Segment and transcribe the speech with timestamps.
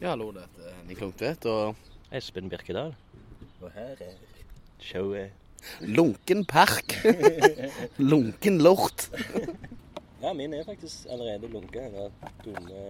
[0.00, 1.76] Ja, hallo, dette er Henning Klungtvedt, og
[2.14, 2.92] Espen Birkedal.
[3.62, 4.16] Og her er
[4.82, 5.32] showet
[5.80, 6.92] Lunken park.
[8.12, 9.06] Lunken lort.
[10.22, 11.96] Ja, min er faktisk allerede lunken.
[11.96, 12.12] Den
[12.44, 12.82] dumme,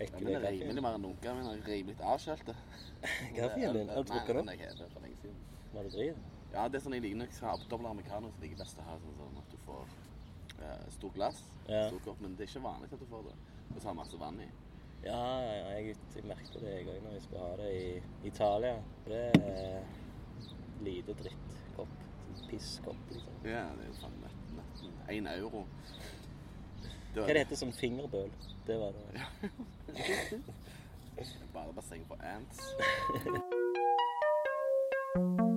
[0.00, 2.56] ekle Den er rimelig mer enn lunken, Min den er rimelig avskjelte.
[3.36, 3.92] Kaffen din?
[3.92, 4.48] Har du drukket den?
[4.48, 5.36] Nei, den er helt for lenge siden.
[5.74, 6.24] Var det drit?
[6.54, 8.80] Ja, det er sånn jeg liker når jeg skal ha dobbel americano, så liker best
[8.80, 9.84] å ha sånn, sånn at du får
[10.64, 11.84] uh, stort glass, Ja.
[11.92, 13.36] stor kopp, men det er ikke vanlig at du får det.
[13.74, 14.48] Og så har masse vann i.
[15.04, 18.74] Ja, ja, jeg, jeg merket det jeg òg når jeg skulle ha det i Italia.
[19.06, 19.80] Det er
[20.84, 21.94] lite drittkopp.
[22.48, 23.32] Pisskopp, liksom.
[23.44, 25.66] Ja, det er jo faen nesten én euro.
[27.14, 28.32] Det Hva det heter som fingerbøl?
[28.66, 29.06] Det var det.
[31.54, 32.58] Bare basseng for ants.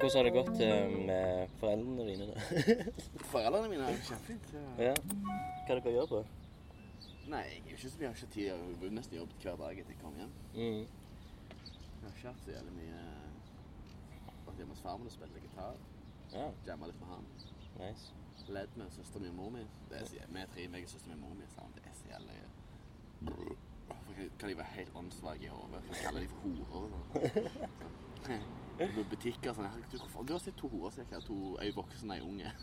[0.00, 2.26] Hvordan har det gått eh, med foreldrene dine?
[2.30, 2.34] da?
[3.32, 4.50] Foreldrene mine er kjempefint.
[4.54, 4.90] Ja.
[4.90, 4.94] ja.
[5.66, 6.20] Hva dere gjør på?
[7.26, 8.42] Nei, jeg er ikke så mye, ikke tid.
[8.46, 10.34] Jeg har nesten jobbet hver dag etter jeg kom hjem.
[10.54, 10.84] Mm.
[10.86, 13.00] Jeg har ikke hatt så jævlig mye
[14.46, 15.80] Vært hjemme hos farmen og spilt gitar.
[16.34, 17.24] Ja, Jamma litt med han.
[17.80, 18.12] nice.
[18.52, 19.64] Ledd med søsteren min og mor mi.
[19.90, 21.46] Det så jævlig- Vi er tre, meg og søsteren min og mor mi.
[21.74, 22.38] Det er så jævlig
[23.86, 25.82] Hvorfor kan- de være helt åndssvake i hodet?
[25.86, 26.38] Kan kalle de for
[26.70, 27.02] horer?
[28.76, 29.66] På butikker sånn.
[29.70, 31.22] «Herregud, Du, hvorfor- du har sett to horer som gikk her.
[31.26, 32.48] To ei voksen og ei unge.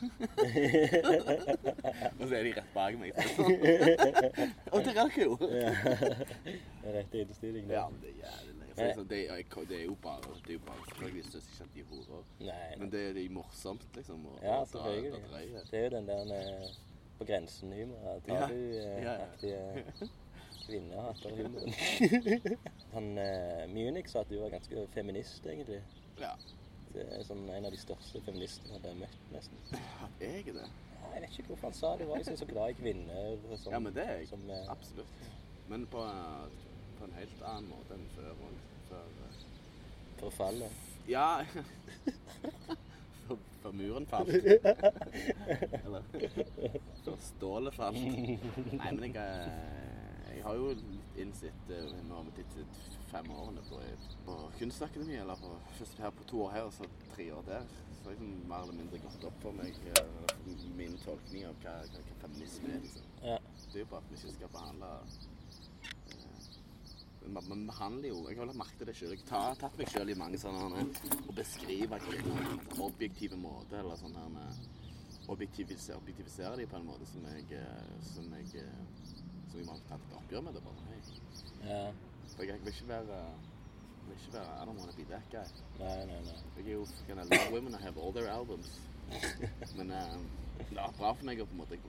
[2.19, 3.11] og så er de rett bak meg.
[3.35, 3.53] Sånn.
[4.73, 5.31] Og det rakk jo!
[6.93, 7.65] Rett innstilling.
[7.71, 8.51] Ja, men det er jævlig.
[8.73, 9.17] Liksom, det,
[9.69, 12.23] det er jo bare Det er jo bare selvfølgelig synes ikke at de er horer.
[12.39, 14.25] Nei, Men det er morsomt, liksom.
[14.31, 15.11] Og, Ja, selvfølgelig.
[15.29, 15.37] dra.
[15.71, 16.67] Det er jo den der eh,
[17.19, 17.99] på grensen-humor.
[18.27, 18.33] Ja.
[18.33, 18.47] Ja, ja.
[19.05, 19.59] Tabu-aktige
[20.63, 21.71] kvinnehaterhumoren.
[22.93, 25.81] Han eh, Munich sa at du var ganske feminist, egentlig.
[26.21, 26.33] Ja.
[26.93, 29.57] Det er sånn en av de største feministene jeg har møtt, nesten.
[29.73, 30.67] Ja, jeg er det?
[30.93, 32.07] Ja, Jeg vet ikke hvorfor han sa det.
[32.09, 33.37] Var liksom så glad i kvinner.
[33.57, 34.27] Som, Ja, men det er jeg.
[34.29, 35.23] Som, eh, Absolutt.
[35.69, 36.03] Men på,
[36.99, 38.35] på en helt annen måte enn før.
[38.89, 39.41] Før eh,
[40.21, 40.81] forfallet.
[41.09, 41.43] ja
[43.27, 44.29] før, før muren falt.
[45.83, 46.05] Eller
[47.03, 47.97] før stålet falt.
[47.97, 50.69] Nei, men jeg, eh, jeg har jo
[51.19, 53.79] innsett eh, Nå har vi tittet fem årene på,
[54.25, 57.67] på kunstakademi, eller på, først her på to år her og så tre år der.
[57.93, 60.07] Så har liksom mer eller mindre gått opp for meg eh,
[60.79, 62.83] min tolkning av hva, hva, hva feminisme er.
[62.83, 63.07] liksom.
[63.23, 63.37] Ja.
[63.69, 64.89] Det er jo bare at vi ikke skal behandle
[66.11, 69.13] eh, Man behandler jo Jeg har lagt merke til det sjøl.
[69.15, 70.89] Jeg har tatt meg sjøl i mange sånne her,
[71.31, 73.79] beskriver beskrive kvinner på en objektiv måte.
[73.79, 74.57] Eller sånn her
[75.31, 78.81] objektivisere, objektivisere de på en måte som jeg eh, Som jeg eh,
[79.51, 80.63] Som jeg må ta et oppgjør med det.
[80.65, 80.99] bare.
[81.63, 81.93] Ja.
[82.39, 85.47] Jeg, vil ikke være jeg vil ikke være I don't wanna be that guy.
[85.79, 86.37] Nei, nei, nei.
[86.57, 87.73] Jeg er jo fucking I love women.
[87.73, 88.81] I have all their albums.
[89.77, 90.29] Men um,
[90.59, 91.79] det er bra for meg å på en måte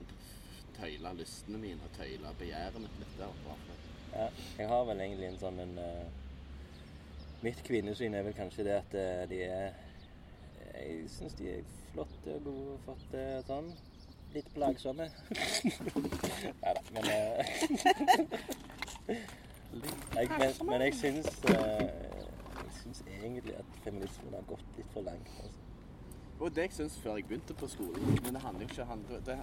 [0.75, 3.15] tøyle lystene mine og tøyle begjæret mitt litt.
[3.17, 3.81] Det er bra for meg.
[4.15, 4.27] Ja,
[4.59, 6.05] jeg har vel egentlig en sånn en uh,
[7.43, 9.73] Mitt kvinnesyn er vel kanskje det at uh, de er
[10.75, 13.69] Jeg syns de er flotte og gode og fått det sånn.
[14.35, 15.07] Litt plagsomme.
[16.63, 17.43] Nei da, men eh,
[19.83, 21.79] jeg, men, men jeg syns eh,
[22.55, 25.31] Jeg syns egentlig at feminismen har gått litt for langt.
[25.43, 25.61] Altså.
[26.39, 29.19] Og det jeg syns før jeg begynte på skolen Men det handler jo ikke handler,
[29.27, 29.37] det,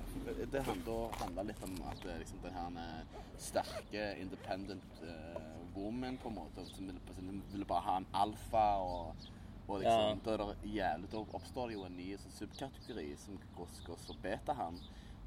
[0.52, 6.18] det handler, handler litt om at det, liksom, den her eh, sterke, independent uh, woman
[6.20, 9.30] på en måte som ville, som ville bare ha en alfa og,
[9.68, 10.18] og liksom, Ja.
[10.24, 14.04] da, er det jævlig, da oppstår det jo en ny sånn, subkategori som går, går
[14.04, 14.78] så beta-han.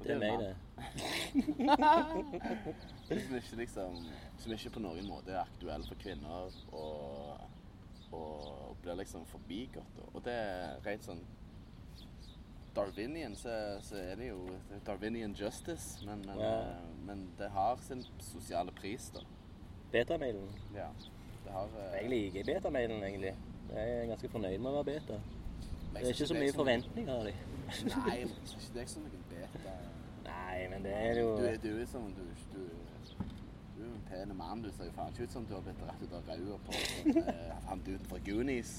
[0.04, 0.54] Det er meg, det.
[3.08, 3.96] Som ikke liksom
[4.38, 7.40] Som ikke på noen måte er aktuell for kvinner og,
[8.12, 9.98] og blir liksom forbigått.
[10.12, 11.22] Og det er rent sånn
[12.76, 16.50] Darwinian så, så er det jo det er Darwinian justice, men, men, Ja.
[16.60, 19.20] eh, men det har sin sosiale pris, da.
[19.94, 20.50] Betamailen.
[20.76, 20.90] Ja.
[21.46, 23.32] Det har eh, Jeg liker betamailen, egentlig.
[23.72, 25.16] Jeg er ganske fornøyd med å være beta.
[25.94, 27.34] Det er ikke så mye som- forventninger av dem.
[28.06, 29.25] Nei, jeg syns ikke noen beta.
[30.56, 32.22] Nei, men det er jo Du, er- du er som du,
[32.54, 32.60] du,
[33.76, 34.62] du er jo en pen mann.
[34.62, 36.72] Du ser jo faen ikke ut som du har blitt rett ut av rauda på
[36.72, 38.72] sånn, eh, han duden fra Goonies.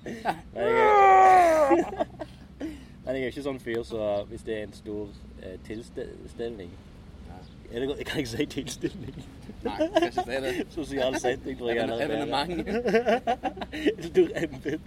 [0.04, 2.06] Men jeg, er,
[3.04, 4.00] men jeg er ikke sånn fyr så
[4.30, 5.08] hvis det er en stor
[5.42, 6.70] eh, tilstelning
[7.72, 9.16] er det, godt- Kan jeg si tilstelning?
[9.64, 10.52] Nei, jeg skal ikke si det.
[10.76, 11.76] Sosial setting, tror jeg.
[11.78, 12.42] Even- heller er bedre.
[12.42, 12.52] Evenement.
[13.72, 14.80] En stor embet.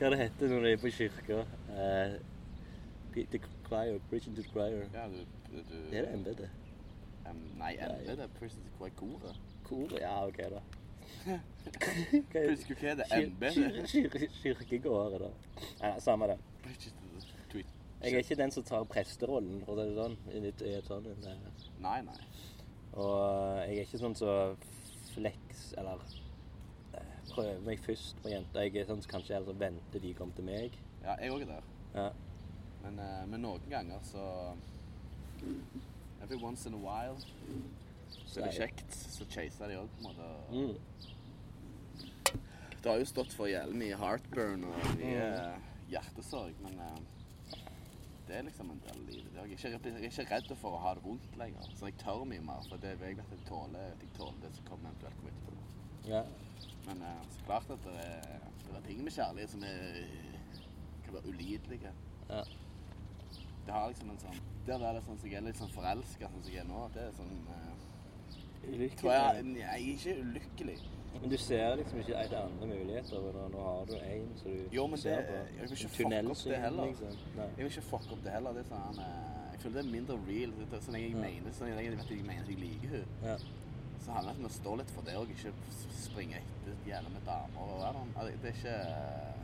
[0.00, 1.38] Hva det heter når de er på kirka?
[3.14, 3.38] The
[3.68, 4.86] choir, preaching to the choir.
[4.94, 5.20] Ja, du,
[5.50, 6.50] du, Det er det embetet.
[7.30, 9.40] Um, Nei, embetet er Prison to Quite Koret.
[9.64, 9.98] Koret?
[10.00, 10.60] Ja, OK, da.
[12.34, 13.24] Er Husker du hva det er?
[13.90, 15.30] Kyr- kyr- da.
[15.80, 16.36] Nei, samme det.
[18.02, 20.16] Jeg er ikke den som tar presterollen, for å si det sånn.
[20.30, 21.38] I et, i et sånn, eh,
[21.82, 22.16] Nei, nei.
[22.92, 23.16] Og
[23.66, 24.56] jeg er ikke sånn som
[25.14, 26.04] flex, eller
[26.94, 28.66] eh, prøver meg først på jenter.
[28.68, 30.76] Jeg er sånn som kanskje heller venter de kommer til meg.
[31.02, 31.72] Ja, jeg òg er der.
[31.96, 32.06] Ja.
[32.86, 34.24] Men, eh, men noen ganger så
[36.22, 37.18] Every once in a while
[38.26, 38.94] så er det kjekt.
[38.94, 40.26] Så chaser de òg, på en måte.
[40.50, 40.76] Mm.
[42.82, 45.28] Det har jo stått for jævlig mye heartburn og mye
[45.90, 46.98] hjertesorg, men eh,
[48.28, 49.30] det er liksom en del av livet.
[49.34, 51.70] Jeg er, ikke, jeg er ikke redd for å ha det vondt lenger.
[51.78, 54.38] Så jeg tør mye mer, for det jeg vet at jeg tåler, at jeg tåler
[54.44, 55.52] det som kommer eventuelt kommer etterpå.
[56.10, 56.22] ja.
[56.86, 59.98] Men eh, så klart at det er, det er ting med kjærlighet som er,
[61.04, 61.90] kan være ulidelige.
[62.30, 62.44] Ja.
[63.66, 64.36] Det har liksom en sånn
[64.66, 67.02] Det er sånn som jeg er litt sånn forelska sånn som jeg er nå, det
[67.02, 67.72] er sånn eh,
[68.62, 69.56] tror jeg, Ulykkelig.
[69.56, 70.78] jeg er ikke ulykkelig.
[71.20, 73.20] Men du ser liksom ikke etter andre muligheter.
[73.36, 75.32] Når, Nå, har du én som du Jo, men ser det- på.
[75.32, 76.86] jeg vil ikke fucke opp det heller.
[76.86, 77.08] Liksom.
[77.36, 78.52] Jeg vil ikke fucke opp det heller.
[78.52, 80.50] Det er sånn, eh, jeg føler det er mindre real.
[80.50, 81.22] Det er Så lenge jeg Ja.
[81.30, 83.36] mener så lenge jeg vet jeg mener at jeg liker henne, Ja.
[84.06, 85.52] Så handler det om å stå litt for det og ikke
[85.98, 87.58] springe etter gjerne med damer.
[87.60, 88.12] og være sånn.
[88.42, 88.76] Det er ikke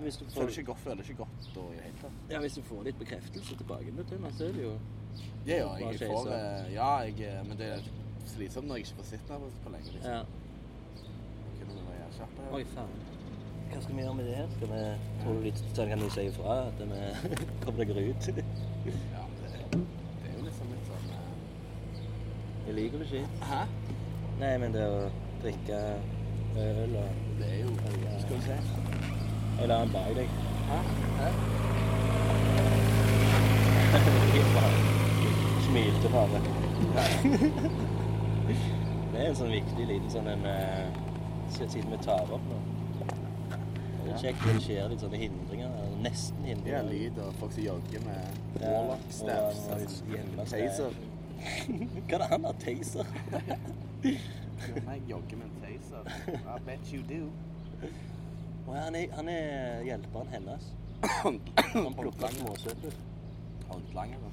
[0.03, 2.20] Hvis du får- Føler ikke godt, føler ikke godt da i det hele tatt.
[2.31, 4.75] ja, hvis du får litt bekreftelse tilbake med henne, så er det jo
[5.47, 6.73] Ja, ja, jeg får det...
[6.73, 7.81] Ja, jeg, eh, men det er
[8.26, 9.93] slitsomt når jeg ikke får sitte der på- lenge.
[9.93, 10.11] Liksom.
[10.12, 10.23] Ja.
[11.58, 12.55] Kunne vi være kjappe ja.
[12.56, 12.94] Oi, faen.
[13.73, 14.49] Hva skal vi gjøre med det her?
[14.56, 14.81] Skal vi,
[15.23, 16.87] tror du litt, så kan du si ifra at vi
[17.65, 18.29] kommer deg ut?
[18.29, 23.26] Ja, men det, det er jo liksom litt sånn eh, Jeg liker det ikke.
[23.53, 23.62] Hæ?
[24.43, 25.03] Nei, men det å
[25.43, 25.77] drikke
[26.59, 27.69] øl og Det er jo
[28.25, 28.56] Skal vi se.
[29.61, 30.33] Jeg lar den bak deg.
[30.67, 30.79] Hæ?
[31.21, 31.29] Hæ?
[35.67, 36.41] Smilte bare.
[39.12, 40.99] det er en sånn viktig liten sånn en eh,
[41.55, 42.59] Siden vi tar opp nå.
[43.53, 45.71] Det er kjekt når det skjer litt sånne hindringer.
[45.85, 48.21] eller Nesten Det er lyd og folk som jogger med
[48.59, 49.62] Ja, warlock og staffs.
[49.69, 49.87] han har
[50.43, 50.93] altså, Taser.
[52.11, 52.61] Hva er det han har?
[52.67, 53.06] Taser?
[55.09, 56.05] Jogger med en taser.
[56.57, 57.31] I bet you do.
[58.67, 60.73] Og han, er, han er hjelperen hennes.
[61.03, 62.95] Han plukker småsøppel.
[63.69, 64.31] Håndlangere.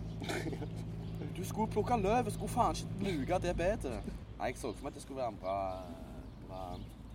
[1.37, 4.01] Du skulle plukke løv, skulle faen ikke luke det bedre.
[4.39, 5.57] Nei, jeg så for meg at det skulle være en bra,
[6.47, 6.63] bra,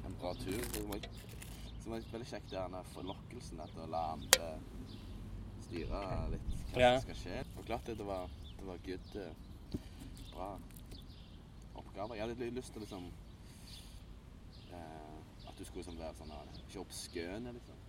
[0.07, 0.61] en bra tur.
[0.75, 1.09] Så var,
[1.83, 4.53] så var veldig kjekt her forlokkelsen at å la andre
[5.67, 6.05] styre
[6.35, 7.43] litt hva som skal skje.
[7.57, 9.79] Og klart det, det var, det var good, eh,
[10.35, 10.51] bra
[11.81, 12.17] oppgaver.
[12.17, 13.09] Jeg hadde litt lyst til liksom
[14.71, 17.83] eh, at du skulle liksom være sånn eh, Ikke oppskøne, liksom.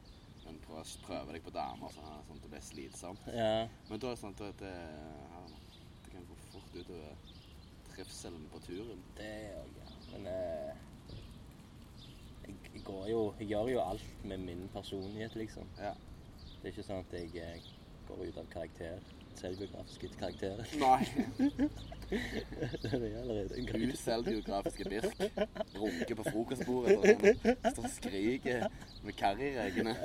[0.45, 3.29] Men prøve, prøve deg på damer sånn, sånn at det ble slitsomt.
[3.33, 3.65] Ja.
[3.89, 4.73] Men da er det sånn at det,
[6.03, 7.31] det kan gå fort utover
[7.95, 9.01] trivselen på turen.
[9.17, 9.95] Det jo ja.
[10.11, 10.83] Men eh,
[12.45, 15.71] jeg, jeg går jo Jeg gjør jo alt med min personlighet, liksom.
[15.81, 15.95] Ja.
[16.61, 17.71] Det er ikke sånn at jeg eh,
[18.07, 19.01] går ut av karakter.
[19.35, 20.63] Selvbiografiske karakterer.
[20.79, 21.05] Nei.
[22.81, 23.93] det er allerede en karakter.
[23.93, 25.19] Uselvbiografiske Birk.
[25.75, 26.97] Runker på frokostbordet.
[27.03, 27.75] Sånn.
[27.75, 28.67] Står og skriker
[29.03, 29.95] med karriregene.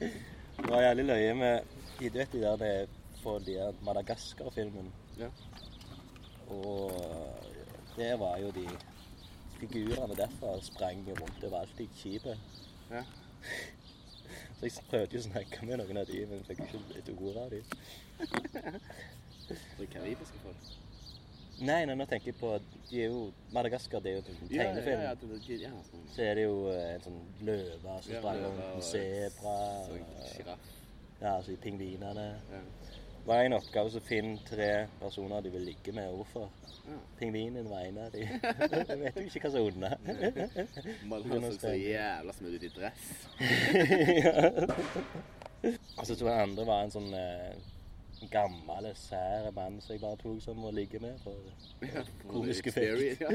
[0.00, 2.92] Det var jævlig løye med Du vet de der det er
[3.22, 4.92] på de Madagaskar-filmen?
[5.18, 5.30] Ja.
[6.52, 6.92] Og
[7.96, 8.68] det var jo de
[9.56, 12.38] Figurene derfra sprang rundt overalt i skipet.
[12.90, 13.02] Ja.
[14.58, 17.38] Så jeg prøvde jo å snakke med noen av de, men fikk ikke et ord
[17.40, 17.62] av de.
[18.18, 20.60] Det er karibiske folk.
[21.56, 22.50] Nei, nei, nå tenker jeg på
[22.90, 23.20] De er jo
[23.54, 24.50] Madagaskar det er jo en tegnefilm.
[24.52, 24.72] Ja, ja,
[25.14, 26.02] ja, ja, sånn.
[26.12, 29.54] Så er det jo eh, en sånn løve som Ja, sprang rundt, en sebra
[30.34, 30.64] Sjiraff.
[31.16, 32.26] Ja, altså pingvinene.
[32.52, 32.60] Ja.
[33.26, 36.06] Var en oppgave så finne tre personer de vil ligge med.
[36.18, 36.44] Hvorfor?
[36.86, 36.98] Ja.
[37.18, 38.20] Pingvinen var en av de.
[38.26, 39.70] Jeg vet jo ikke hva som er er
[41.32, 43.04] noe har så jævla smooth ut i dress.
[45.98, 47.54] Og så tror jeg andre var en sånn eh,
[48.32, 51.14] gammel, sær mann som jeg bare tok som å ligge med.
[51.22, 51.34] For
[51.84, 53.20] Ja, Komisk effekt.
[53.22, 53.28] Ja.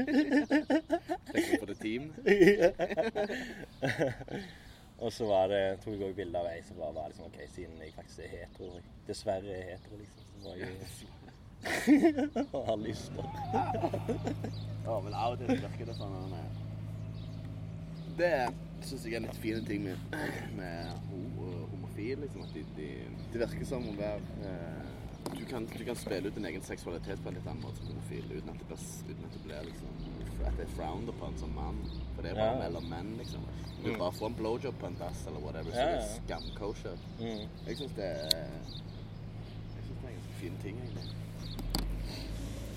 [1.32, 2.02] Tenker på det team.
[5.02, 7.38] og så var det, tok jeg òg bilde av ei som bare var liksom OK,
[7.54, 8.68] siden jeg faktisk er hetero
[9.08, 10.22] Dessverre er hetero, liksom.
[10.32, 10.72] Så må jeg
[12.52, 13.24] Og har lyster.
[13.54, 13.64] Ja,
[15.04, 16.32] men av og til virker det sånn
[18.18, 18.32] Det
[18.86, 19.96] syns jeg er litt fine ting med,
[20.58, 20.76] med
[21.10, 21.41] ho-
[22.02, 22.20] homofile.
[22.20, 22.88] Liksom, at de, de,
[23.32, 27.22] det virker som å være eh, du, kan, du kan spille ut din egen seksualitet
[27.22, 28.78] på en litt annen måte som homofil uten at det blir,
[29.08, 29.88] uten at det blir liksom,
[30.42, 31.78] at det er frowned upon som mann.
[32.16, 32.60] For det er bare Ja.
[32.68, 33.40] mellom menn, liksom.
[33.84, 33.98] Du Mm.
[33.98, 36.42] bare får en blowjob på en dass eller whatever, så Ja, det er skam.
[37.18, 37.48] Mm.
[37.66, 38.28] Jeg syns det er Jeg
[39.72, 41.08] det er en ganske fin ting, egentlig.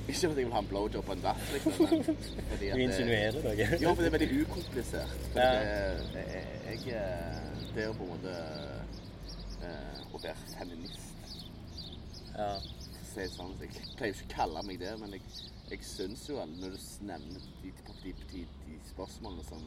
[0.08, 1.74] Ikke fordi jeg vil ha en blowjob på en dass, liksom.
[2.60, 3.56] Du insinuerer noe.
[3.82, 5.10] Ja, for det er veldig ukomplisert.
[5.32, 5.52] For Ja.
[5.52, 6.26] det,
[6.66, 7.42] jeg, jeg,
[7.76, 8.34] det er jo på en måte
[9.66, 11.36] eh, å være feminist.
[12.36, 12.50] Ja.
[13.16, 13.54] å sånn.
[13.62, 15.22] Jeg pleier jo ikke å kalle meg det, men jeg,
[15.72, 17.72] jeg syns jo alle, når du nevner de,
[18.04, 19.62] de, de, de spørsmålene som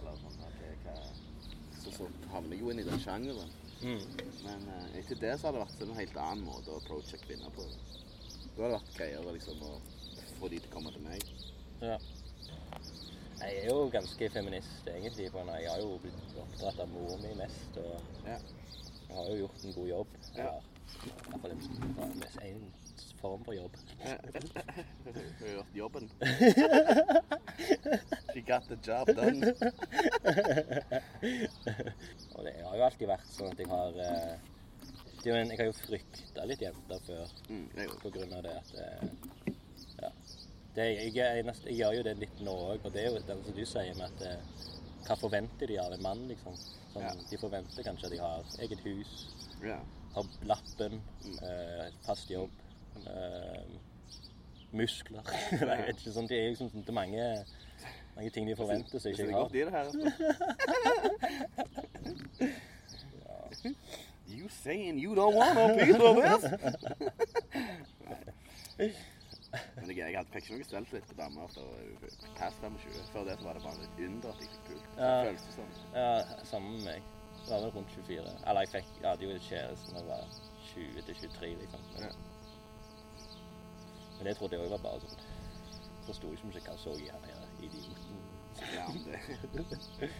[0.00, 0.94] Eller sånn at det, hva,
[1.82, 3.52] så, så havner jeg jo inn i den sjangeren.
[3.80, 4.00] Mm.
[4.46, 7.52] Men eh, etter det så har det vært en helt annen måte å approache kvinner
[7.56, 7.68] på.
[8.56, 9.76] Da har det vært greiere liksom å
[10.38, 11.28] få de til å komme til meg.
[11.84, 12.00] ja.
[13.40, 15.30] Jeg er jo ganske feminist, egentlig.
[15.32, 17.78] For jeg har jo blitt oppdratt av mor min mest.
[17.80, 18.36] Og Ja.
[19.10, 20.10] Jeg har jo gjort en god jobb.
[20.36, 20.52] Ja.
[21.44, 22.10] Eller, I hvert fall
[22.50, 22.62] en,
[23.20, 23.74] form for jobb.
[24.00, 24.16] Har
[25.12, 25.20] du
[25.52, 26.06] gjort jobben?
[28.32, 29.44] She got the job done.
[32.34, 34.34] Og det har jo alltid vært sånn at jeg har eh,
[35.20, 37.66] det Jeg har jo frykta litt jenter før Mm,
[38.00, 39.00] på grunn av det at eh,
[40.00, 40.10] Ja.
[40.76, 43.18] Det, jeg, jeg, nest- jeg gjør jo det litt nå òg, og det er jo
[43.26, 44.40] den som du sier med at eh,
[45.08, 46.54] Hva forventer de av en mann, liksom?
[46.92, 47.12] Sånn, Ja.
[47.30, 49.28] De forventer kanskje at de har eget hus,
[49.62, 49.76] Ja.
[50.14, 51.38] har lappen, Mm.
[51.42, 52.50] eh, fast jobb,
[53.06, 53.62] eh,
[54.72, 57.44] muskler Jeg vet ikke, sånn, Det er liksom det er mange,
[58.16, 59.40] mange ting de forventer Det ikke jeg har.
[59.40, 59.84] godt i det her.
[63.24, 63.34] ja.
[64.28, 66.44] You saying you don't want no piece of this?
[69.76, 71.68] Men jeg, jeg hadde- fikk ikke noe litt på damer før
[72.38, 73.00] past 25.
[73.12, 74.86] Før det så var det bare et under at jeg fikk pult.
[74.96, 75.24] Ja.
[75.26, 75.72] det som.
[75.94, 76.10] Ja,
[76.44, 77.02] sammen med meg.
[77.40, 78.34] Det var vel rundt 24.
[78.46, 80.24] Eller jeg fikk, jeg hadde jo kjæreste da jeg var
[80.70, 81.80] 20 til 23, liksom.
[81.94, 82.12] Men, Ja.
[84.18, 85.28] men det trodde jeg òg var bare sånn
[86.06, 88.18] Forsto ikke hva jeg så i han her idioten.
[88.74, 90.10] Ja, men det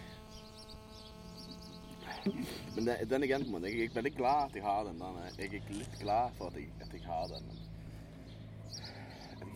[2.75, 4.99] Men det, den igjen, på en måte, jeg er veldig glad at jeg har den
[4.99, 5.13] der.
[5.37, 7.45] Jeg er litt glad for at jeg, at jeg har den.
[7.47, 7.70] Men at jeg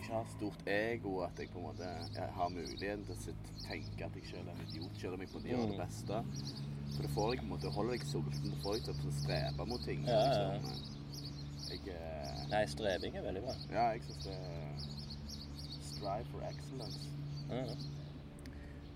[0.05, 1.87] ikke har stort ego, at jeg på en måte
[2.37, 3.35] har muligheten til å
[3.65, 5.77] tenke at jeg selv er en idiot, selv om jeg på en måte gjør det
[5.77, 5.83] Mm.
[5.85, 6.19] beste.
[6.95, 9.13] For det får jeg på en måte, holder deg sulten, det får jeg til å
[9.19, 10.05] strebe mot ting.
[10.07, 10.53] Ja, ja.
[10.53, 10.91] Liksom.
[11.71, 13.53] Jeg, eh, Nei, strebing er veldig bra.
[13.73, 14.77] ja, jeg synes det er
[15.81, 17.09] Strive for excellence.
[17.49, 17.63] Ja.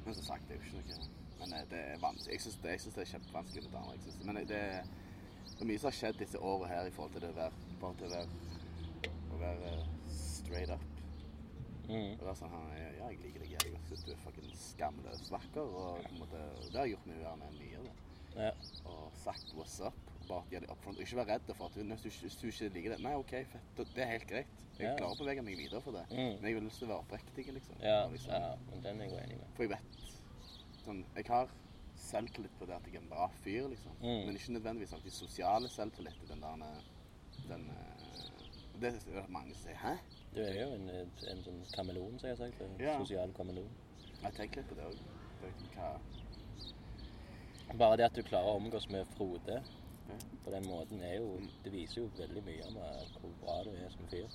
[0.05, 1.07] Men som sagt, det er jo ikke noe
[1.39, 2.33] Men eh, det er vanskelig.
[2.33, 3.91] Jeg syns det, jeg synes det er kjempevanskelig med damer.
[3.93, 7.11] Jeg synes, men det, det er mye som har skjedd disse årene her i forhold
[7.13, 7.51] til det å være
[7.81, 8.29] Bare til å være,
[9.33, 10.83] å være eh, straight up.
[11.89, 12.12] Mm.
[12.19, 15.74] Og være sånn her, Ja, jeg liker deg, jeg syns du er fucking skamløs vakker.
[15.81, 17.96] Og på en måte, det har gjort meg med mye.
[18.38, 18.51] Ja.
[18.86, 19.98] Og sagt what's up.
[20.29, 21.00] Bare gjør det upfront.
[21.00, 23.34] Og ikke være redd for at hvis du, hvis du ikke liker det Nei, OK,
[23.53, 23.79] fett.
[23.79, 24.60] Det er helt greit.
[24.79, 26.05] Jeg klarer å bevege meg videre for det.
[26.12, 26.36] Mm.
[26.39, 27.81] Men jeg har lyst til å være oppriktig, liksom.
[27.84, 29.50] Ja, liksom ja, men den er jeg enig med.
[29.58, 29.98] for jeg vet
[30.86, 31.51] sånn, Jeg har
[32.00, 33.98] selvtillit på det at jeg er en bra fyr, liksom.
[34.00, 34.22] Mm.
[34.27, 36.22] Men ikke nødvendigvis alltid sosiale selvtillit.
[36.29, 36.77] Den der den,
[37.50, 37.67] den,
[38.79, 40.89] Det er det mange som sier 'hæ?' Du er jo en,
[41.31, 42.62] en sånn kameleon, som jeg har sagt.
[42.62, 42.98] En Ja.
[43.01, 43.69] sosial kameleon.
[44.21, 44.98] Jeg tenker litt på det òg.
[47.77, 49.59] Bare det at du klarer å omgås med Frode
[50.09, 50.15] Ja.
[50.43, 53.69] på den måten, er jo, det viser jo veldig mye om eh, hvor bra du
[53.77, 54.25] er som fyr.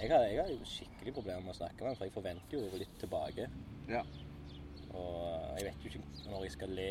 [0.00, 2.56] Jeg har, jeg har jo skikkelig problemer med å snakke med ham, for jeg forventer
[2.56, 3.48] jo litt tilbake.
[3.88, 4.02] Ja.
[4.94, 6.88] Og jeg vet jo ikke når jeg skal le,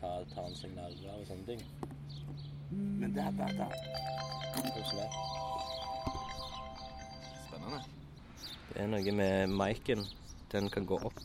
[0.00, 1.62] hva tar han seg nærmere og sånne ting.
[2.72, 5.10] Men det, er Hvordan det?
[7.70, 7.84] Spennende.
[8.70, 10.04] Det er noe med miken.
[10.52, 11.20] Den kan gå opp.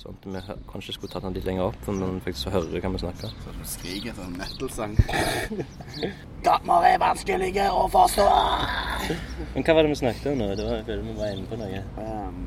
[0.00, 0.40] Sånn at vi
[0.70, 3.32] kanskje skulle tatt den litt lenger opp, for man faktisk hører hva vi snakker.
[3.44, 4.94] Så du skriker etter en metal-sang.
[6.46, 8.24] Damer er vanskelige å forstå!
[9.54, 10.48] Men hva var det vi snakket om nå?
[10.56, 11.82] Det var, jeg føler vi var inne på noe.
[12.00, 12.40] Um,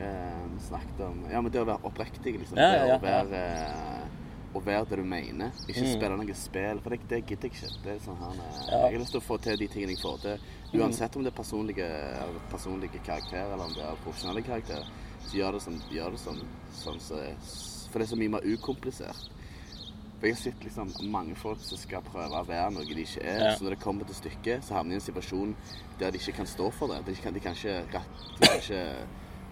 [0.00, 2.56] um, snakket om Ja, men det å være oppriktig, liksom.
[2.64, 4.02] Ja, ja, det ja, å være ja
[4.56, 5.50] Å være det du mener.
[5.68, 5.90] Ikke Mm.
[5.98, 7.68] spille noe spill, for det, det gidder jeg ikke.
[7.84, 8.78] Det er sånn her, eh, Ja.
[8.86, 10.38] Jeg har lyst til å få til de tingene jeg får til.
[10.74, 11.86] Uansett om det er personlige,
[12.50, 14.88] personlige karakterer eller om det er profesjonelle karakterer,
[15.26, 16.42] så gjør det sånn, gjør det sånn,
[16.82, 17.22] sånn så,
[17.90, 19.28] For det er så mye mer ukomplisert.
[20.16, 23.20] For jeg har sett liksom mange folk som skal prøve å være noe de ikke
[23.20, 23.42] er.
[23.42, 23.52] Ja.
[23.56, 25.54] Så når det kommer til stykket, så havner de i en situasjon
[26.00, 27.02] der de ikke kan stå for det.
[27.06, 28.82] De kan, de kan ikke rett De kan ikke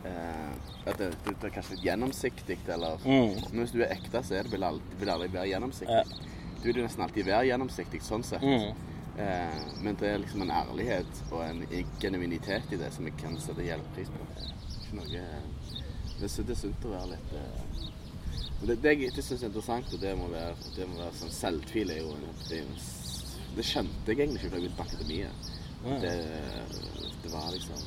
[0.05, 0.53] Uh,
[0.85, 3.39] at det, det, det er kanskje litt gjennomsiktig, eller Mm.
[3.53, 5.49] Men hvis du er ekte, så er det, vil det aldri, vil det aldri være
[5.49, 5.95] gjennomsiktig.
[5.97, 6.35] Ja.
[6.59, 8.45] Du vil jo nesten alltid være gjennomsiktig, sånn sett.
[8.45, 8.75] Mm.
[9.15, 11.63] Eh, men det er liksom en ærlighet og en
[12.03, 14.27] genuinitet i det som jeg kan sette hjelp pris på.
[14.81, 15.07] Ikke noe
[16.15, 17.87] Det, er det er sunt å være litt eh,
[18.65, 21.35] Det, det, det syns jeg er interessant, og det må være, det må være sånn
[21.35, 22.15] Selvtvil er jo
[22.49, 22.77] det, en
[23.55, 25.51] det skjønte jeg egentlig ikke før jeg begynte på akademiet.
[26.03, 26.13] Det,
[27.23, 27.83] det var liksom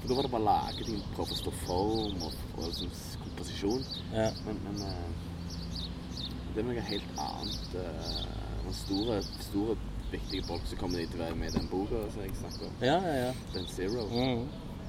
[0.00, 3.22] For da var det bare å lage ting, prøve å forstå form og, og liksom
[3.22, 3.84] komposisjon.
[4.14, 4.28] Ja.
[4.46, 7.76] Men, men eh, det er noe helt annet.
[7.76, 9.76] Uh, store, store
[10.12, 12.70] viktige folk, så kommer de til å være med i den boka som jeg snakker
[12.70, 12.74] om.
[12.80, 13.32] Ja, ja, ja.
[13.54, 14.08] Den Zero.
[14.12, 14.48] Mm.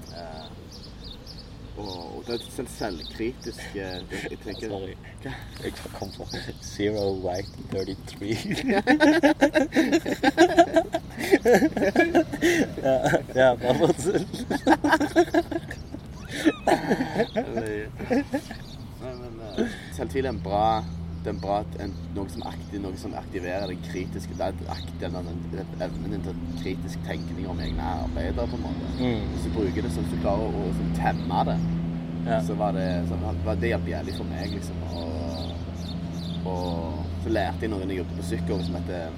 [0.10, 0.70] Uh,
[1.80, 4.96] og, og det er sånn selvkritisk eh, det, Jeg tenker Sorry.
[5.24, 5.32] Hva?
[5.64, 6.26] Jeg kom fra
[6.64, 8.30] Zero White 33.
[12.84, 12.96] ja,
[13.36, 14.28] ja, bare fortsett.
[19.00, 20.84] Nei, men eh, Selvtvil er en bra
[21.24, 21.58] det er bra,
[22.16, 25.18] noe, som aktiv, noe som aktiverer den kritiske den,
[25.84, 28.48] evnen til kritisk tenkning om egne arbeider.
[28.48, 28.92] på en måte.
[29.00, 29.26] Mm.
[29.34, 31.58] Hvis du bruker det sånn at du klarer å, sånn, temme det,
[32.30, 32.42] Ja.
[32.44, 34.76] så var det, så var det hjalp jævlig for meg, liksom.
[34.94, 39.10] Og, og så lærte jeg noe når jeg jobbet på Psyko som heter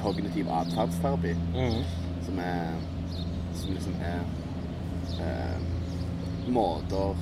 [0.00, 1.32] kognitiv atferdsterapi.
[1.54, 1.80] Mm.
[2.26, 2.74] Som er
[3.56, 4.18] Som liksom er
[5.24, 5.60] eh,
[6.52, 7.16] måter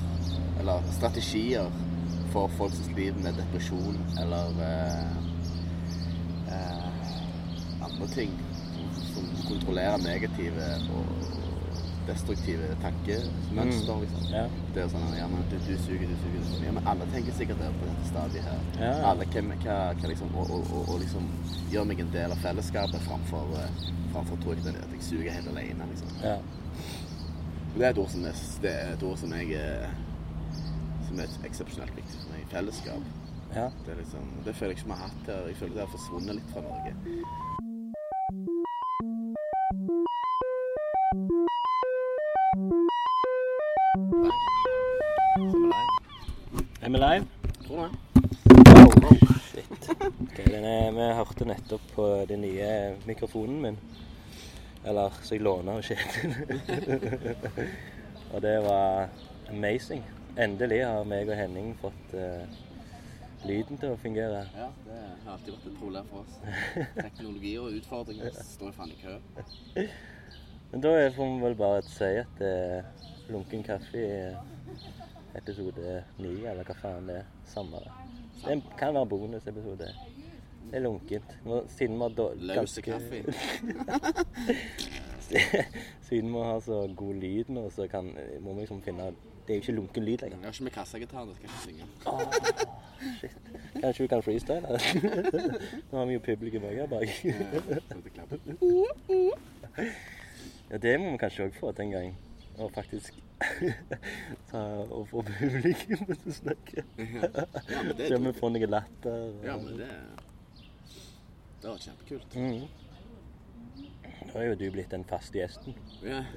[0.59, 1.69] Eller strategier
[2.35, 5.05] for folk som sliter med depresjon eller eh,
[6.51, 6.87] eh,
[7.87, 8.33] andre ting
[9.13, 10.65] som, kontrollerer negative
[10.97, 11.05] og
[12.07, 14.01] destruktive tankemønster.
[14.01, 14.25] Liksom.
[14.33, 14.43] Ja.
[14.75, 16.65] Det er sånn ja, men du, du suger, du suger, du suger.
[16.67, 18.67] Ja, men alle tenker sikkert det på dette stadiet her.
[18.81, 18.91] Ja.
[19.13, 21.31] Alle kan, hva, hva liksom, og, og, og, liksom
[21.71, 25.53] gjøre meg en del av fellesskapet framfor, eh, framfor tror jeg, at jeg suger helt
[25.55, 25.87] alene.
[25.93, 26.19] Liksom.
[26.25, 26.37] ja.
[27.75, 28.27] Det er et ord som,
[28.63, 30.63] det er, et ord som, jeg, eh,
[31.07, 32.57] som er eksepsjonelt viktig for.
[32.57, 33.01] Fellesskap.
[33.55, 33.69] ja.
[33.85, 35.47] Det, er liksom, det føler jeg ikke vi har hatt her.
[35.47, 36.95] Jeg føler det har forsvunnet litt fra Norge.
[46.81, 47.27] Er vi live?
[47.67, 47.91] Tror det?
[48.75, 48.91] Wow.
[49.51, 49.89] Shit.
[50.21, 53.79] Ok, den er, vi hørte nettopp på den nye mikrofonen min.
[54.85, 56.35] Eller så jeg låner av Kjetil.
[58.33, 59.09] og det var
[59.49, 60.03] amazing.
[60.37, 62.43] Endelig har meg og Henning fått uh,
[63.47, 64.41] lyden til å fungere.
[64.57, 66.35] Ja, det har alltid vært et problem for oss.
[66.97, 69.15] Teknologi og utfordringer står faen i kø.
[70.73, 72.83] Men da er- får vi vel bare si at eh,
[73.31, 74.35] Lunken kaffe i
[75.39, 77.31] episode 9, eller hva faen det er.
[77.53, 77.93] Samme det.
[78.45, 79.87] Det kan være bonusepisode.
[80.65, 81.31] Det er lunkent.
[81.45, 83.23] Nå, siden vi har Løse kaffe.
[86.35, 88.09] Siden ha så god lyd nå, så kan,
[88.41, 89.09] må vi liksom finne
[89.47, 90.45] Det er jo ikke lunken lyd Jeg lenger.
[90.47, 91.85] har ikke med kassagitaren, det skal jeg ikke synge.
[93.81, 94.67] Kanskje vi kan freestyle?
[95.91, 97.07] Nå har vi jo publikum òg her bak.
[100.71, 102.15] Ja, det må vi kanskje òg få til en gang.
[102.57, 103.13] Og faktisk
[104.49, 104.61] ta
[104.95, 106.85] og få publikum til å snakke.
[106.97, 109.25] Ja, men det Se om vi får noe latter.
[109.45, 109.91] Ja, men det
[111.61, 112.35] Det var kjempekult.
[112.35, 112.65] Mhm.
[114.25, 115.75] Nå er jo du blitt den faste gjesten.
[116.03, 116.21] Ja.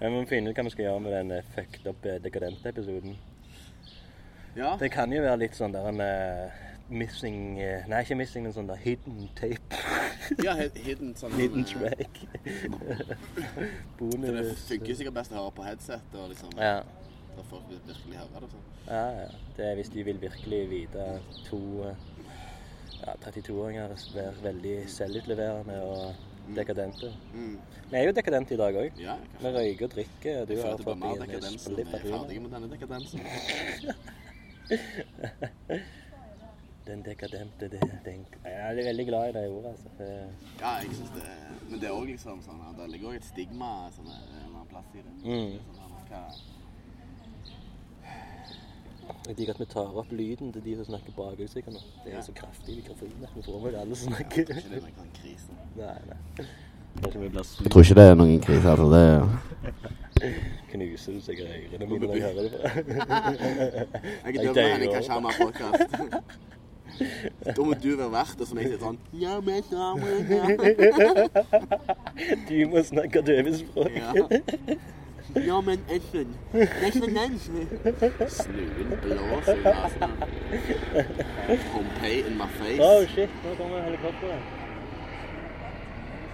[0.00, 2.68] Vi må finne ut hva vi skal gjøre med den eh, fucked up eh, dekadente
[2.72, 3.14] episoden.
[4.56, 4.72] ja.
[4.80, 6.56] Det kan jo være litt sånn der en eh,
[6.90, 7.38] missing
[7.88, 9.78] Nei, ikke missing, men sånn der hidden tape.
[10.44, 12.18] ja hidden sånn hidden track.
[12.18, 12.44] track.
[13.54, 14.66] Det Bonus.
[14.68, 16.82] funker sikkert best å høre på headset og liksom Ja.
[17.34, 18.50] Da folk vil virkelig høre det.
[18.52, 18.66] sånn.
[18.90, 19.30] ja, ja.
[19.56, 21.06] Det er hvis de vil virkelig vite
[21.48, 21.62] to
[23.06, 26.14] ja, 32-åringer være veldig selvutleverende og
[26.56, 27.12] dekadente.
[27.34, 27.58] Mm.
[27.90, 28.90] Vi er jo dekadente i dag òg.
[29.00, 30.40] Ja, Vi røyker og drikker.
[30.40, 32.50] og Du Jeg har fått deg en dekadens når vi splitt er av ferdige med
[32.56, 33.20] denne dekadensen.
[36.84, 39.70] Den dekadente det, den, Jeg er veldig glad i det ordet.
[39.70, 39.88] altså.
[39.98, 40.28] Det,
[40.60, 41.22] Ja, jeg synes det
[41.70, 44.18] Men det er òg liksom sånn at Det ligger òg et stigma sånn, en
[44.50, 45.12] annen plass i det.
[45.24, 45.58] Mm.
[45.78, 46.20] Sånn, hva,
[49.28, 51.54] jeg liker at vi tar opp lyden til de som snakker bak oss.
[51.54, 52.20] Det er Ja.
[52.22, 54.40] så kraftig mikrofon at vi får med alle som ja, snakker.
[54.40, 55.50] ikke det er noen krise.
[55.76, 56.46] Nei, nei.
[57.02, 58.68] Jeg tror ikke det er noen krise.
[58.70, 59.04] altså det
[60.72, 62.50] Knuser du sikkert ørene mine når jeg hører det.
[62.52, 62.58] På.
[64.24, 65.82] Jeg er døyer henne, kanskje han har podkast.
[67.56, 70.28] Da må du være vert, og så må jeg si sånn Ja, men ja, men
[70.30, 70.44] ja.
[72.46, 73.96] Du må snakke døvespråk.
[73.98, 74.12] Ja.
[75.34, 77.42] Ja, men Espen Resonans
[78.36, 80.12] Snuen blåser i nesen.
[81.72, 82.78] Pompeii in my face.
[82.80, 84.42] Oh shit, nå kommer helikopteret.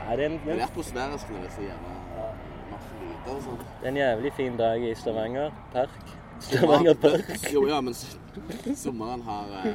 [0.00, 2.28] Nei, det er en, Det er atmosfærisk når det er så jævla
[2.70, 3.58] masse lyder og sånn.
[3.80, 5.98] det er en jævlig fin dag i Stavanger Park.
[6.40, 7.32] Stavanger Park.
[7.54, 8.18] Jo, ja, men s-
[8.76, 9.74] sommeren har eh,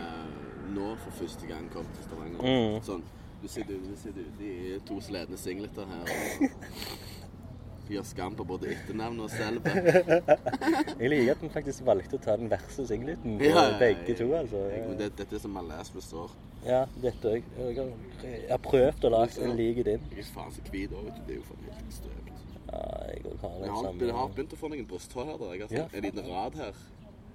[0.76, 2.42] nå for første gang kommet til Stavanger.
[2.42, 2.82] Mm.
[2.86, 3.04] Sånn.
[3.44, 6.14] Du sitter, du sitter ute i to sledne singleter her og
[7.94, 9.72] gjør skam på både etternavn og selve.
[11.02, 13.78] Jeg liker at vi faktisk valgte å ta den verste singleten på Ja, ja, ja,
[13.82, 14.28] begge to.
[14.38, 14.62] altså.
[14.72, 16.34] Jeg, men det, dette er som last resort.
[16.66, 17.44] Ja, dette òg.
[17.62, 17.88] Jeg,
[18.26, 20.06] jeg har prøvd å lage en lik din.
[20.12, 21.24] Jeg er faen så hvit òg, vet du.
[21.28, 22.22] Det er jo for helt støpt.
[22.66, 25.44] Ja, jeg har Jeg har, jeg har begynt å få noen brysthår her.
[25.54, 26.84] Jeg har Ja, sånn, en liten rad her.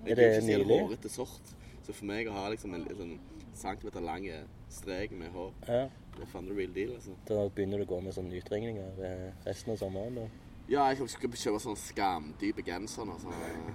[0.01, 0.81] Er Jeg det kan ikke nylig?
[0.89, 1.53] hårete sort.
[1.85, 3.21] Så Så for meg å ha liksom en en, en
[3.55, 4.27] centimeter lang
[4.71, 5.89] strek med hår, Ja.
[6.16, 7.12] Det er faen the real deal, altså.
[7.29, 10.14] Da begynner du å gå med sånne utringninger eh, resten av sommeren.
[10.20, 10.25] da.
[10.70, 13.14] Ja, jeg skal kjøpe sånn skamdype genser nå.
[13.23, 13.70] Sånn, eh,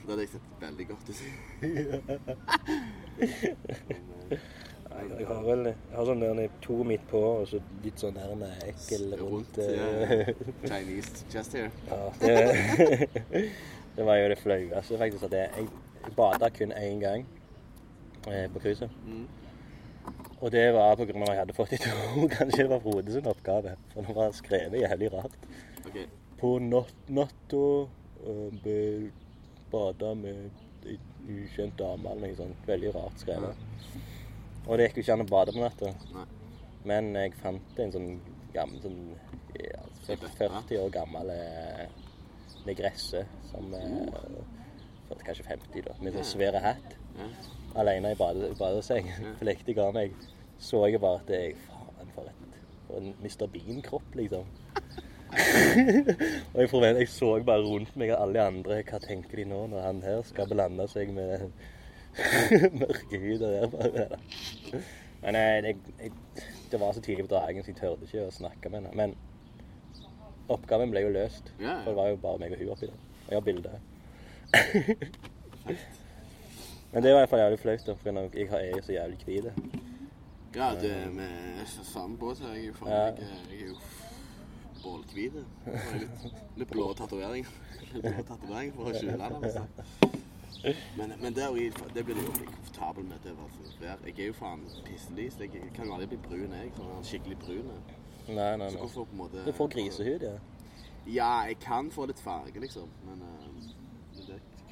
[0.00, 1.20] det hadde jeg sett veldig godt ut.
[4.90, 8.16] Nei, Jeg har vel jeg har sånn der to midt på, og så litt sånn
[8.16, 9.54] der med ekkel rundt.
[9.62, 10.28] eh,
[10.68, 11.70] Chinese chest here.
[11.86, 12.34] Ja, det,
[13.96, 15.22] det var jo det flaueste faktisk.
[15.30, 15.48] At jeg,
[16.04, 17.22] jeg bada kun én gang
[18.26, 18.90] eh, på cruiset.
[19.06, 19.26] Mm.
[20.40, 22.30] Og det var av at jeg hadde fått et ord.
[22.38, 23.76] Kanskje var Frode sin oppgave.
[23.92, 25.36] For det var skrevet jævlig rart.
[25.84, 26.06] Okay.
[26.40, 27.64] På not natta
[28.24, 29.10] uh,
[29.70, 30.48] bada med
[30.88, 32.64] en ukjent dame eller noe sånt.
[32.68, 33.66] Veldig rart skrevet.
[34.66, 36.24] Og det gikk jo ikke an å bade på natta.
[36.88, 38.10] Men jeg fant en sånn
[38.54, 39.00] gammel sånn
[39.60, 41.84] ja, 40 år gammel eh,
[42.66, 44.40] negresse som eh,
[45.20, 45.94] Kanskje 50, da.
[46.00, 46.92] Med sånn svær hatt.
[47.18, 47.26] Ja.
[47.78, 49.08] Alene i bade, badeseng.
[49.08, 49.34] Ja.
[49.42, 50.14] Flektig av meg.
[50.60, 53.46] Så jeg bare at jeg Faen, for, et, for en Mr.
[53.52, 54.48] Bean-kropp, liksom.
[56.52, 58.80] og jeg, forvent, jeg så bare rundt meg at alle de andre.
[58.88, 61.50] Hva tenker de nå når han her skal blande seg med
[62.80, 64.08] mørke og der bare
[65.22, 66.12] Men jeg, jeg, jeg,
[66.72, 68.96] det var så tidlig på dagen, så jeg turte ikke å snakke med henne.
[68.96, 69.14] Men
[70.50, 71.52] oppgaven ble jo løst.
[71.84, 73.00] For det var jo bare meg og hun oppi der.
[73.26, 73.72] Og jeg har bilde.
[76.92, 79.18] Men det var i hvert fall jævlig flaut, da, for jeg er jo så jævlig
[79.24, 79.44] hvit.
[80.56, 83.04] Ja, det er med samme båt er Jeg er jo faen Ja.
[83.04, 83.76] jeg, er jo
[84.82, 85.32] bålhvit.
[86.00, 86.24] Litt,
[86.56, 87.50] litt blå tatoveringer.
[87.94, 89.30] Litt blå tatoveringer for å skjule det.
[89.30, 89.62] Altså.
[90.98, 93.22] Men, men det, er jo, det blir du jo komfortabel med.
[93.24, 93.84] Det, altså.
[94.06, 95.38] Jeg er jo faen pisselys.
[95.40, 96.72] Jeg kan jo aldri bli brun, jeg.
[96.76, 97.70] Sånn skikkelig brun.
[98.28, 98.80] Nei, nei, Så nei.
[98.82, 100.34] hvorfor på en måte Du får grisehud, ja.
[101.06, 102.90] Ja, jeg kan få litt farge, liksom.
[103.06, 103.30] Men det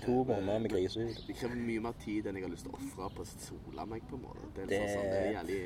[0.04, 1.14] To måneder med grisehud.
[1.26, 3.86] Det krever mye mer tid enn jeg har lyst til å ofre på å sole
[3.90, 4.46] meg, på en måte.
[4.54, 5.58] Det er, Det- liksom sånn, det er jævlig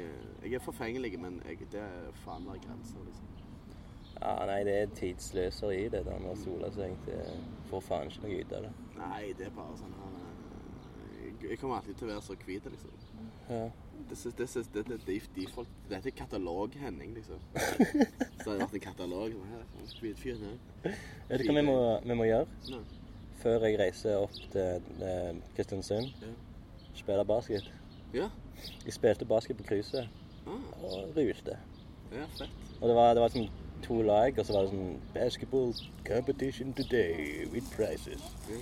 [0.42, 3.29] Jeg er forfengelig, men jeg, det er faen meg grenser, liksom.
[4.23, 6.97] Ja, nei, det er tidsløseri, det der med å sole seg.
[7.07, 7.21] Det
[7.71, 8.73] får faen ikke noe ut av det.
[8.97, 12.64] Nei, det er bare sånn her eh, jeg- kommer alltid til å være så hvit,
[12.64, 12.90] liksom.
[13.49, 13.71] Ja.
[14.09, 15.47] Det, det, det, det, det, det, de
[15.90, 17.38] dette er katalog-Henning, liksom.
[17.55, 19.64] Så det hadde vært en katalog sånn her.
[21.29, 22.83] Vet du hva vi må, vi må gjøre Nei.
[23.42, 26.11] Før jeg reiser opp til eh, Kristiansund?
[26.22, 26.33] Ja.
[26.94, 27.68] Spille basket.
[28.14, 28.28] Ja.
[28.87, 30.09] Jeg spilte basket på krysset
[30.46, 31.57] Ah, og rulte.
[32.12, 32.50] ja, fett.
[32.81, 33.48] Og det var, det var sånn
[33.83, 35.70] to lag, og så var det sånn Basketball
[36.07, 38.24] competition today with prizes.
[38.50, 38.59] Ja.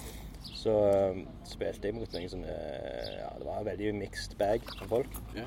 [0.60, 0.74] Så
[1.12, 5.16] um, spilte jeg mot noen sånne Ja, det var en veldig mixed bag av folk.
[5.36, 5.46] Ja.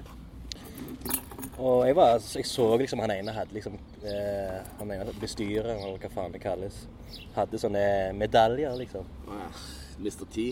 [1.58, 6.00] Og jeg, var, jeg så liksom han ene hadde liksom eh, Han ene bestyreren, eller
[6.02, 6.84] hva faen det kalles,
[7.36, 7.86] hadde sånne
[8.18, 9.06] medaljer, liksom.
[9.30, 9.62] Ah,
[10.02, 10.26] Mr.
[10.34, 10.48] T.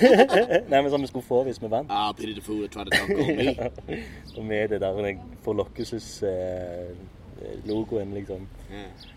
[0.70, 1.90] Nei, men som vi skulle få hvis vi vant.
[1.90, 4.00] Ah, pretty fool tried to dunk on me.
[4.36, 5.10] Og med det der den
[6.22, 8.46] eh, liksom.
[8.70, 9.10] Yeah.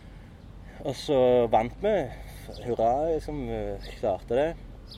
[0.82, 1.96] Og så vant vi.
[2.66, 3.46] Hurra, liksom.
[4.00, 4.50] Klarte det.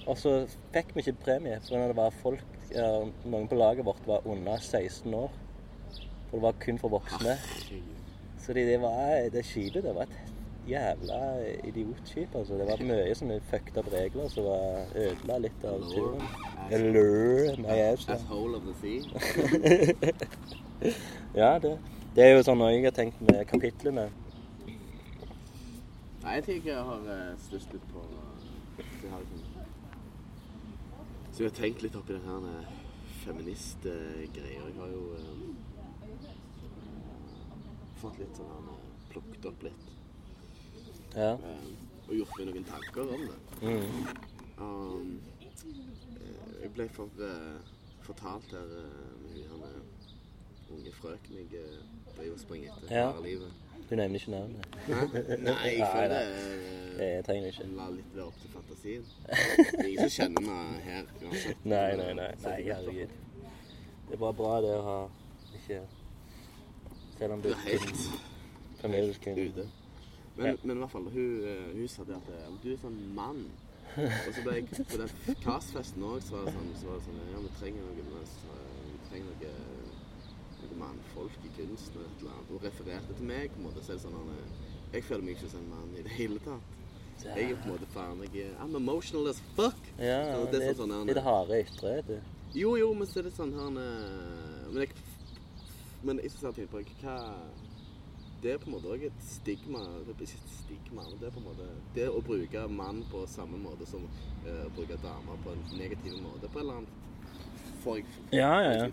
[0.08, 0.38] Og så
[0.72, 2.90] fikk vi ikke premie, for det var folk ja,
[3.26, 5.32] Noen på laget vårt var under 16 år.
[6.30, 7.38] For det var kun for voksne.
[8.42, 10.32] Så det, det var det skipet det var et
[10.68, 11.20] jævla
[11.64, 12.36] idiotskip.
[12.36, 12.54] altså.
[12.54, 16.24] Det var mye som fucked opp regler som var ødela litt av turen.
[16.72, 18.08] Allure, my ass.
[18.08, 18.16] ja.
[18.16, 20.12] Asshole of the sea.
[21.36, 21.78] Ja, det,
[22.16, 24.08] det er jo sånn jeg har tenkt med kapitlene.
[26.24, 28.32] Nei, jeg tenker jeg har uh, stusset litt på det
[29.02, 29.51] så jeg har liksom
[31.32, 32.72] Så jeg har tenkt litt oppi det her uh,
[33.24, 34.66] feministgreia.
[34.68, 35.44] Jeg har jo eh,
[38.02, 38.78] fått litt sånn uh,
[39.12, 39.88] Plukket opp litt.
[41.16, 41.34] Ja.
[41.36, 41.72] Eh,
[42.08, 43.40] og gjort meg noen tanker om det.
[43.62, 44.06] Mm.
[44.62, 45.10] Um,
[45.52, 47.60] eh, jeg ble for, uh,
[48.06, 49.66] fortalt her uh, med hun
[50.78, 51.82] unge frøken jeg uh,
[52.16, 53.10] driver og springer etter Ja.
[53.12, 53.61] hele livet.
[53.92, 54.68] Du nevner ikke navnet.
[54.88, 56.14] Nei, jeg føler
[56.98, 57.66] det jeg trenger ikke.
[57.76, 59.10] La litt være opp til fantasien.
[59.28, 61.66] Det er ingen som kjenner meg her uansett.
[61.74, 62.30] Nei, nei, nei.
[62.46, 63.18] nei herregud.
[64.08, 64.96] Det er bare bra det å ha
[65.60, 65.82] ikke
[67.18, 68.06] Selv om Du du er helt
[68.80, 69.68] fremdeles ute.
[70.38, 72.98] Men, men i hvert fall, hun, eh, hun sa det at eh, du er sånn
[73.20, 73.44] mann.
[74.00, 77.10] Og så ble jeg på den karsfesten òg, så var det sånn, så var det
[77.10, 78.24] sånn Ja, vi trenger noe
[78.88, 79.56] Vi trenger noe
[80.82, 82.52] mannfolk i kunsten og et eller annet.
[82.56, 83.86] og refererte til meg, på en måte.
[83.86, 86.12] Så er det sånn han, eh, Jeg føler meg ikke som en mann i det
[86.18, 86.78] hele tatt.
[87.22, 89.78] Jeg er på en måte faen jeg er I'm emotional as fuck.
[90.00, 92.02] Ja, Så det er sånn, sånn, litt harde ytre.
[92.08, 92.16] du.
[92.54, 94.96] Jo, jo, men så er det sånn her eh, Men jeg
[96.04, 97.16] Men jeg skal tenke på hva
[98.42, 101.30] Det er på en måte òg et stigma Det er ikke et stigma, men det
[101.30, 105.00] er på en måte Det å bruke mann på samme måte som uh, å bruke
[105.06, 107.00] damer på en negativ måte på en eller annen
[107.82, 108.90] for, for, Ja, ja, ja.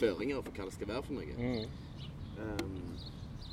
[0.00, 1.36] Føringer for hva det skal være for noe.
[1.38, 1.68] Mm.
[2.36, 2.98] Um,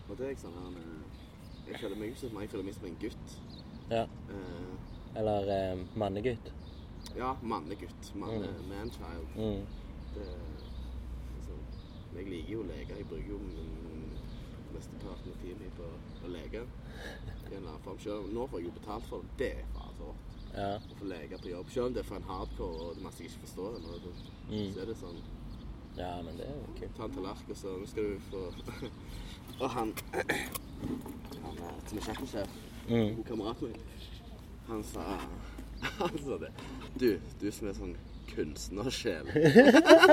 [0.10, 2.74] og det er jeg sånn han, eh, Jeg føler meg ikke som jeg føler meg
[2.76, 3.38] som en gutt.
[3.90, 4.04] ja.
[4.28, 4.74] Uh,
[5.16, 6.52] Eller eh, mannegutt.
[7.16, 8.12] ja, mannegutt.
[8.16, 8.70] Manne, Mm.
[8.70, 9.28] Man-child.
[9.38, 9.66] Mm.
[10.16, 10.28] Det,
[11.38, 11.54] altså,
[12.16, 12.98] jeg liker jo å leke.
[12.98, 13.40] Jeg bruker jo
[14.74, 15.88] mesteparten av tiden min på
[16.26, 16.66] å leke.
[18.34, 19.54] Nå får jeg jo betalt for det.
[19.56, 20.30] Det er rått.
[20.56, 20.76] Ja.
[20.78, 21.70] Å få leke på jobb.
[21.74, 24.00] Selv om det er for en hardcore og det er masse jeg ikke forstår, Eller,
[24.04, 24.12] så,
[24.50, 24.74] Mm.
[24.74, 25.22] så er det sånn
[25.98, 26.96] ja, men det er jo kult.
[26.98, 28.42] Ta en tallerken, så nå skal du få
[29.60, 29.94] Og han
[31.44, 32.50] Han er som er kjøkkensjef,
[32.90, 33.16] Mm.
[33.16, 33.76] god kamerat min,
[34.68, 35.04] han sa
[36.00, 36.50] Han sa det.
[37.00, 37.94] Du, du som er sånn
[38.34, 39.28] kunstnersjel.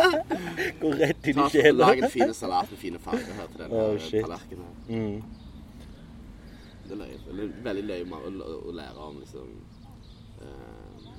[0.81, 1.87] Gå rett inn i sjela.
[1.87, 4.73] Lag en fin salat med fine farger her til denne Oh, tallerkenen.
[4.89, 5.23] Mm.
[6.85, 7.19] Det er løye.
[7.27, 9.51] Det er veldig løye å, lære om liksom
[10.43, 11.11] eh,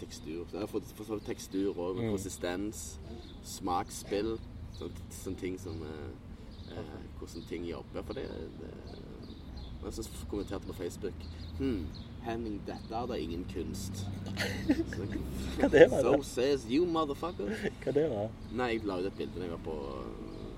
[0.00, 0.42] tekstur.
[0.52, 2.10] Jeg har fått for tekstur og Mm.
[2.10, 2.98] konsistens,
[3.46, 4.36] smaksspill.
[4.76, 8.02] Sånne, sånne ting som eh, eh, Hvordan ting jobber.
[8.02, 8.26] For det,
[8.60, 8.72] det
[9.86, 11.26] Jeg som kommenterte på Facebook
[11.58, 11.86] hmm,
[12.26, 14.02] Henning, dette er da ingen kunst.
[14.66, 15.06] Så,
[15.60, 17.52] Hva det var So says you, motherfucker.
[17.84, 18.32] Hva det var?
[18.50, 19.76] Nei, jeg la ut et bilde da jeg var på,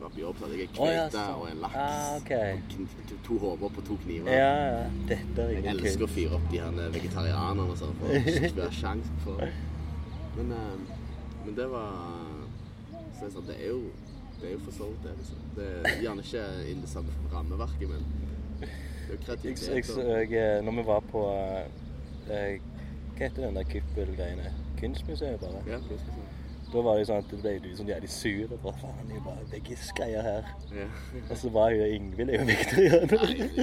[0.01, 0.41] var på jobb.
[0.41, 1.77] Så hadde jeg en ja, kveite og en laks.
[1.83, 2.57] Ah, okay.
[2.73, 4.33] Kn- to, hoder på to kniver.
[4.33, 4.49] Ja,
[4.79, 4.81] ja.
[5.11, 8.23] Dette er Jeg ingen elsker å fyre opp de her vegetarianerne og sånn, for å
[8.49, 9.45] ikke ha sjans for
[10.39, 11.05] Men, eh,
[11.45, 11.93] men det var
[13.19, 13.81] Så jeg sa, det er jo
[14.39, 15.13] det er jo for så vidt det.
[15.19, 15.37] liksom.
[15.57, 18.05] Det er gjerne ikke innen det samme rammeverket, men
[18.61, 19.75] det er jo Jeg, kreativitet.
[19.75, 21.23] jeg så eh, når vi var på
[22.31, 22.61] eh,
[23.19, 24.53] Hva heter den der kuppelgreiene?
[24.79, 25.63] Kunstmuseet, bare.
[25.67, 25.99] Ja, jeg?
[26.73, 28.53] Da var det sånn at det ble du sånn jævlig sur.
[28.53, 30.51] og Bare faen, det er jo bare veggis-greier her.
[30.77, 30.87] Ja.
[31.31, 32.45] Og så var jo Ingvild er.
[32.45, 32.59] Nei,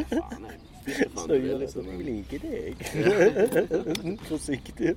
[0.10, 0.48] faen,
[0.90, 1.86] jeg Så gjør liksom.
[1.86, 2.76] sånn Jeg liker deg.
[4.32, 4.96] Forsiktig.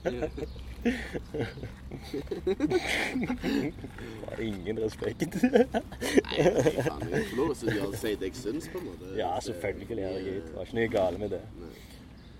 [4.26, 5.20] Var ingen respekt.
[5.42, 6.36] Nei,
[6.84, 9.10] faen, jeg får lov til å si det jeg syns, på en måte.
[9.18, 10.02] Ja, Det- selvfølgelig.
[10.04, 10.42] Herregud.
[10.46, 11.42] Det var ikke noe galt med det.
[11.60, 11.72] Nei.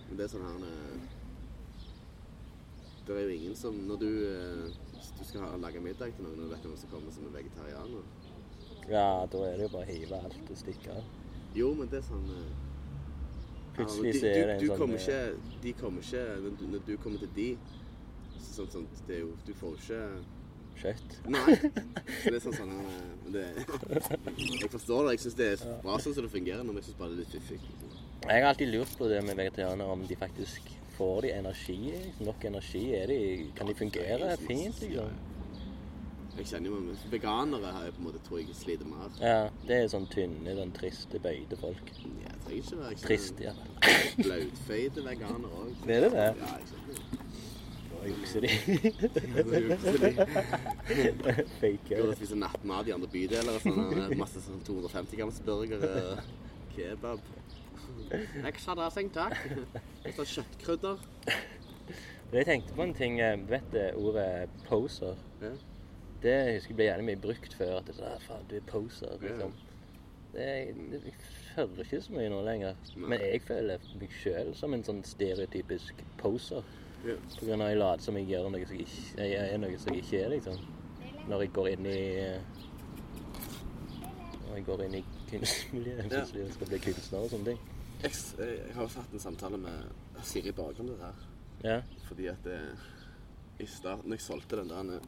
[0.09, 0.99] Men det er sånn her eh,
[3.09, 4.71] Det er jo ingen som Når du, eh,
[5.19, 8.03] du skal ha, lage middag til noen og vet hvem som kommer som er vegetarianer
[8.89, 11.05] Ja, da er det jo bare å hive alt og stikke av.
[11.55, 12.53] Jo, men det er sånn eh,
[13.77, 14.69] Plutselig så er det en sånn,
[15.63, 16.25] De kommer ikke
[16.73, 17.49] når du kommer til de
[18.41, 20.03] så sånn, sånn, det er jo, Du får jo ikke
[20.79, 21.15] Kjøtt.
[21.27, 21.55] Nei.
[21.59, 23.47] Så det er sånn sånn her, eh, det,
[24.63, 25.15] Jeg forstår det.
[25.17, 27.25] Jeg syns det er bra sånn som det fungerer, men jeg syns bare det er
[27.25, 27.59] litt fiffig.
[28.29, 31.81] Jeg har alltid lurt på det med vegetarianere, om de faktisk får de energi.
[32.23, 32.85] Nok energi?
[32.95, 33.19] Er de,
[33.59, 35.19] kan de fungere fint, liksom?
[36.39, 39.09] Jeg kjenner jo men Veganere har jeg på en måte tror jeg sliter mer.
[39.19, 41.91] Ja, det er sånn tynne, sånn triste, bøyde folk.
[42.23, 43.55] Ja, Jeg trenger ikke være Trist, ja.
[43.83, 45.73] kjenner Blautfeite veganere òg.
[45.89, 46.29] Er det det?
[46.39, 47.27] Ja, jeg
[48.45, 48.49] det.
[51.61, 51.97] Fake.
[51.97, 53.79] Går og spiser nattmat i andre bydeler sånn.
[53.97, 55.93] eh, Masse sånn 250 grams burgere,
[56.75, 57.21] kebab.
[58.49, 59.37] Ekstra dressing, takk.
[60.09, 60.97] Ekstra kjøttkrydder.
[62.33, 63.15] Jeg tenkte på en ting.
[63.19, 65.17] Du Vet du ordet poser?
[65.43, 65.53] Ja.
[66.23, 67.73] Det jeg husker ble gjerne mye brukt før.
[67.81, 69.15] At det er, faen, du er poser.
[69.23, 69.29] Ja.
[69.29, 69.53] liksom.
[70.33, 70.49] Det,
[70.93, 71.15] det, jeg
[71.57, 72.75] hører ikke så mye nå lenger.
[72.97, 73.07] Nei.
[73.15, 76.63] Men jeg føler meg sjøl som en sånn stereotypisk poser.
[77.03, 79.79] På grunn av jeg later som jeg gjør noe som jeg ikke, jeg er noe
[79.79, 80.59] som jeg ikke er, liksom.
[81.29, 82.41] Når jeg går inn i eh,
[84.49, 86.25] Når jeg går inn i kunstmiljøet, Ja.
[86.41, 87.61] jeg skal bli kunstner og sånne ting.
[88.03, 91.25] Jeg, jeg har hatt en samtale med Siri Bager om dette her.
[91.65, 91.79] Ja.
[92.09, 92.59] Fordi at det,
[93.59, 95.01] i starten jeg solgte den der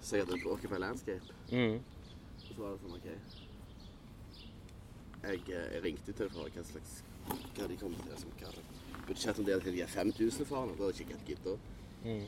[0.00, 1.34] Så jeg hadde på Landscape.
[1.52, 1.80] Mm.
[2.38, 3.08] Så var det sånn OK.
[5.24, 7.02] Jeg, eh, jeg ringte til for hva slags
[7.56, 8.50] Hva de kom til som hva
[9.08, 11.70] budsjett om de hadde 5000 for og Da hadde jeg ikke giddet.
[12.04, 12.26] Mm.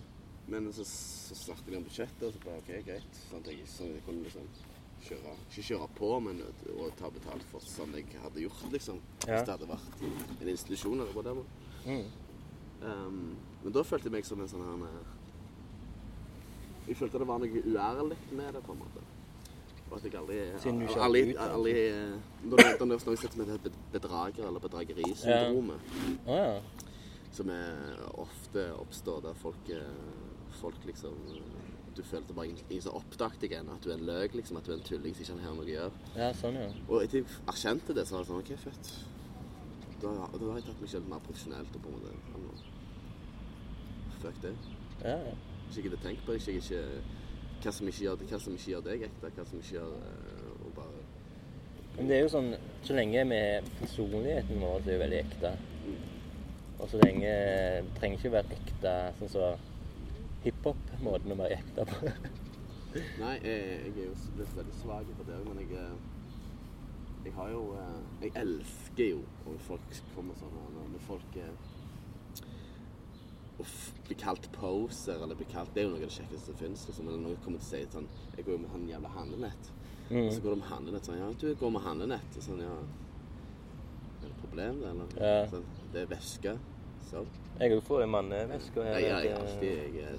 [0.48, 3.22] Men så, så snakket vi om budsjettet, og så bare OK, greit.
[3.28, 4.50] Sånn at jeg, sånn at jeg kunne liksom
[5.06, 6.52] kjøre Ikke kjøre på, men å,
[6.84, 9.00] å ta betalt for sånn jeg hadde gjort, liksom.
[9.26, 9.34] Ja.
[9.34, 11.42] Hvis det hadde vært en institusjon eller var.
[11.86, 12.06] Mm.
[12.86, 13.20] Um,
[13.64, 15.12] men da følte jeg meg som en sånn her eh,
[16.90, 19.04] Jeg følte det var noe uærlig med det, på en måte.
[19.90, 21.74] Og at jeg aldri ikke aldri, aldri,
[22.42, 25.92] Når Da er det noe som heter bedrager- eller bedragerisyndromet.
[26.26, 26.60] Å ja.
[27.32, 29.80] Som er ofte oppstår der folk, eh,
[30.60, 31.14] folk liksom
[31.96, 33.72] Du føler det bare ingen som oppdaget deg ennå.
[33.74, 34.56] At du er en løk, liksom.
[34.58, 35.92] At du er en tulling som ikke har noe å gjøre.
[36.16, 36.68] Ja, sånn, ja.
[36.90, 38.90] Og etter jeg erkjente det, så var det sånn OK, fett.
[40.02, 41.94] Da, da har jeg tatt meg selv mer profesjonelt og på en
[42.44, 42.64] måte
[44.20, 44.52] Fuck det.
[45.04, 45.32] ja, ja.
[45.70, 46.42] Ikke gidder tenke på det.
[46.42, 47.02] Ikke, ikke,
[47.62, 49.30] hva, som ikke gjør, hva som ikke gjør deg ekte.
[49.36, 49.92] Hva som ikke gjør
[50.66, 51.04] å bare
[51.96, 52.50] Men det er jo sånn
[52.84, 53.40] Så lenge vi
[53.80, 55.54] personligheten vår er jo veldig ekte.
[56.76, 59.72] Og så lenge Det trenger ikke være ekte sånn som
[60.46, 62.10] hiphop-måten å være ekte på.
[63.20, 65.96] Nei, jeg, jeg er jo blitt veldig svak på det, men jeg eh,
[67.26, 71.74] Jeg har jo eh, Jeg elsker jo når folk kommer sånn når folk eh,
[73.60, 73.64] å
[74.06, 76.86] bli kalt poser, eller bli kalt Det er jo noe av det kjekkeste som fins.
[76.88, 77.08] Liksom.
[77.08, 79.70] Eller noen kommer til å si sånn Jeg går jo med han jævla handlenett.
[80.06, 80.42] Og så Mm.
[80.42, 82.36] går de med handlenett sånn Ja, du går med handlenett.
[82.36, 85.06] Og sånn, ja Er det et problem, det, eller?
[85.40, 85.46] Ja.
[85.50, 86.58] Sånn, det er væske.
[87.10, 87.26] Sånn.
[87.60, 88.84] Jeg òg får en manneveske.
[88.84, 90.18] Jeg, jeg, jeg, er alltid jeg er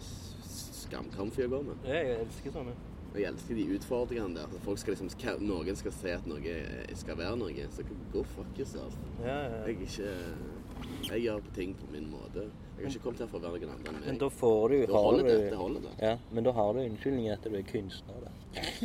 [0.87, 1.87] skamcomfy å gå med.
[1.89, 2.73] Jeg elsker sånne.
[3.07, 4.59] Og jeg elsker de utfordringene der.
[4.65, 5.09] Folk skal liksom,
[5.41, 6.55] noen skal si at noe
[6.99, 7.67] skal være noe.
[7.73, 8.95] Så go fuck yourself.
[9.21, 9.65] Ja, ja.
[9.67, 12.49] Jeg er ikke Jeg gjør ting på min måte.
[12.77, 14.75] Jeg har ikke kommet her for å være noen andre enn Men da får du
[14.85, 15.37] Da holder det.
[15.37, 15.93] du- Det holder det.
[16.05, 18.31] Ja, men da har du unnskyldning at du er kunstner, da.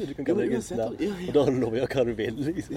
[0.06, 1.28] Du kan kalle deg kunstner, ja, ja.
[1.28, 2.76] og da har du lov å gjøre hva du vil, liksom.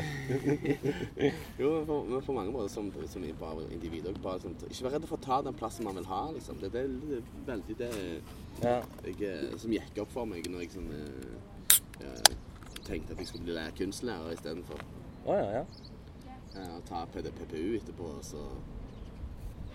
[1.59, 4.19] Jo, for, men på mange måter som, som bare individ òg.
[4.43, 6.59] sånn, Ikke vær redd for å ta den plassen man vil ha, liksom.
[6.59, 7.89] Det, det, det er veldig det
[8.63, 8.81] Ja.
[9.03, 12.35] jeg, eh, som gikk opp for meg når jeg sånn eh, eh,
[12.85, 14.79] tenkte at jeg skulle bli lærer kunstlærer istedenfor
[15.27, 15.65] Å ja, ja.
[16.55, 18.11] eh, å ta PDPPU etterpå.
[18.23, 18.37] Så.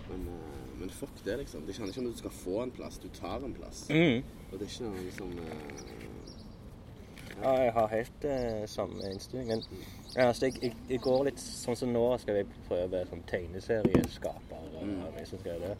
[0.09, 0.50] Men, eh,
[0.81, 1.63] men fuck det, liksom.
[1.67, 3.85] Det handler ikke om at du skal få en plass, du tar en plass.
[3.89, 4.23] Mm.
[4.51, 6.01] Og det er ikke noe liksom eh,
[7.41, 9.47] Ja, jeg har helt eh, samme innstilling.
[9.47, 9.63] Men
[10.15, 14.67] ja, altså, jeg, jeg, jeg går litt sånn som nå skal jeg prøve som tegneserieskaper.
[14.75, 15.01] Og, Mm.
[15.17, 15.75] jeg som skal det.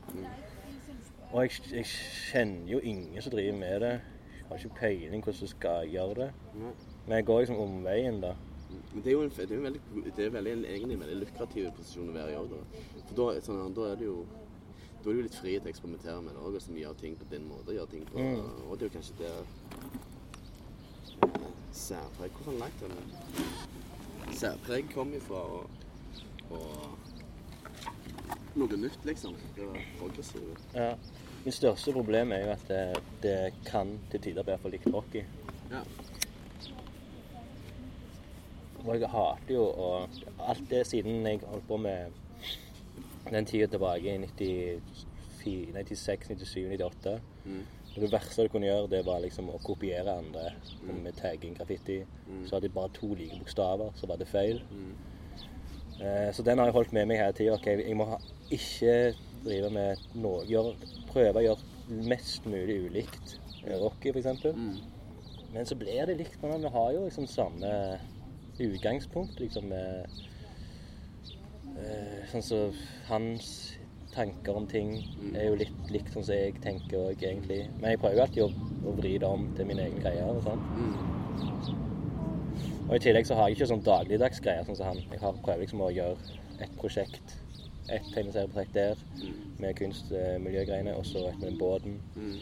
[1.31, 1.85] Og jeg, jeg
[2.31, 3.91] kjenner jo ingen som driver med det.
[4.37, 6.31] Jeg har ikke peiling hvordan du skal gjøre det.
[6.53, 6.71] Mm.
[7.07, 8.33] Men jeg går liksom omveien, da.
[8.93, 9.81] Men det er jo en, det er en veldig,
[10.17, 12.83] det er veldig, egentlig en veldig lukrativ posisjon å være i òg, da.
[13.07, 14.17] For da, sånn, da er det jo
[15.03, 17.15] da er du litt fri til å eksperimentere med det òg, og liksom gjøre ting
[17.17, 17.73] på din måte.
[17.73, 18.69] gjør ting på, Mm.
[18.69, 19.45] Og det er jo kanskje der eh,
[21.71, 22.91] særpreg Hvor har han lagt den?
[24.37, 25.65] Særpreg kom ifra og,
[26.51, 26.97] og
[28.55, 29.35] noe nytt, liksom.
[29.55, 30.65] Det var progressivt.
[30.75, 30.95] Ja.
[31.45, 32.81] Mitt største problem er jo at det,
[33.23, 35.23] det kan til tider bli for likt hockey.
[35.71, 35.81] Ja.
[38.81, 39.89] Og jeg hater jo å
[40.41, 42.13] Alt det siden jeg holdt på med
[43.37, 47.65] den tida tilbake i 96, 97, 98 Mm.
[47.95, 50.53] Det verste du kunne gjøre, det var liksom å kopiere andre
[51.03, 51.97] med tagging, graffiti.
[52.45, 54.61] Så hadde de bare to like bokstaver, så var det feil.
[54.71, 54.93] Mm.
[55.99, 57.57] Eh, så den har jeg holdt med meg hele tida.
[57.57, 58.21] Ok, jeg må ha,
[58.53, 58.95] ikke
[59.43, 60.73] drive med noe gjør,
[61.11, 63.33] Prøve å gjøre mest mulig ulikt
[63.81, 64.45] Rocky, f.eks.
[64.55, 64.77] Mm.
[65.51, 66.37] Men så blir det likt.
[66.39, 67.71] Vi har jo liksom samme
[68.61, 70.21] utgangspunkt, liksom med eh,
[72.31, 73.51] Sånn som hans
[74.11, 74.93] tanker om ting
[75.31, 77.61] er jo litt likt sånn som jeg tenker òg, egentlig.
[77.79, 78.49] Men jeg prøver jo alltid å,
[78.87, 80.63] å vri det om til mine egne greier og sånn.
[80.75, 81.21] Mm.
[82.89, 85.03] Og i tillegg så har jeg ikke sånn dagligdags greier sånn som han.
[85.13, 87.37] Jeg har prøver liksom å gjøre et prosjekt,
[87.87, 88.99] et tegneserieprosjekt der
[89.61, 92.01] med kunstmiljøgreiene, og så et med båten.
[92.17, 92.35] Mm.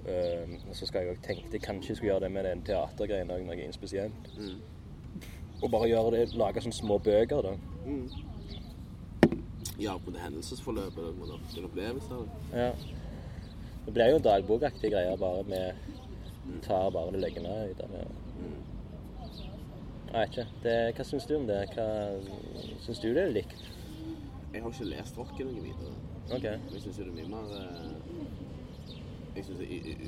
[0.00, 3.30] Um, og så skal jeg òg tenke jeg kanskje skulle gjøre det med den teatergreien
[3.30, 4.30] òg, noe spesielt.
[4.38, 4.58] Mm.
[5.60, 7.54] Og bare gjøre det, lage sånne små bøker, da.
[7.84, 8.29] Mm.
[9.80, 10.98] Ja, på det hendelsesforløpet.
[10.98, 11.58] og noen opplevelser.
[11.58, 12.28] En opplevelse av.
[12.52, 12.72] Ja.
[13.86, 17.88] Det blir jo dagbokaktige greier, bare med tar bare det ned i det.
[17.94, 18.04] Ja.
[18.40, 18.60] Mm.
[20.12, 20.46] Jeg vet ikke.
[20.62, 21.60] Det, hva syns du om det?
[21.74, 21.86] Hva
[22.84, 23.60] Syns du det er likt?
[24.52, 25.92] Jeg har ikke lest rocken noe videre.
[26.30, 26.42] OK.
[26.42, 28.96] Men Jeg syns det er mye mer eh,
[29.36, 29.60] Jeg syns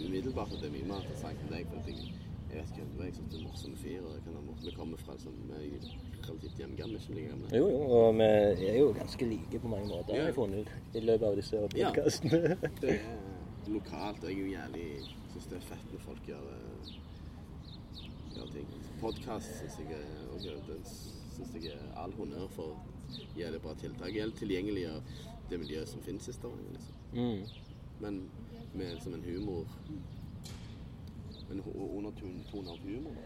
[0.07, 1.69] umiddelbart at det er mye mer interessant enn deg.
[1.71, 2.09] For jeg,
[2.51, 4.01] jeg vet ikke, jeg syns du er en morsom fyr.
[4.03, 6.99] og jeg kan ha morsomme Vi kommer fra liksom, vi er relativt jevngamle.
[7.01, 7.49] ikke like gamle.
[7.57, 8.15] Jo, jo, og
[8.59, 11.57] vi er jo ganske like på mange måter, har jeg funnet i løpet av disse
[11.77, 11.91] Ja.
[11.91, 12.57] podkastene.
[12.81, 14.87] Det er lokalt, jeg er jo jævlig
[15.33, 16.93] syns det er fett når folk gjør, eh,
[18.37, 18.67] gjør ting.
[19.01, 19.99] Podkast syns jeg
[20.33, 20.41] og
[21.37, 22.77] syns jeg er all honnør for
[23.37, 24.13] jævlig bra tiltak.
[24.13, 25.01] Helt tilgjengeliggjør
[25.51, 26.73] det miljøet som finnes i Stavanger.
[26.73, 26.95] Liksom.
[27.13, 27.47] Mm.
[28.01, 28.31] Men
[28.75, 29.67] med liksom en humor
[31.53, 33.17] En undertone av humor.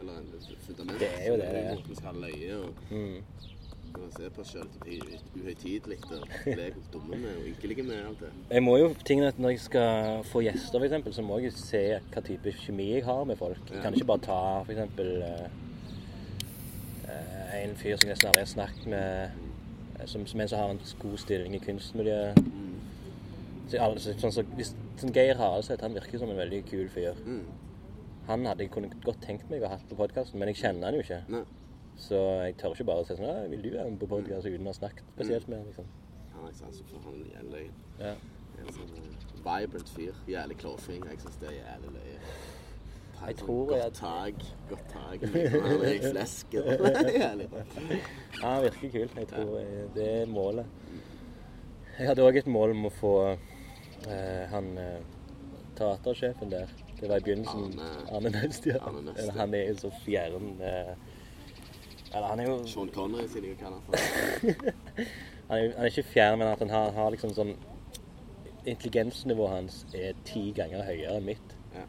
[0.00, 0.28] Eller en
[0.66, 0.98] fundament.
[1.00, 1.76] Det er jo det det er.
[1.94, 3.22] Skal ha løye og Mm.
[3.94, 4.68] kan se på oss sjøl
[5.36, 8.28] uhøytidelig og le dumme med og ynkelige med alt det.
[8.50, 11.56] Jeg må jo tingene at Når jeg skal få gjester, eksempel, så må jeg jo
[11.56, 11.82] se
[12.12, 13.58] hva type kjemi jeg har med folk.
[13.72, 15.48] Jeg kan ikke bare ta for eksempel eh,
[17.64, 19.28] en fyr som jeg aldri har snakket med,
[20.06, 22.36] som, som, en som har en god stilling i kunstmiljøet.
[22.46, 22.76] Mm.
[23.70, 27.18] Så, altså, sånn, så, hvis, sånn Geir Haraldseth han virker som en veldig kul fyr.
[27.26, 27.42] Mm.
[28.30, 30.86] Han hadde jeg kunne godt tenkt meg å ha hatt på podkasten, men jeg kjenner
[30.90, 31.22] han jo ikke.
[31.34, 31.42] Nei.
[32.00, 34.68] Så jeg tør ikke bare å si sånn 'Vil du være med på podkast?' uten
[34.68, 35.88] å ha snakket spesielt med han, liksom.
[36.34, 37.70] Han er sans for han er jævlig.
[37.98, 38.14] Ja.
[38.60, 40.14] En sånn eh, vibrant fyr.
[40.28, 41.04] Jævlig klåfing.
[41.10, 42.18] Jeg syns det er jævlig løye.
[43.20, 44.34] Jeg sånn tror godt jeg- tak.
[44.70, 45.20] Godt tak.
[45.20, 46.64] Han er i flesket.
[47.24, 47.62] Jævlig bra.
[48.42, 49.08] Ja, virker kul.
[49.16, 50.66] Jeg tror jeg, det er målet.
[51.98, 53.14] Jeg hadde òg et mål om å få
[54.08, 55.00] eh, han eh,
[55.76, 56.68] teatersjefen der.
[57.00, 57.60] Det var i begynnelsen.
[57.80, 58.76] Arne- Arne Nøst, ja.
[59.16, 60.94] Eller, Han er jo så fjern eh,
[62.14, 63.96] Eller han er jo Sean Connery, siden jeg kaller han for.
[65.50, 67.54] han er, han er ikke fjern, men at han har, har liksom sånn
[68.68, 71.54] Intelligensnivået hans er ti ganger høyere enn mitt.
[71.74, 71.84] Ja.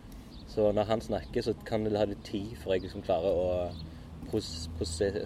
[0.48, 4.30] Så når han snakker, så kan det ha det tid før jeg liksom klarer å
[4.32, 5.26] pros prose-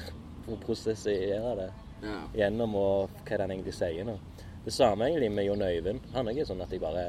[0.50, 1.72] å prosessere det
[2.06, 2.18] Ja.
[2.36, 4.18] gjennom og hva er det han egentlig sier nå.
[4.66, 6.02] Det samme egentlig med Jon Øyvind.
[6.14, 7.06] Han er ikke sånn at jeg bare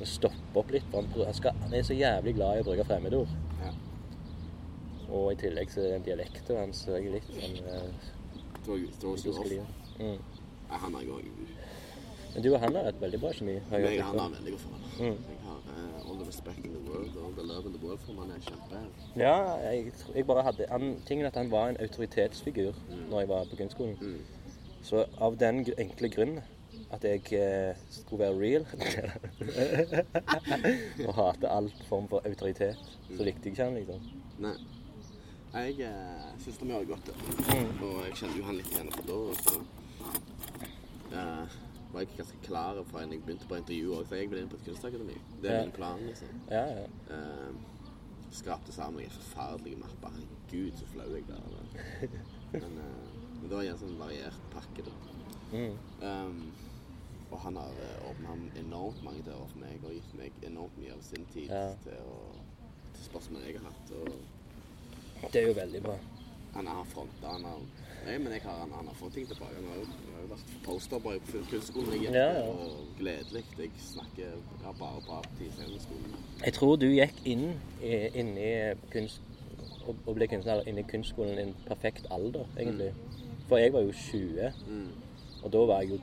[0.00, 0.04] må
[0.56, 0.84] stoppe opp litt.
[0.90, 3.28] For han, skal, han er så jævlig glad i å bruke fremmedord.
[3.62, 3.72] ja.
[5.06, 7.90] Og i tillegg så er den dialekten hans er jeg litt sånn eh,
[8.66, 10.16] mm.
[10.66, 11.28] Nei, han har jeg òg.
[12.34, 13.54] Men du og han har et veldig bra kjemi.
[13.70, 14.82] har jeg han har veldig godt forhold.
[14.98, 15.20] Mm.
[15.30, 18.02] Jeg har uh, all the respect in the world all the love in the world
[18.02, 18.18] for.
[18.18, 18.82] Han er kjempe...
[19.16, 22.74] Ja, jeg, jeg bare hadde han, Tingen er at han var en autoritetsfigur
[23.06, 23.96] når jeg var på grunnskolen.
[24.00, 24.18] Mm.
[24.82, 26.40] Så av den enkle grunn
[26.94, 28.66] at jeg eh, skulle være real
[31.08, 32.76] og hate all form for autoritet,
[33.16, 34.00] så likte jeg ikke han, liksom.
[34.44, 34.54] Nei.
[35.56, 37.08] Jeg eh, syns vi har det godt.
[37.48, 37.82] Mm.
[37.82, 39.16] Og jeg kjenner jo han litt igjen fra da.
[39.40, 39.52] Så
[41.16, 41.46] eh,
[41.92, 44.58] var jeg ganske klar fra jeg begynte på intervju òg, så jeg vil inn på
[44.60, 45.16] et kunstakademi.
[45.42, 45.62] Det er Ja.
[45.64, 46.28] min plan, liksom.
[46.50, 46.86] Ja, ja.
[47.16, 47.50] Eh,
[48.36, 50.06] skrapte sammen en forferdelig mappe.
[50.12, 51.42] Herregud, så flau jeg der.
[52.52, 52.82] Men, eh,
[53.36, 54.92] men det var en sånn variert pakke, da.
[55.52, 55.74] Mm.
[56.02, 56.52] Um,
[57.30, 60.92] og han har uh, åpna enormt mange dører for meg og gitt meg enormt mye
[60.94, 61.64] av sin tid Ja.
[61.84, 62.20] til, å,
[62.94, 63.90] til spørsmål jeg har hatt.
[65.24, 65.96] Og Det er jo veldig bra.
[66.54, 67.58] han har fronta han har
[68.06, 69.54] Nei, men jeg har, han, han har fått ting tilbake.
[69.56, 72.42] Han har jo, han har jo vært posterboy på kunstskolen jeg Ja, ja.
[72.52, 73.42] og gledelig.
[73.58, 74.28] Jeg snakker
[74.62, 75.48] ja, bare bra i
[75.82, 76.12] skolen.
[76.44, 77.42] Jeg tror du gikk inn
[77.82, 78.52] i, inn i
[78.92, 79.18] kunst,
[79.88, 82.92] og, bli kunstner inne i kunstskolen i en perfekt alder, egentlig.
[83.48, 84.86] For jeg var jo 20, Mm.
[85.42, 85.98] og da var jeg jo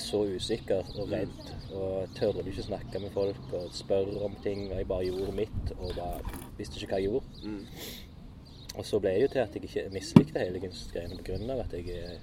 [0.00, 1.52] så usikker og redd.
[1.76, 4.66] Og tørde ikke snakke med folk og spørre om ting.
[4.70, 7.24] Og jeg bare gjorde mitt og bare visste ikke hva jeg gjorde.
[7.44, 7.64] Mm.
[8.78, 11.64] Og så ble det jo til at jeg ikke mislikte hele kunstgreiene på grunn av
[11.64, 12.20] at jeg, jeg,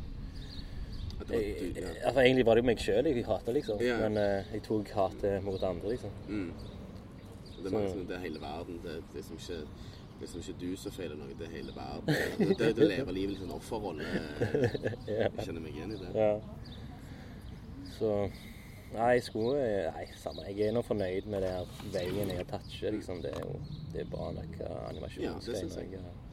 [1.20, 3.82] At jeg du- altså Egentlig var det jo meg sjøl jeg hata, liksom.
[3.82, 3.98] Ja.
[4.04, 6.16] Men uh, jeg tok hatet mot andre, liksom.
[6.30, 6.54] Mm.
[7.60, 8.80] Det er mange som det er hele verden.
[8.84, 9.62] Det, det er liksom ikke
[10.20, 12.08] det er som ikke du som feiler noe, det er hele verden.
[12.40, 14.06] Det, det, det lever livet i en offerrolle.
[15.10, 16.12] Jeg kjenner meg igjen i det.
[16.16, 16.30] Ja.
[18.00, 18.30] Så
[18.96, 20.46] Nei, skulle Nei, samme.
[20.48, 22.70] Jeg er nå fornøyd med det her veien jeg har tatt.
[22.96, 23.22] Liksom.
[23.24, 23.58] Det er jo
[23.94, 26.00] det er bra nok Ja, det syns jeg.
[26.00, 26.24] har-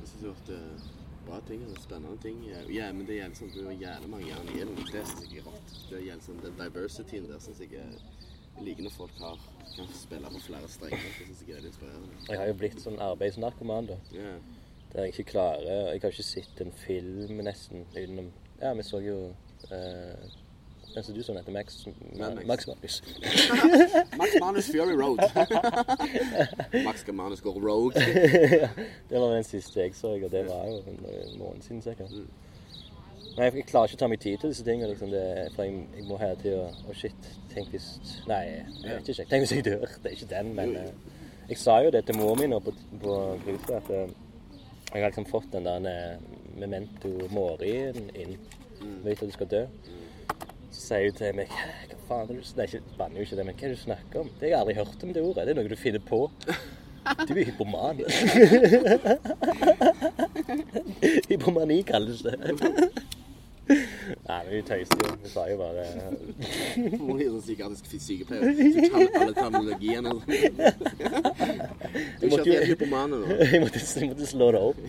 [0.00, 0.90] Jeg synes jo at det er
[1.26, 2.44] bra ting spennende ting.
[2.74, 4.92] Ja, men det gjelder sånn, du har jævlig mange jern i det.
[4.92, 5.70] Det synes jeg er rått.
[5.90, 7.94] Det gjelder sånn, den diversityen der synes jeg er
[8.56, 9.38] jeg liker når folk har,
[9.76, 10.96] kan spille på flere strenger.
[11.18, 12.08] Det synes jeg er inspirerende.
[12.28, 13.96] Jeg har jo blitt sånn arbeidsnarkoman, da.
[14.12, 14.38] Yeah.
[14.92, 18.28] Der jeg ikke klarer Jeg har ikke sett en film nesten utenom
[18.60, 19.34] Ja, vi så jo
[19.72, 20.28] eh,
[21.02, 21.86] som du som heter Max
[22.18, 22.46] Max.
[22.46, 23.02] Max Manus.
[24.20, 25.18] Max Manus Fury Road.
[26.84, 27.92] Max Manus går rogue.
[29.10, 32.10] det var den siste jeg så, og det var jo en en måned siden sikkert.
[32.10, 32.28] Mm.
[33.34, 34.92] Nei, jeg klarer ikke å ta meg tid til disse tingene.
[34.92, 35.10] Liksom.
[35.10, 35.24] Det,
[35.56, 37.30] for jeg, jeg må hele tida Å, shit.
[37.50, 37.88] Tenk hvis
[38.30, 38.42] Nei,
[38.84, 39.26] jeg vet ikke.
[39.30, 39.88] Tenk hvis jeg dør.
[40.02, 40.92] Det er ikke den, men eh,
[41.48, 42.72] Jeg sa jo det til mor mi nå på,
[43.02, 44.14] på gruset, at eh,
[44.92, 46.22] jeg har liksom fått den der eh,
[46.60, 48.36] memento morien inn.
[48.78, 49.00] Mm.
[49.02, 49.64] Vet at du skal dø.
[49.82, 50.03] Så
[50.74, 52.40] sier hun til meg Hva faen er det
[52.82, 54.28] du banner jo ikke det, men hva er det du snakker om?
[54.40, 55.44] Det har jeg aldri hørt om det ordet.
[55.46, 56.18] Det er noe du finner på.
[57.28, 57.96] Du er hypoman.
[61.30, 62.34] Hypomani kalles det.
[63.64, 65.12] Nei, men vi tøyste jo.
[65.22, 65.84] Vi sa jo bare
[66.74, 70.12] Hun er sånn psykiatrisk sykepleier som kan alle terminologiene.
[71.94, 73.26] Du måtte kjørte jo- helt hypomane nå.
[73.38, 74.80] jeg, måtte, jeg måtte slå det opp.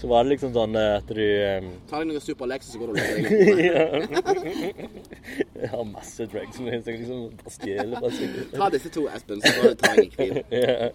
[0.00, 1.66] Så var det liksom sånn eh, at du um...
[1.90, 4.72] Ta deg noen Superlex, så går du og legger deg.
[5.62, 8.28] Jeg har masse drugs som jeg liksom bare stjeler fra seg.
[8.56, 10.36] Ta disse to, Espen, så går du jeg en kvinn.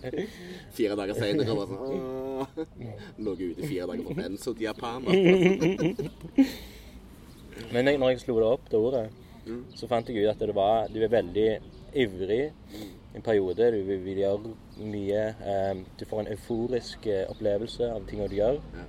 [0.78, 2.02] Fire dager senere og bare sånn.
[3.24, 5.08] Lå ute fire dager på benzodiapam.
[7.74, 9.10] Men jeg, når jeg slo det opp, det ordet,
[9.48, 9.62] Mm.
[9.76, 11.60] så fant jeg ut at det var Du er veldig
[11.96, 12.52] ivrig
[13.16, 13.72] en periode.
[13.72, 14.40] Du vil, vil gjøre
[14.84, 15.22] mye.
[15.72, 18.60] Um, du får en euforisk eh, opplevelse av tingene du gjør.
[18.76, 18.84] Ja.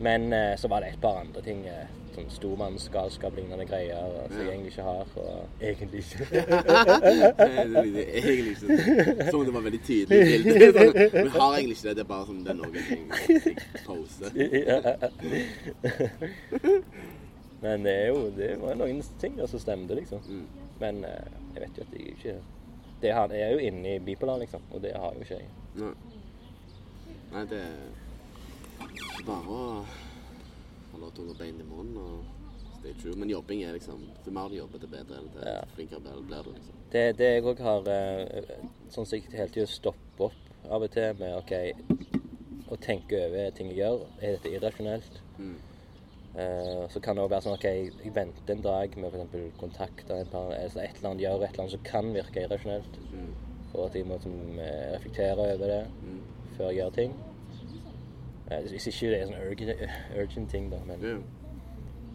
[0.00, 1.60] Men uh, så var det et par andre ting.
[1.68, 4.52] Uh, sånn stormannsgalskap, lignende greier eh, som jeg Ja.
[4.52, 5.06] egentlig ikke har.
[5.16, 6.24] Og egentlig ikke.
[6.32, 10.50] Nei, det er egentlig ikke Som om det var veldig tydelig bilde.
[10.72, 10.92] Sånn,
[11.24, 14.30] Vi har egentlig ikke det, det er bare som det er noen ting jeg poster.
[17.62, 20.22] Men det er jo det var noen ting som stemte, liksom.
[20.28, 20.46] Mm.
[20.80, 22.36] Men eh, jeg vet jo at jeg ikke
[23.02, 25.48] det her, Jeg er jo inne i bipolar, liksom, og det har jo ikke jeg.
[25.74, 25.92] Nei.
[27.32, 29.84] Nei, det er bare å
[30.92, 33.14] holde tunga bein i munnen og er true.
[33.16, 35.64] Men jobbing er liksom Jo mer du jobber, det bedre eller det Ja.
[35.74, 36.50] flinkere blir du.
[36.52, 36.78] liksom.
[36.92, 38.56] Det, det jeg òg har eh,
[38.90, 41.52] Sånn som jeg hele tida stopper opp av og til med OK
[42.72, 44.06] Å tenke over ting jeg gjør.
[44.20, 45.20] Er dette irrasjonelt?
[45.38, 45.56] Mm.
[46.32, 49.56] Eh, så kan det òg være sånn OK, jeg venter en dag med f.eks.
[49.60, 52.96] kontakte en par eller et eller annet, gjør et eller annet som kan virke irrasjonelt.
[53.12, 53.34] Mm.
[53.72, 56.22] For at jeg må eh, reflektere over det Mm.
[56.56, 57.14] før jeg gjør ting.
[58.50, 59.84] Eh, hvis ikke det er sånn urgent,
[60.22, 60.80] urgent ting, da.
[60.86, 61.20] Men, yeah.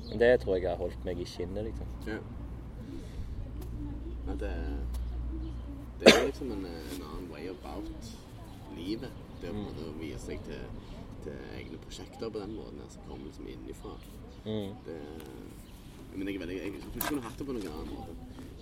[0.10, 1.88] men det tror jeg har holdt meg i skinnet, liksom.
[2.08, 2.18] ja.
[4.28, 4.52] Men det,
[6.00, 8.12] det er liksom en, en annen way about
[8.78, 9.14] livet.
[9.42, 10.64] Det å på en måte vie seg til,
[11.28, 13.94] til egne prosjekter på den måten her, som kommer liksom innifra.
[14.46, 14.72] Mm.
[14.86, 14.98] Det,
[16.16, 18.16] men jeg tror ikke jeg kunne hatt det på noen annen måte,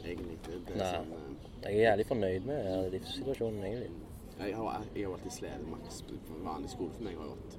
[0.03, 0.37] egentlig.
[0.47, 0.89] Det, det Nei.
[0.91, 3.91] sånn, eh, Jeg er jævlig fornøyd med eh, livssituasjonen, egentlig.
[4.35, 7.19] Jeg har, jeg har alltid slitt maks på vanlig skole for meg.
[7.21, 7.57] har jo vært,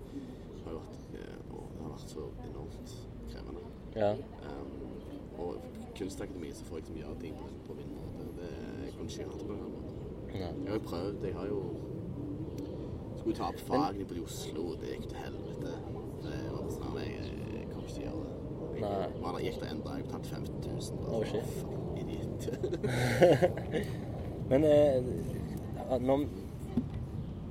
[0.67, 2.97] har vært, eh, har vært så enormt
[3.31, 3.65] krevende.
[3.97, 4.13] Ja.
[4.51, 4.75] Um,
[5.41, 5.63] og
[5.97, 8.29] kunstakademi så får jeg liksom gjøre ting på, på min måte.
[8.41, 8.51] Det,
[8.85, 9.97] jeg kunne ikke gjøre det på en annen måte.
[10.37, 11.25] Jeg har jo prøvd.
[11.25, 11.61] Jeg har jo
[13.27, 15.71] skulle ta opp fagene på Oslo, det gikk til helvete.
[16.23, 18.35] Det var sånn, jeg, jeg kommer ikke til å gjøre det.
[18.77, 18.91] Jeg, Nei.
[19.23, 20.75] Var der, gikk det en dag, jeg betalte 15 000.
[21.01, 21.47] Oh, Bare, shit.
[21.57, 22.41] fucking idiot.
[24.51, 25.09] Men eh,
[26.07, 26.23] når,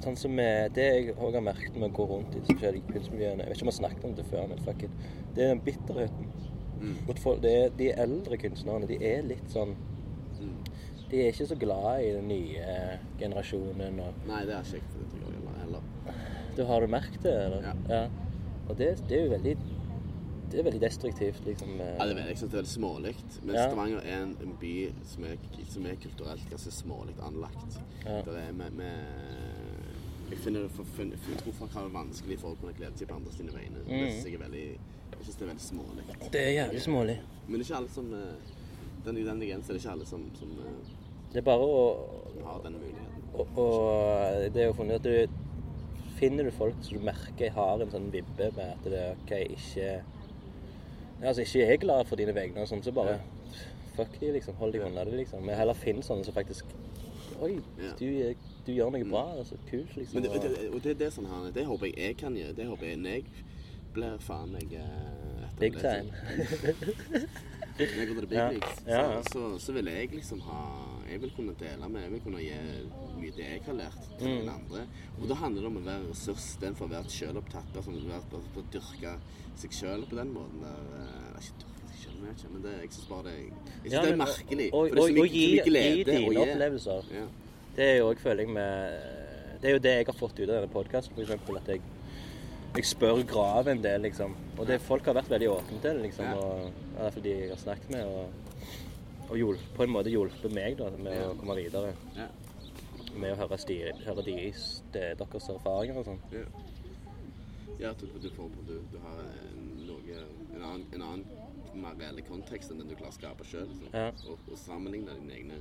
[0.05, 3.43] sånn som eh, det jeg òg har merket med å gå rundt i forskjellige kunstmiljøene
[3.43, 4.95] Jeg vet ikke om jeg har snakket om det før, men fuck it.
[5.35, 6.31] Det er den bitterheten.
[6.79, 6.95] Mm.
[7.43, 9.75] Det er, de eldre kunstnerne de er litt sånn
[10.35, 10.55] Mm.
[11.07, 12.63] De er ikke så glad i den nye
[13.19, 14.01] generasjonen.
[14.03, 15.24] Og, Nei, det har ikke jeg tror jeg.
[16.57, 17.33] Du Har du merket det?
[17.45, 17.71] Eller?
[17.89, 18.03] Ja.
[18.69, 19.55] Og det, det er jo veldig
[20.51, 21.69] Det er veldig destruktivt, liksom.
[21.81, 21.95] eh.
[21.97, 23.15] Ja, det er veldig, det er smålig.
[23.43, 23.63] Men Ja.
[23.67, 25.37] Stavanger er en, en by som er,
[25.69, 27.79] som er kulturelt ganske smålig anlagt.
[28.05, 28.21] Ja.
[28.21, 28.93] Det er med, med
[30.29, 32.97] Jeg finner det for, for, jeg tror folk har det vanskelig for å kunne glede
[32.97, 33.81] seg på andre sine vegne.
[33.85, 34.11] Det Mm.
[34.11, 34.67] synes jeg er veldig
[35.15, 36.03] Jeg synes det er veldig smålig.
[36.33, 37.17] Det er jævlig smålig.
[37.47, 38.53] Men det er ikke alle som eh,
[39.05, 40.93] den, I den grensen er det ikke alle som, som eh,
[41.33, 41.81] Det er bare å
[42.45, 43.23] har den muligheten.
[43.33, 45.44] Og, og det er jo funnet at du
[46.15, 49.31] Finner du folk som du merker har en sånn vibbe med at det er OK,
[49.57, 50.01] ikke
[51.23, 53.19] Altså ikke er glad for dine vegne og sånn, så bare
[53.95, 54.55] Fuck de, liksom.
[54.59, 54.87] Hold deg Ja.
[54.89, 55.45] unna det, liksom.
[55.45, 56.65] Men heller finn sånne som faktisk
[57.41, 57.91] Oi, Ja.
[57.99, 58.35] du,
[58.65, 59.21] du gjør noe bra.
[59.39, 60.13] Altså, kult, liksom.
[60.19, 62.55] Men det, og- det, og det, det sånn her, det håper jeg jeg kan gjøre.
[62.55, 63.23] Det håper jeg når jeg
[63.93, 66.11] blir faen meg eh, etter Big det, time.
[67.75, 68.49] Når jeg går til big Ja.
[68.51, 69.21] leagues, Ja, ja.
[69.23, 70.61] Så, så, så vil jeg liksom ha
[71.11, 72.51] Jeg vil kunne dele med Jeg vil kunne gi
[73.19, 74.35] mye det jeg har lært, til Mm.
[74.37, 74.81] noen andre.
[75.21, 77.75] Og da handler det om å være ressurs istedenfor å være sjølopptatt.
[77.75, 79.15] Altså, være, å dyrke
[79.55, 83.07] seg sjøl på den måten der eh, Ikke dyrke seg selv, men det, jeg syns
[83.09, 84.69] bare det Jeg synes Ja, det er merkelig.
[84.73, 87.11] Og, er og, så og, gi, gi dine opplevelser.
[87.15, 87.25] Ja.
[87.75, 90.55] Det er jo òg, føler med Det er jo det jeg har fått ut av
[90.55, 91.31] denne podkasten, f.eks.
[91.55, 91.81] At jeg,
[92.75, 94.35] jeg spør Grav en del, liksom.
[94.59, 96.25] Og det, folk har vært veldig åpne til det, liksom.
[96.37, 98.29] Og, er fordi jeg har snakket med og,
[99.29, 101.29] og hjulpet, på en måte hjulpet meg da, med Ja.
[101.31, 101.93] å komme videre.
[102.15, 102.27] Ja.
[103.15, 104.63] Med å høre, sti, høre deres,
[104.93, 106.21] de, deres erfaringer og sånn.
[106.33, 106.45] Ja,
[107.79, 109.21] ja at du, du, får, du, du har
[109.85, 110.21] noe,
[110.55, 111.25] en, annen, en annen
[111.79, 113.67] mer reell kontekst enn den du klarer å skape sjøl.
[113.71, 113.89] Liksom.
[113.93, 114.09] Ja.
[114.29, 115.57] Og, og sammenligne dine egne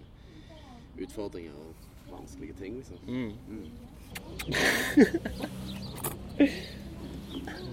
[1.04, 1.70] utfordringer og
[2.12, 2.72] vanskelige ting.
[2.82, 2.98] Liksom.
[3.06, 3.32] Mm.
[3.48, 3.68] Mm.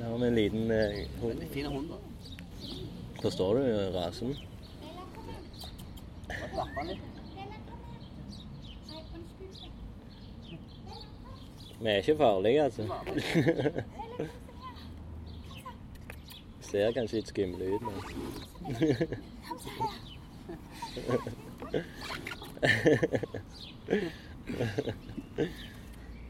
[0.01, 1.33] Jeg har med en liten eh, hund.
[1.35, 1.97] Veldig fin hund, da.
[3.21, 3.61] Forstår du
[3.93, 4.35] rasen?
[11.81, 12.83] Vi er ikke farlige, altså.
[16.61, 17.93] Ser kanskje litt skumle ut, men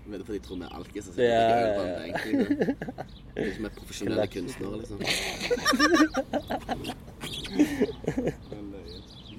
[0.06, 1.12] Men det er fordi de tror vi er alkiser.
[1.18, 1.84] Ja, ja, ja.
[1.84, 2.22] Det er ikke
[3.60, 4.99] vi er profesjonelle kunstnere, liksom.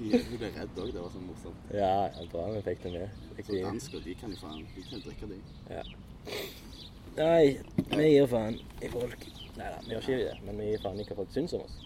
[0.03, 0.89] Du ble redd òg.
[0.91, 1.69] Det var sånn morsomt.
[1.71, 3.21] Ja, ja, bra vi fikk det med.
[3.39, 5.39] Så dansker, de kan jo faen De kan drikke, de.
[5.71, 5.83] Ja.
[7.13, 7.45] Nei,
[7.93, 9.25] vi gir faen i folk.
[9.53, 11.63] Nei da, vi gjør ikke det, men vi gir faen i hva folk syns om
[11.67, 11.79] oss.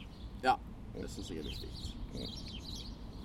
[0.46, 0.56] Ja,
[0.96, 1.72] det syns jeg er viktig.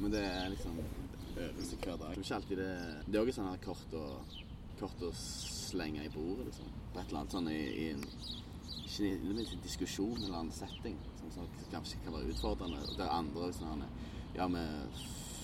[0.03, 2.09] Men det er liksom øvelse hver dag.
[2.09, 2.71] Det er ikke alltid det
[3.07, 4.07] Det er òg sånn her kort å,
[4.81, 6.73] kort å slenge i bordet, liksom.
[6.93, 8.07] På et eller annet sånn i, i en
[8.93, 10.97] ikke nødvendigvis en diskusjon eller en setting
[11.33, 12.83] som, kanskje kan være utfordrende.
[12.99, 13.87] Der andre sånn
[14.37, 14.63] Ja, vi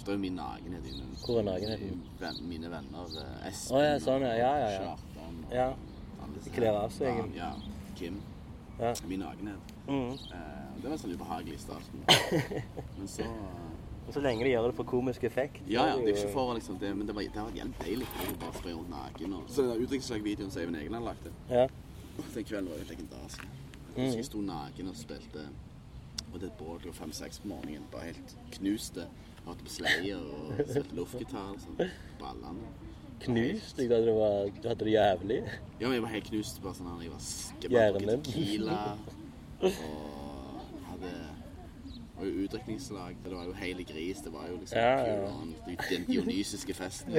[0.04, 1.04] Det er jo min nakenhet inne.
[1.26, 2.02] Hvor er nakenheten?
[2.20, 3.04] Ven, mine venner.
[3.20, 4.34] eh, Espen Å, ja, sånn, ja.
[4.38, 4.78] Ja, ja, ja.
[4.80, 5.66] Kjartan og Ja.
[6.22, 7.18] alle disse kler av seg.
[7.36, 7.52] Ja, ja.
[7.96, 8.20] Kim.
[8.80, 8.94] Ja.
[9.06, 9.74] Min nakenhet.
[9.88, 10.12] Mm.
[10.12, 12.04] Eh, det var sånn ubehagelig i starten.
[12.98, 15.60] Men så eh, Og så lenge de gjør det for komisk effekt.
[15.68, 17.74] Ja, ja, det er ikke for liksom det, men det, var, det har vært jævlig
[17.84, 19.32] deilig å bare springe rundt naken.
[19.36, 21.32] Og, så den utdrikningslag-videoen som Eivind lagt, det.
[21.50, 21.66] Ja.
[22.16, 23.42] den kvelden var jo legendarisk.
[23.42, 24.04] Jeg Mm.
[24.06, 25.44] husker jeg sto naken og spilte
[26.32, 27.86] Og det er bål klokka fem-seks på morgenen.
[27.92, 29.06] Bare helt knuste.
[29.46, 31.54] Hatt på sleier og spilt luftgitar.
[31.62, 31.78] Sånn.
[32.20, 32.68] Ballene.
[33.24, 33.78] Knust?
[33.80, 35.38] Jeg trodde var, du hadde det jævlig.
[35.80, 36.60] Ja, men jeg var helt knust.
[36.62, 38.22] Bare sånn, jeg var Hjernen.
[38.28, 38.76] tequila.
[39.64, 41.14] Og hadde
[42.18, 43.16] var jo utdrikningslag.
[43.24, 44.20] Det var jo hele gris.
[44.24, 45.76] Det var jo liksom Ja, ja.
[45.90, 47.12] den dionysiske festen.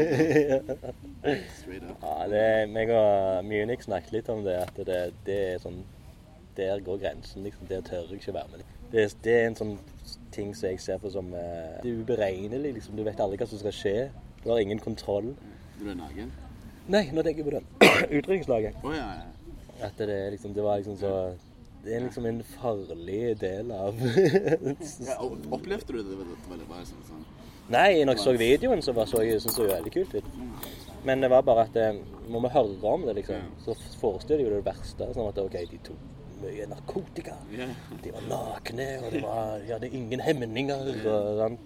[1.60, 2.04] Straight up.
[2.04, 5.82] Ja, det, meg og Munich snakket litt om det, at det, det er sånn
[6.60, 7.68] Der går grensen, liksom.
[7.70, 8.64] Der tør jeg ikke være med.
[8.92, 9.76] Det, det er en sånn
[10.34, 11.42] ting som jeg ser på som uh,
[11.84, 12.98] Det er uberegnelig, liksom.
[12.98, 13.98] Du vet aldri hva som skal skje.
[14.44, 15.34] Du har ingen kontroll.
[15.80, 16.32] Du er naken?
[16.90, 17.92] Nei, nå tenker jeg på det.
[18.18, 18.82] utrykningslaget.
[18.84, 19.86] Oh, ja, ja.
[19.86, 21.14] At det, er liksom, det var liksom så
[21.84, 23.96] Det er liksom en farlig del av
[25.08, 26.10] ja opplevde du det?
[26.10, 27.22] Det var, det liksom sånn
[27.72, 30.30] Nei, når jeg så videoen, så så jeg syntes det var veldig kult ut.
[31.06, 34.50] Men det var bare at eh, når vi hører om det, liksom, så forestiller jeg
[34.50, 35.10] jo det verste.
[35.14, 37.36] Sånn at OK, de tok mye narkotika.
[37.54, 37.74] Yeah.
[38.04, 40.90] De var nakne, og de, var, de hadde ingen hemninger.
[41.10, 41.60] Og.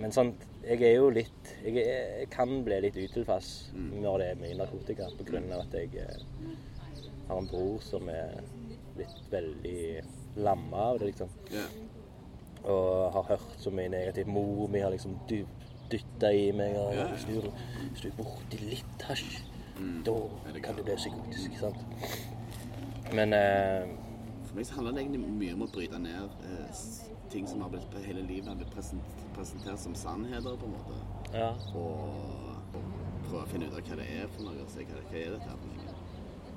[0.00, 4.26] Men sånn, jeg er jo litt Jeg, er, jeg kan bli litt utilpass når det
[4.30, 6.50] er mye narkotika, på grunn av at jeg eh,
[7.30, 8.34] har en bror som er
[8.96, 9.84] blitt veldig
[10.44, 11.30] lamma av det, liksom.
[11.52, 11.70] Yeah.
[12.60, 14.28] Og har hørt så mye negativt.
[14.28, 16.76] Mor mi har liksom dytta i meg.
[16.76, 17.46] Og yeah.
[18.02, 19.40] du er borti litt hasj,
[20.04, 20.16] da
[20.50, 21.56] Er kan du bli psykotisk.
[21.60, 21.80] sant?
[23.16, 23.88] Men eh,
[24.46, 26.82] For meg så handler det egentlig mye om å bryte ned eh,
[27.30, 30.98] ting som har blitt hele livet har blitt presentert, presentert som sannheter, på en måte.
[31.34, 31.52] ja.
[31.78, 32.16] Og,
[32.74, 32.88] og
[33.28, 34.66] prøve å finne ut av hva det er for noe.
[34.72, 35.94] Se hva, hva er dette for noe.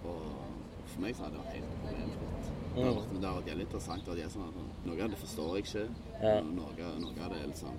[0.04, 2.52] Og for meg så har det vært helt problemfritt.
[2.74, 4.08] Det har vært, det har vært jævlig interessant.
[4.10, 5.84] jeg er sånn, at Noe av det forstår jeg ikke.
[6.24, 6.34] Ja.
[6.42, 7.78] Noe, noe av det er liksom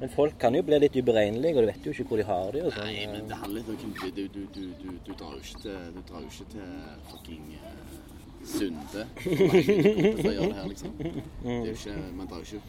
[0.00, 2.52] Men folk kan jo bli litt uberegnelige, og du vet jo ikke hvor de har
[2.52, 2.64] det.
[2.68, 2.90] og sånn.
[2.92, 5.40] Nei, men det handler litt om hvem du, du, du, du, du, du drar jo
[5.40, 6.72] ikke til Du drar jo ikke til
[7.12, 7.94] fucking eh,
[8.44, 9.06] Sunde.
[9.24, 10.96] Her, liksom.
[11.44, 12.62] Ikke Man drar jo ikke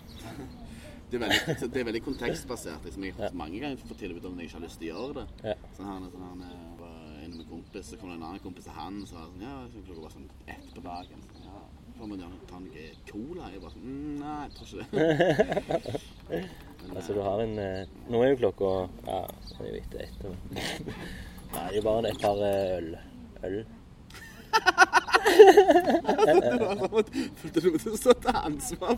[1.11, 2.85] det er, veldig, det er veldig kontekstbasert.
[2.85, 3.03] Liksom.
[3.05, 5.13] Jeg har fått mange ganger fått tilbud om jeg ikke har lyst til å gjøre
[5.21, 5.53] det.
[5.77, 8.75] Sånn her, sånn her, var inne med kompis, så kom det en annen kompis til
[8.75, 9.53] han og sa sånn, ja,
[9.85, 11.23] klokka var sånn ett på dagen.
[11.29, 11.61] Så, ja,
[11.99, 13.51] får man gjerne ta noe cola?
[13.53, 16.03] Jeg bare sånn, mm, nei, jeg tror ikke det.
[16.85, 18.67] Men, Altså, du har en eh, Nå er jo klokka
[19.07, 20.19] Ja, det er jo etter ett.
[21.55, 22.91] Nei, det er jo bare et par eh, øl.
[23.47, 23.59] Øl.
[27.39, 28.95] Følte du måtte stå til ansvar?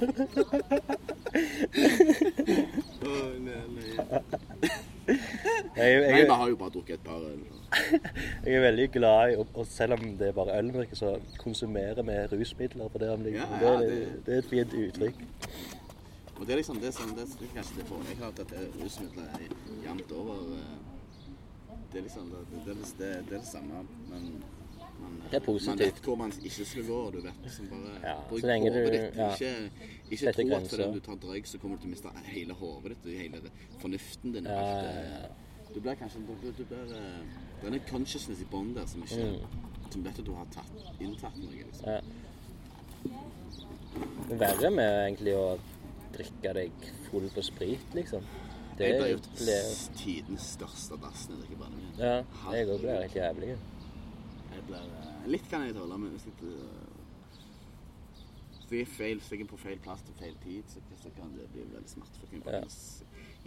[3.03, 3.91] Åh, nei, nei.
[5.07, 5.13] Jeg,
[5.78, 7.39] jeg, Nei, vi har jo bare drukket et par øl.
[8.45, 12.01] jeg er veldig glad i Og, og selv om det er bare øl så konsumerer
[12.03, 13.09] vi rusmidler på det.
[13.13, 13.53] om liksom.
[13.61, 15.15] Ja, ja, det, det- det er et fint uttrykk.
[16.38, 18.84] Og det er liksom det som det det, kanskje det får har til at er
[18.84, 19.39] rusmidler er
[19.88, 20.36] jevnt over.
[20.57, 20.75] eh,
[21.93, 24.43] Det er liksom det, det, det, det, det er det samme, men
[25.02, 25.68] man, Det er positivt.
[25.68, 28.91] Man vet hvor man ikke skal gå, du vet liksom bare Ja, bruk hodet du-
[28.91, 29.16] ditt.
[29.16, 29.32] ja.
[29.34, 29.72] Ikke,
[30.12, 32.89] ikke tro at fordi du tar drøyk, så kommer du til å miste hele hodet
[33.04, 34.43] ditt og hele fornuften din.
[34.45, 35.30] Ja, alt, eh.
[35.76, 37.24] Du blir kanskje du, blir, eh,
[37.62, 39.45] Det er en consciousness i bånn der som ikke Mm.
[39.91, 41.52] Som vet at du har tatt, inntatt noe.
[41.52, 41.86] liksom.
[41.88, 42.02] Ja.
[44.28, 45.60] Det er verre med egentlig å
[46.14, 46.72] drikke deg
[47.10, 48.24] full på sprit, liksom.
[48.78, 49.20] Det jeg ble jo
[49.98, 51.95] tidens største dassen drikker brennevin.
[51.98, 52.24] Ja,
[52.54, 53.58] jeg òg ble helt jævlig.
[54.68, 56.95] Blir, eh, litt kan jeg tåle, men hvis jeg, eh,
[58.57, 61.11] hvis jeg er feil, hvis jeg er på feil plass til feil tid, så, så
[61.15, 62.51] kan det bli veldig smertefullt.
[62.51, 62.63] Ja.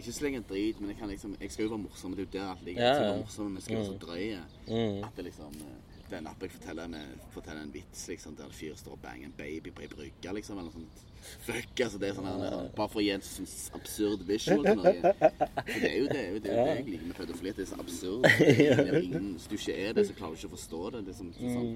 [0.01, 2.15] Ikke slenge en drit, men jeg, kan liksom, jeg skal jo være morsom.
[2.17, 2.83] Det er jo der alt ligger.
[2.83, 4.25] Jeg skal være morsom, men jeg skal være så drøy.
[4.67, 5.03] Mm.
[5.05, 5.67] At det liksom Den
[6.09, 8.91] Det er en app jeg forteller, med, forteller en vits liksom, der en fyr står
[8.91, 10.57] og banger en baby på ei brygge, liksom.
[10.57, 11.05] Eller noe sånt.
[11.21, 11.99] Fuck, altså.
[12.01, 14.93] Det er sånn her, Bare for å gi en sånn absurd visual til noe.
[15.71, 17.53] For det er jo det, det, er jo det jeg liker med pedofili.
[17.57, 18.21] Det er så absurd.
[18.41, 21.03] Det er ingen, hvis du ikke er det, så klarer du ikke å forstå det.
[21.07, 21.71] Det er, sånn, sånn,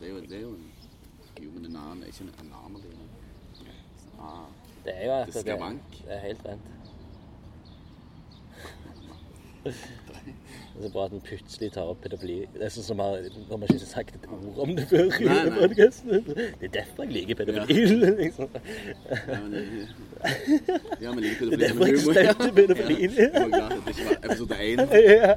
[0.00, 0.66] det er jo, det er jo en
[1.40, 2.92] human anon, ikke en anomaly.
[4.20, 4.46] Ah,
[4.84, 6.66] Det er jo at Det det er helt rent.
[10.80, 12.36] Det er så bra at en plutselig tar opp pedofili.
[12.54, 13.18] Det er sånn som har,
[13.50, 15.10] når man ikke har sagt et ord om det før.
[15.12, 15.58] i Nei, nei.
[15.60, 16.22] podcasten.
[16.30, 17.96] Det er derfor jeg liker pedofili.
[18.20, 18.48] Liksom.
[19.10, 19.88] ja, men, det-
[21.04, 22.12] ja, men liker Det er derfor jeg humor.
[22.16, 22.96] støtter pedofili.
[23.12, 24.78] Jeg var glad at det ikke var episode én.
[25.20, 25.32] Ja.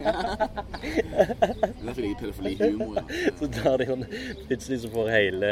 [1.83, 2.95] Derfor liker jeg pedofili-humor.
[2.95, 3.03] Ja.
[3.41, 4.05] Så tar de sånn
[4.47, 5.51] Plutselig så får hele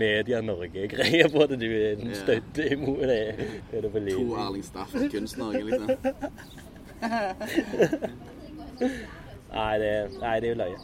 [0.00, 3.20] Media-Norge-greier på at du er en støtte imot det
[3.70, 4.16] pedofili.
[4.16, 5.84] To Erling Staff, kunstner, liksom.
[9.52, 10.82] Nei, det, nei, det er jo løye.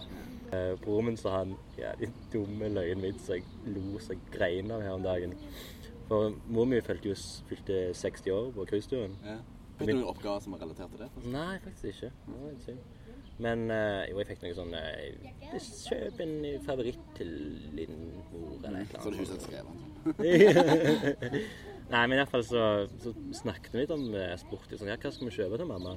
[0.48, 4.72] Uh, Broren min sa han jævlig dumme løyen vits som jeg lo så jeg grein
[4.72, 5.34] av her om dagen.
[6.08, 9.16] For mor mi fylte jo 60 år på cruiseturen.
[9.24, 9.38] Ja.
[9.78, 11.10] Fikk du noen oppgaver som var relatert til det?
[11.30, 12.10] Nei, faktisk ikke.
[12.26, 12.78] Det var.
[13.38, 16.32] Men eh, jo, jeg fikk noe sånn uh, Kjøp en
[16.66, 17.30] favoritt til
[17.76, 18.00] din
[18.32, 21.36] mor, eller et eller Så du huset skrev skrevet.
[21.92, 22.64] Nei, men fall så,
[23.00, 24.66] så snakket vi litt om eh, sport.
[24.74, 25.94] Sånn, ja, hva skal vi kjøpe til mamma?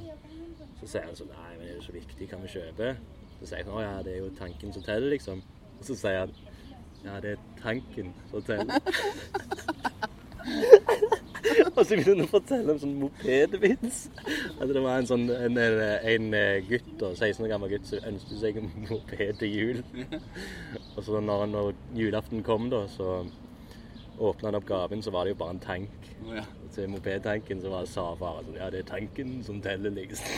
[0.82, 2.96] Så sier han sånn Nei, men er det så viktig hva vi kjøper?
[3.40, 5.44] Så sier jeg sånn Å ja, det er jo tanken som teller, liksom.
[5.78, 6.34] Og så sier han
[7.06, 8.78] Ja, det er tanken som teller.
[11.72, 14.02] Og så begynner han å fortelle en sånn mopedvits.
[14.62, 16.28] At det var en sånn en, en
[16.68, 19.82] gutt, da, 16 år gammel gutt som ønsket seg en moped til jul.
[20.96, 23.24] Og så når, når julaften kom, da, så
[24.30, 26.10] åpna han opp gaven, så var det jo bare en tank.
[26.26, 26.44] Oh, ja.
[26.76, 30.28] Til mopedtanken så var det sa far sånn Ja, det er tanken som teller, liksom.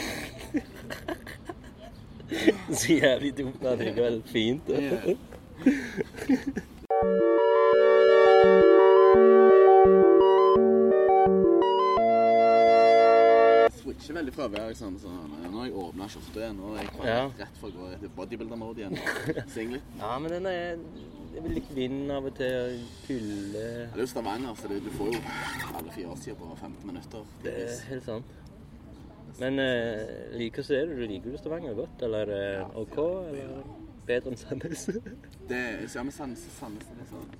[2.73, 4.69] Så jævlig dumt, men likevel fint.
[4.73, 5.13] Yeah.
[13.83, 16.59] Switcher veldig fra å være sånn, sånn Nå har jeg åpna skjorta igjen.
[16.59, 17.23] Nå er jeg klar, Ja.
[17.41, 18.97] rett for å gå i bodybuilder-mode igjen.
[19.55, 19.89] Singlet.
[19.99, 20.83] Ja, men den er
[21.33, 24.75] Det er vel litt vind av og til, kulde Det er jo Stavanger, så det,
[24.85, 25.21] du får jo
[25.79, 27.31] alle fire årstider på 15 minutter.
[27.41, 28.35] Det er helt sant.
[29.39, 32.99] Men eh, liker så er det, du liker du Stavanger godt, eller er det OK,
[33.31, 33.63] eller
[34.05, 34.85] bedre enn Sandnes?
[35.49, 37.33] Det er ja, med Sandnes, Sandnes er sånn.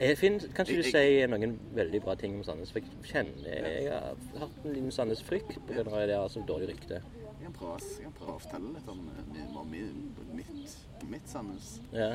[0.00, 2.74] Jeg finner, kan ikke du si noen veldig bra ting om Sandnes?
[2.74, 5.86] For jeg kjenner jeg har hatt en liten Sandnes-frykt pga.
[5.86, 6.98] det har så dårlig rykte.
[7.50, 9.72] Kan prøve, jeg kan prøve å fortelle litt om eh, om
[10.36, 10.76] mitt,
[11.10, 11.80] mitt Sandnes.
[11.92, 12.12] Ja.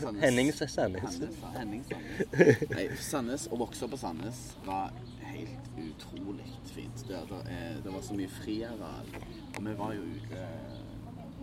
[0.00, 0.22] Sandnes.
[0.24, 2.64] Hennings er Sandnes, ja, Henning Sandnes.
[2.72, 4.94] Nei, Sandnes, Å vokse opp på Sandnes var
[5.28, 7.04] helt utrolig fint.
[7.08, 9.12] Det, det, er- det var så mye friareal.
[9.58, 10.42] Og vi var jo ute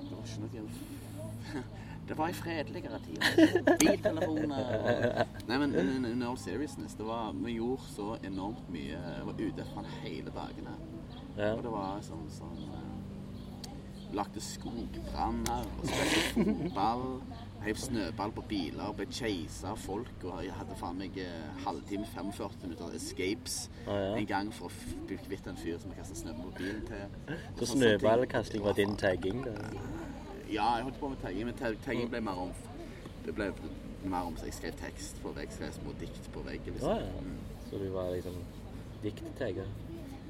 [0.01, 1.63] Det var ikke noe
[2.09, 3.77] Det var i fredeligere tider.
[3.81, 8.99] Biltelefoner og Nei, men in, all seriousness, det var, vi gjorde så enormt mye.
[8.99, 9.65] Jeg var ute
[10.03, 10.75] hele dagene.
[11.35, 11.55] Ja.
[11.55, 12.91] Og det var sånn sånn eh,
[14.15, 17.05] Lagde skogbranner og spilte fotball.
[17.65, 20.11] Heiv snøball på biler, ble chasa av folk.
[20.23, 23.55] Og jeg hadde faen meg eh, halvtime, 45 minutter escapes
[23.87, 24.11] ah, ja.
[24.19, 27.39] en gang for å bli kvitt en fyr som jeg kastet snøball på bilen til.
[27.57, 29.41] Så sånne snøballkasting var din tagging?
[29.47, 29.55] da?
[30.45, 32.53] Ja, jeg holdt på med tagging, men tagging ble mer om
[33.25, 33.49] Det ble
[34.05, 36.75] mer om så jeg skrev tekst på vegg, skrev små dikt på veggen.
[36.75, 36.99] Liksom.
[37.01, 37.31] Liksom.
[37.33, 37.69] ja.
[37.69, 38.37] Så du var liksom
[39.03, 39.65] dikttagger?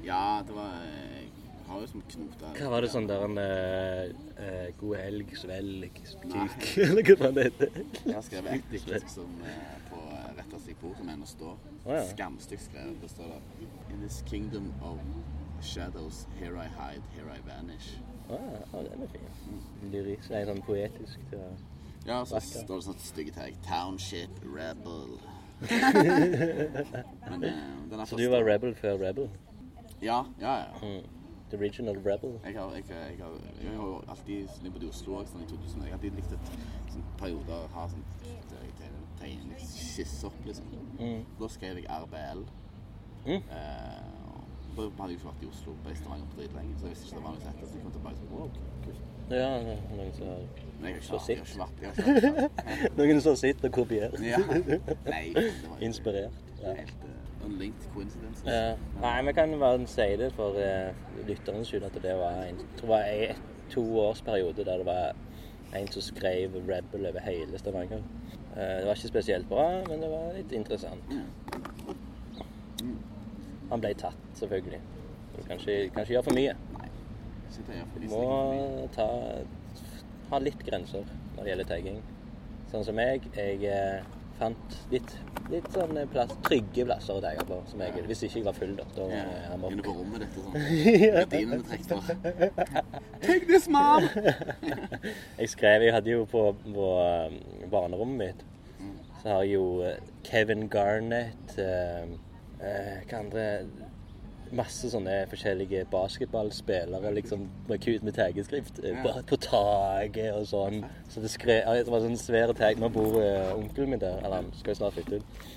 [0.04, 1.25] Ja, det var Jeg
[1.68, 6.00] har jo som knoter Hva var det sånn der en uh, eh, God helg, svelg,
[6.24, 7.80] kuk Eller hva faen det heter?
[8.04, 11.56] Jeg har skrevet et dikt som uh, på rett retta seg bord som ennå står.
[11.86, 12.02] Å, ja.
[12.10, 13.00] Skamstygt skrevet.
[13.02, 13.40] Det står der
[13.92, 14.98] In this kingdom of
[15.62, 17.96] shadows, here I hide, here I vanish.
[18.28, 18.36] Ah,
[18.72, 19.60] ja, den er fin.
[19.92, 21.18] Lyrisk, nei, sånn poetisk.
[21.30, 21.56] til å-
[22.06, 22.64] Ja, så Vakker.
[22.64, 23.54] står det sånn stygge tag.
[23.66, 25.18] Township rebel.
[27.30, 29.30] Men uh, Så du var rebel før rebel?
[30.02, 30.74] Ja, ja, ja.
[30.82, 31.15] Mm.
[31.50, 32.40] The original rebel?
[32.44, 35.44] Jeg har, jeg, jeg, har, jeg har jo alltid jeg bodde i Oslo også, sånn
[35.44, 36.48] i 2000, jeg har alltid likt et
[36.94, 38.02] sånn periode å ha sånn
[39.20, 40.66] tegne skisse opp, liksom.
[40.98, 41.22] Mm.
[41.40, 42.42] Da skrev jeg RBL.
[43.26, 43.40] Mm.
[43.40, 44.16] Eh,
[44.76, 47.06] da hadde jeg ikke vært i Oslo på i Stavanger på dritlenge, så jeg visste
[47.06, 47.62] ikke det var noe sett.
[47.62, 48.48] Så jeg kom tilbake sånn, wow,
[48.84, 49.04] kult.
[49.26, 49.46] Ja,
[49.96, 50.42] noen som har
[50.86, 51.56] har Så ikke, sitt.
[51.56, 54.20] ikke har ikke Noen som sitter og kopiert.
[54.22, 54.38] ja.
[55.08, 56.42] Nei, det var Inspirert.
[56.60, 56.76] Ja.
[56.78, 57.15] helt uh,
[57.46, 58.42] unlinked coincidence.
[58.46, 58.74] Ja.
[59.00, 62.96] Nei, vi kan bare si det for uh, lytterens skyld at det var en tror
[62.98, 65.16] jeg, et, to års periode der det var
[65.74, 68.02] en som skrev Rebel over hele Stavanger.
[68.56, 71.16] Uh, det var ikke spesielt bra, men det var litt interessant.
[73.70, 74.80] Han ble tatt, selvfølgelig.
[75.36, 76.54] Du kan ikke, kan ikke gjøre for mye.
[78.10, 79.06] Må ta,
[80.30, 81.98] ha litt grenser når det gjelder tagging.
[82.70, 84.06] Sånn som jeg, jeg eh,
[84.40, 85.12] fant litt,
[85.52, 87.60] litt sånn plass, trygge plasser å deige på.
[87.70, 88.86] Som jeg, hvis ikke jeg var full, da.
[88.96, 89.24] Da Ja,
[89.56, 90.58] Inne på rommet ditt og sånn.
[91.16, 92.02] Gardinene trukket for.
[93.26, 94.06] Take this, mom!
[95.40, 97.40] Jeg skrev, jeg hadde jo på, på um,
[97.72, 98.46] barnerommet mitt,
[99.20, 102.04] så har jeg jo eh, Kevin Garnett, eh,
[102.60, 103.46] eh, hva andre
[104.54, 109.14] Masse sånne forskjellige basketballspillere liksom, med, kut med taggeskrift eh, Ja.
[109.26, 110.84] på taket og sånn.
[111.10, 112.78] Så det, skrev, det var sånn svære tag.
[112.78, 115.48] Nå bor uh, onkelen min der, eller han skal jo snart flytte ut.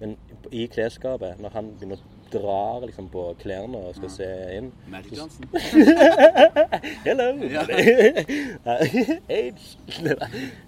[0.00, 0.16] Men
[0.52, 5.18] i klesskapet, når han begynner å dra liksom, på klærne og skal se inn Magic
[5.18, 5.48] Johnson.
[7.06, 7.30] Hello!
[9.38, 9.76] Age!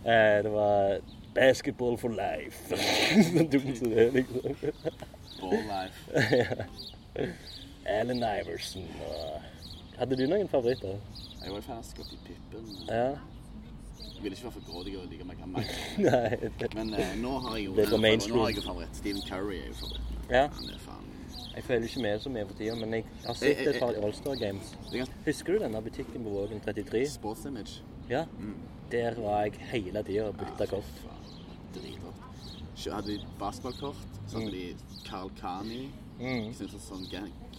[0.05, 0.99] Eh, det var
[1.35, 2.77] Basketball for life.
[2.77, 4.41] Så dumt som det er, liksom.
[5.41, 7.53] Ball life.
[7.87, 9.43] Allen Iverson og
[9.99, 10.99] Hadde du noen favoritter?
[11.41, 12.67] Jeg var fan av Scottie Pippen.
[12.89, 13.15] Ja?
[14.17, 15.65] Jeg ville ikke være for grådig og like meg gammel.
[16.77, 18.03] Men uh, nå har jeg jo Det er for.
[18.03, 18.99] Nå har jeg favoritt.
[18.99, 20.11] Stephen Curry er jo favoritt.
[20.31, 20.43] Ja.
[20.59, 21.07] Han er faen
[21.55, 24.37] Jeg føler ikke med så mye for tida, men jeg har sett et par All-Star
[24.43, 24.75] Games.
[24.93, 27.07] Er Husker du denne butikken på Vågen 33?
[27.15, 27.81] sports image.
[28.11, 28.25] Ja.
[28.39, 28.59] Mm.
[28.93, 30.93] Der var jeg hele tida og bytta kort.
[31.75, 32.27] Dritrått.
[32.93, 34.05] Hadde de basketballkort.
[34.29, 34.77] Så hadde de
[35.09, 35.87] Carl Kani.
[36.21, 36.53] Mm.
[36.57, 37.09] Sånn, sånn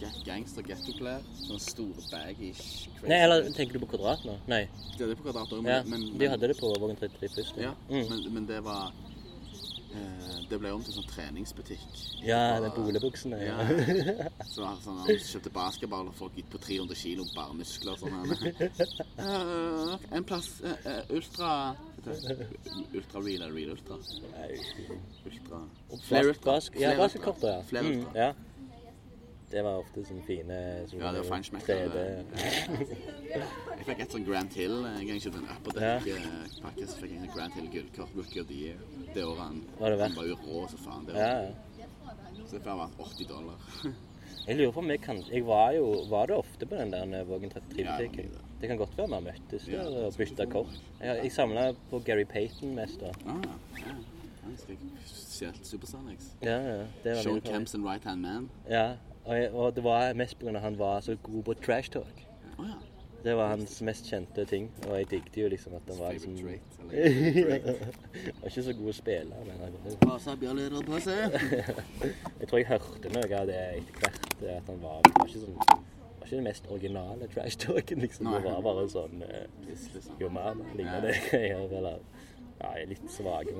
[0.00, 1.20] ga- ga- gangster-gettoklær.
[1.46, 2.88] Sånne store baggish.
[3.00, 4.38] crazy- Nei, eller tenker du på Kvadrat nå?
[4.48, 4.68] Nei.
[4.96, 7.28] Det er det på kvadrat også, Ja, men, men, de hadde det på Vågen 33
[7.28, 7.56] først.
[7.62, 8.08] Ja, Mm.
[8.10, 8.92] men, men det var
[9.94, 12.22] eh, Det ble om til sånn treningsbutikk.
[12.24, 13.38] Ja, den boligbuksen, bolebuksene.
[13.44, 13.56] Ja.
[14.24, 14.28] Ja.
[14.48, 17.96] Så var sånn, Han kjøpte basketball, og folk gikk på 300 kilo, bare muskler.
[17.96, 18.14] Sånn,
[19.18, 21.74] Eh, en plass uh, Ultra
[22.94, 23.96] Ultra real eller real ultra?
[24.32, 24.58] Nei,
[25.26, 25.60] Ultra
[26.06, 26.52] Flere ultra.
[26.52, 27.62] bas- Ja, Flere basketkorter, ja.
[27.62, 28.12] Flere Mm, ultra.
[28.14, 28.32] ja.
[29.48, 30.56] Det var ofte sånne fine
[30.90, 31.78] sånne Ja, det var feinschmecker.
[31.88, 32.00] 3D.
[33.32, 36.88] Jeg fikk et sånn Grand Hill en gang jeg kjøpte en Upper Deck-pakke.
[36.90, 38.82] Så fikk jeg en Grand Hill gullkort, Rookie of the Year.
[39.14, 41.08] Det året han, Var det han var jo rå som faen.
[41.08, 41.88] Det var, ja.
[42.44, 43.64] Så det var verdt 80 dollar.
[44.48, 47.24] Jeg lurer på om jeg kan Jeg var jo Var det ofte på den der
[47.28, 48.30] Vågen 33-butikken?
[48.32, 50.78] det Det kan godt være vi har møttes Ja, og bytta kort.
[51.00, 53.12] Jeg, jeg samla på Gary Payton mest da.
[53.28, 53.42] Ah,
[53.82, 53.96] ja.
[54.56, 56.32] Spesielt Supersonics.
[56.42, 56.56] Ja,
[57.04, 57.14] ja.
[57.22, 58.48] Sean Camps and Right Hand Man.
[58.70, 58.96] Ja,
[59.28, 60.58] og, jeg, og det var mest pga.
[60.58, 62.24] han var så god på trash talk.
[62.58, 62.78] Oh, ja.
[63.24, 66.36] Det var hans mest kjente ting, og jeg digget jo liksom at han var liksom
[66.38, 66.88] Han
[68.40, 70.10] var ikke så god å spille, men han på.
[72.40, 75.58] Jeg tror jeg hørte noe av det etter hvert, at han var, var ikke sånn
[75.58, 78.30] var ikke den mest originale trash talken, liksom.
[78.32, 80.16] Det var bare sånn eh, Liksom.
[80.22, 82.00] Jo mer ligner det jeg gjør, eller
[82.58, 83.50] Ja, jeg er litt svak.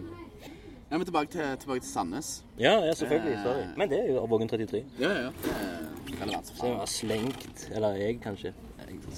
[0.90, 2.44] Ja, men tilbake til, tilbake til Sandnes.
[2.58, 3.32] Ja, ja, selvfølgelig.
[3.32, 3.42] Eh.
[3.42, 3.64] Sorry.
[3.76, 4.84] Men det er jo Vågen 33.
[5.00, 5.30] Ja, ja.
[5.44, 6.86] Det er relevant Så jeg faen.
[6.86, 8.54] slengt Eller jeg, kanskje.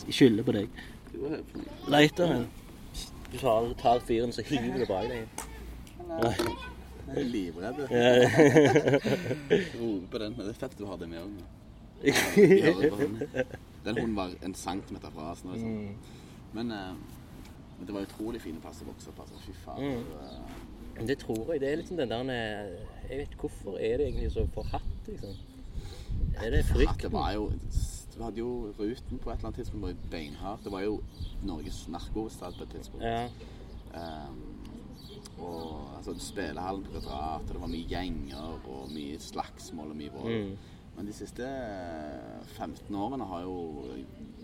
[0.07, 0.69] Jeg skylder på deg.
[1.89, 2.49] Leiter men.
[3.33, 5.47] Du tar, tar fyren, så hiver du bak deg.
[6.09, 6.35] Nei.
[7.11, 7.79] Jeg er livredd.
[9.79, 10.35] Roper på den.
[10.41, 11.31] Det er fett du har det med òg.
[13.85, 15.45] Den hunden var en centimeter fra oss.
[15.45, 15.97] Liksom.
[16.53, 16.95] Men, eh,
[17.87, 19.23] det var utrolig fine plasser å vokse opp.
[19.23, 19.39] Altså.
[19.47, 19.81] Fy faen.
[19.87, 20.60] Mm.
[21.07, 21.61] Det tror jeg.
[21.61, 25.29] Det er liksom den der eh, Jeg vet hvorfor er det egentlig så forhatt, liksom.
[26.37, 26.87] Er det frykten?
[26.87, 27.03] frykt?
[27.03, 27.51] det var jo
[28.17, 30.65] Du hadde jo Ruten på et eller annet tidspunkt var jo beinhardt.
[30.65, 31.01] Det var jo
[31.43, 33.05] Norges narkohovedstad på et tidspunkt.
[33.05, 33.29] Ja.
[33.95, 34.61] Um,
[35.39, 40.13] og altså, spillehallen på Kvadrat, og det var mye gjenger og mye slagsmål og mye
[40.13, 40.35] vold.
[40.35, 40.57] Mm.
[40.97, 43.87] Men de siste eh, 15 årene har jo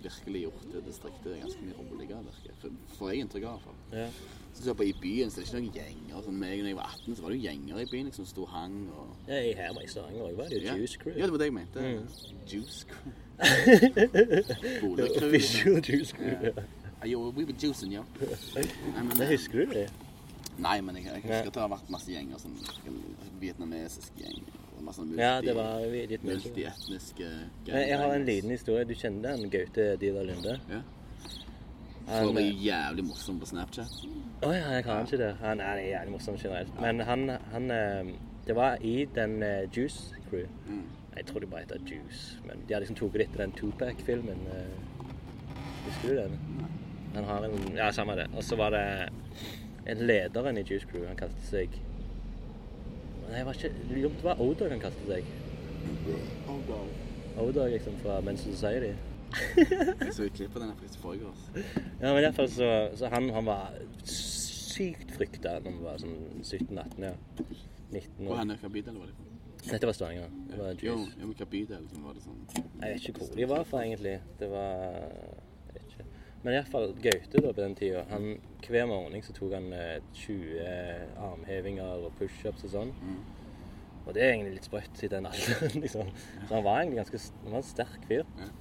[0.02, 3.80] virkelig gjort det distriktet ganske mye roligere, virker Får jeg inntrykk av, i hvert fall.
[3.98, 4.08] ja.
[4.56, 6.22] Så på I byen så er det ikke noen gjenger.
[6.24, 8.30] Sånn, meg, når jeg var 18, så var det jo gjenger i byen liksom, som
[8.32, 8.78] sto hang.
[8.96, 9.12] og...
[9.28, 10.76] ja jeg her var i Stavanger òg, var det jo Ja.
[10.80, 11.12] Juice Crew.
[11.12, 11.78] Ja, det var det jeg mente.
[11.84, 12.06] Mm.
[12.52, 13.12] Juice crew.
[15.26, 16.48] Official Juice Crew.
[16.48, 16.66] Ja.
[17.04, 18.02] Jo, we were juicing, ja.
[18.56, 19.90] Nei, men, Det husker du det?
[20.58, 22.40] Nei, men jeg, jeg husker at det har vært masse gjenger.
[22.40, 22.56] Sånn
[23.40, 24.54] vietnamesiske gjenger.
[24.86, 27.28] Multi, Ja, det var litt multietniske
[27.66, 28.84] Men Jeg har en liten historie.
[28.84, 30.58] Du kjenner han Gaute Didar Lunde?
[30.70, 30.82] Ja.
[32.08, 33.92] Han- er var jævlig morsom på Snapchat.
[34.42, 35.30] Å ja, jeg kan ikke det.
[35.40, 36.80] Han er jævlig morsom generelt.
[36.80, 38.12] Men han, han eh,
[38.46, 40.46] Det var i den eh, Juice Crew.
[40.68, 40.82] Mm.
[41.16, 42.38] Jeg tror det bare heter Juice.
[42.46, 44.46] Men de har liksom tatt etter den Tupac-filmen.
[44.54, 46.38] eh, Husker du den?
[47.14, 48.26] Han har en Ja, samme det.
[48.36, 49.08] Og så var det
[49.86, 51.06] en lederen i Juice Crew.
[51.06, 51.68] Han kalte seg
[53.30, 55.24] Nei, var ikke Det var Odog han kalte seg.
[56.48, 57.42] Oh.
[57.42, 58.92] Odog liksom fra Men's Society.
[59.46, 61.62] Jeg så et klipp av den faktisk forrige år.
[62.00, 66.02] Ja, men i hvert fall så, så han, han var sykt frykta når han var
[66.02, 67.14] sånn 17-18, ja.
[67.92, 68.40] 19 Hvor år.
[68.42, 69.32] henne, hva bydel var det fra?
[69.66, 70.34] Dette var Stavanger.
[70.50, 72.42] Det var Jo, jo, hva bydel var det sånn?
[72.54, 74.18] Jeg vet ikke hvor de var fra, egentlig.
[74.40, 76.06] Det var jeg vet ikke.
[76.44, 78.04] Men iallfall Gaute da på den tida.
[78.12, 78.28] Han,
[78.66, 80.68] hver morgen så tok han eh, 20
[81.30, 82.92] armhevinger og pushups og sånn.
[83.00, 83.18] Mm.
[84.06, 86.12] Og det er egentlig litt sprøtt i den alderen, liksom.
[86.46, 88.22] Så han var egentlig ganske han var en sterk fyr.
[88.38, 88.52] Ja.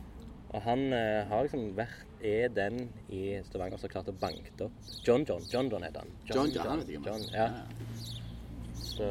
[0.55, 4.53] Og han eh, har liksom vært er den i Stavanger som har klart å banke
[4.63, 5.43] opp John John.
[5.51, 6.13] John John heter han.
[6.29, 7.07] John John, han vet jeg om.
[7.09, 7.47] John, ja.
[8.79, 9.09] Så,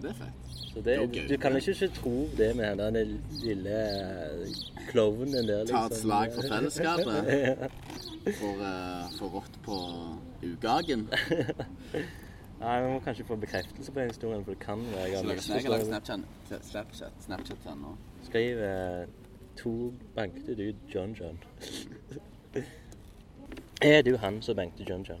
[0.00, 0.54] Det er fett.
[0.72, 1.26] så det, Jo, gøy.
[1.28, 3.12] du kan ikke ikke tro det med den der
[3.42, 5.66] lille eh, klovnen der.
[5.68, 6.08] Ta et liksom.
[6.08, 7.30] slag for fellesskapet.
[7.36, 7.70] ja.
[8.26, 9.76] For, uh, for rått på
[10.42, 11.04] ugagen.
[12.56, 15.06] Nei, Vi må kanskje få bekreftelse på den historien, for det kan være Så har
[15.06, 15.86] jeg lager misforstått.
[15.86, 17.94] Snapchat, Snapchat, Snapchat til han nå.
[18.26, 19.04] Skriv eh,
[19.56, 21.38] to bankte du John John.
[23.82, 25.20] er du han som bankte John John?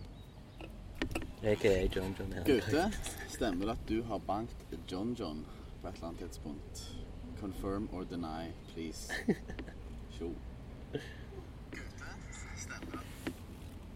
[1.44, 2.32] Aka John John.
[2.32, 2.44] her.
[2.44, 2.92] Gaute,
[3.28, 4.56] stemmer det at du har bankt
[4.92, 5.44] John John
[5.82, 6.96] på et eller annet tidspunkt?
[7.40, 9.12] Confirm or deny, please.
[10.18, 10.32] Tjo.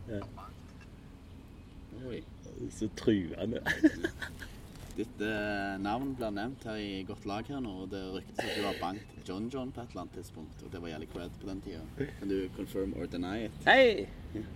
[0.09, 0.21] Ja.
[2.07, 2.23] Oi.
[2.71, 3.61] Så truende.
[4.97, 7.75] ditt eh, navn blir nevnt her i godt lag her nå.
[7.85, 10.63] og Det ryktes at du har banket John John på et eller annet tidspunkt.
[10.65, 11.85] Og det var jævlig cred på den tida.
[12.19, 13.53] Kan du confirm or deny it?
[13.67, 14.09] Hei!
[14.35, 14.47] Ja.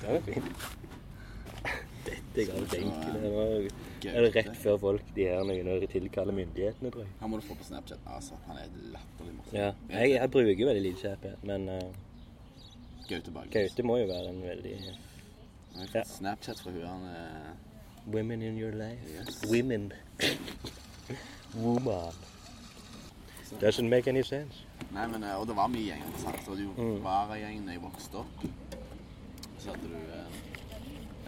[0.00, 0.44] Det var fint.
[2.06, 3.85] Dette ga jo benken.
[4.02, 4.12] Gaute.
[4.16, 7.12] er det rett før folk de her når de tilkaller myndighetene, tror jeg.
[7.20, 7.98] Han må du få på Snapchat.
[8.06, 9.54] Altså, han er latterlig morsom.
[9.58, 9.72] Ja.
[9.90, 13.50] Jeg, jeg bruker veldig lite kjærlighet, men uh, Gaute Bagge.
[13.56, 16.02] Gaute må jo være en veldig uh, Ja.
[16.08, 17.54] Snapchat fra hun han er
[18.06, 19.02] Women in your life.
[19.10, 19.42] Yes.
[19.50, 19.92] Women.
[21.56, 22.12] Woman.
[23.60, 24.62] Doesn't make any sense.
[24.92, 26.18] Nei, men Og det var mye gjenger.
[26.18, 26.36] sant?
[26.44, 27.02] Det var jo Mm.
[27.04, 28.44] Vara-gjengen da jeg vokste opp.
[29.58, 30.28] Så hadde du eh,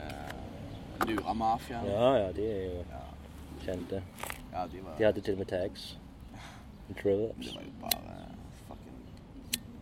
[0.05, 0.48] eh,
[1.07, 1.87] Lura-mafiaen.
[1.87, 3.03] Ja, ja, de er jo Ja.
[3.65, 4.03] kjente.
[4.53, 5.99] ja, de var De hadde til og med tags.
[6.89, 8.15] Det var jo bare
[8.69, 9.01] fucking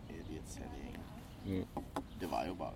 [0.09, 1.01] idiots hele gjengen.
[1.45, 1.83] Mm.
[2.19, 2.73] Det var jo bare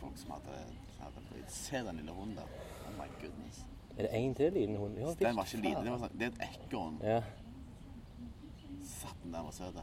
[0.00, 0.58] folk som hadde,
[1.00, 2.42] hadde blitt Se den lille hunden der.
[2.42, 3.64] Oh my goodness.
[3.98, 4.98] Er det en til liten hund?
[4.98, 5.84] Ja, Den var ikke liten.
[5.84, 6.98] Det, var sånn, det er et ekorn.
[7.02, 7.22] Ja.
[8.84, 9.80] Satt den var søt.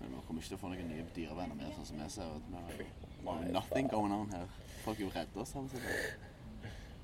[0.00, 2.36] Men vi kommer ikke til å få noen nye dyrevenner med, sånn som jeg ser
[2.36, 2.52] ut.
[2.78, 2.86] Vi
[3.26, 4.46] vi nothing going on her.
[4.84, 5.52] Folk er jo redde oss.
[5.52, 5.80] Her,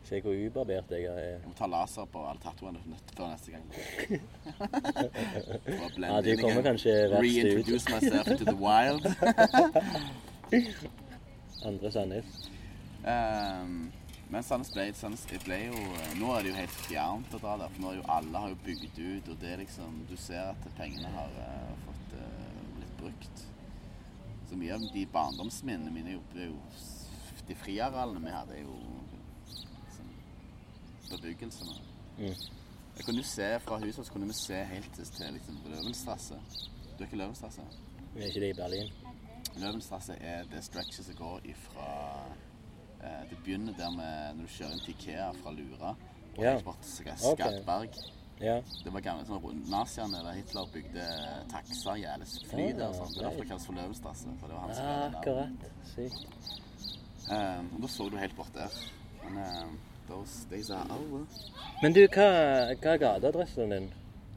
[0.04, 1.18] Se hvor ubarbert jeg er.
[1.18, 2.78] jeg må ta laser på alle tatoene
[3.16, 3.72] før neste gang.
[6.02, 7.20] Ja, de kommer kanskje verst ut.
[7.22, 9.06] Reintroduce myself to the wild.
[11.68, 12.24] Andre Sandnes.
[13.04, 13.92] Um,
[14.32, 15.74] men Sandnes ble, Sandnes ble jo
[16.18, 17.72] Nå er det jo helt fjernt å dra der.
[17.74, 20.42] For nå er jo alle har jo bygd ut, og det er liksom Du ser
[20.50, 22.24] at pengene har uh, fått uh,
[22.78, 23.36] blitt brukt.
[24.50, 26.58] Så mye av de barndomsminnene mine er jo,
[27.48, 28.76] De friarealene vi hadde, er jo
[31.16, 31.74] bebyggelsene.
[32.18, 32.34] Mm.
[32.96, 36.34] Jeg kunne jo se Fra huset så kunne vi se helt til, liksom, Løvenstrasse.
[36.98, 37.62] Du er ikke Løvenstrasse?
[38.16, 38.90] Er ikke det i Berlin?
[39.56, 41.86] Løvenstrasse er det stretchet som går ifra
[43.02, 45.94] eh, Det begynner der med når du kjører inn til Ikea fra Lura.
[46.36, 46.58] Og Ja.
[46.64, 47.36] bort til.
[47.36, 47.96] Skatberg.
[48.40, 48.56] Ja.
[48.84, 51.04] Det var gamle sånn Naziene eller Hitler bygde
[52.00, 52.88] jævlig fly Ah, der.
[52.88, 53.12] og sånn.
[53.14, 54.28] Det er derfor det kalles for Løvenstrasse.
[54.40, 55.16] For det var han som redde.
[55.18, 55.48] Akkurat.
[55.94, 56.26] Sykt.
[57.30, 58.68] Eh, og da så du helt bort der.
[59.24, 59.68] Men eh,
[60.12, 61.24] those days are over.
[61.82, 62.28] Men du, hva,
[62.76, 63.90] hva er gateadressen din?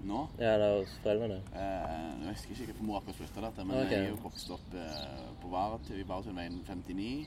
[0.05, 1.39] Nå Ja, eller hos foreldrene?
[1.55, 3.91] eh, Jeg husker ikke, hvor mor akkurat flytta dette, men okay.
[3.95, 7.25] jeg er jo vokst opp eh, på Varetu, i Varetunveien 59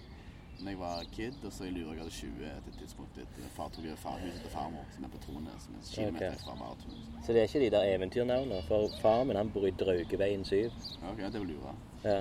[0.59, 3.19] da jeg var kid, og så i Luregade 20 til et tidspunkt.
[3.23, 6.41] Et far tok over farhuset til farmor, som er på Trone, som er kilometer Ok.
[6.45, 6.97] fra Varetu.
[7.27, 8.59] Så det er ikke de der eventyrnavnene?
[8.67, 10.57] For far min han bor i Draugeveien 7.
[10.57, 11.75] Ja, ok, det er vel Lura.
[12.05, 12.17] Ja.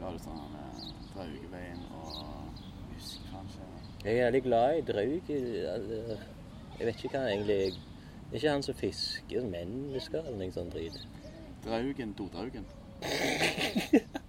[0.00, 0.82] Da har du sånn eh,
[1.14, 3.68] Draugeveien og jeg husker kanskje
[4.04, 5.28] Jeg er veldig glad i draug.
[5.28, 7.76] Jeg vet ikke hva han egentlig er.
[8.32, 10.96] Det er ikke han som fisker mennesker eller noe sånt drit.
[11.64, 12.64] Draugen, Dodraugen.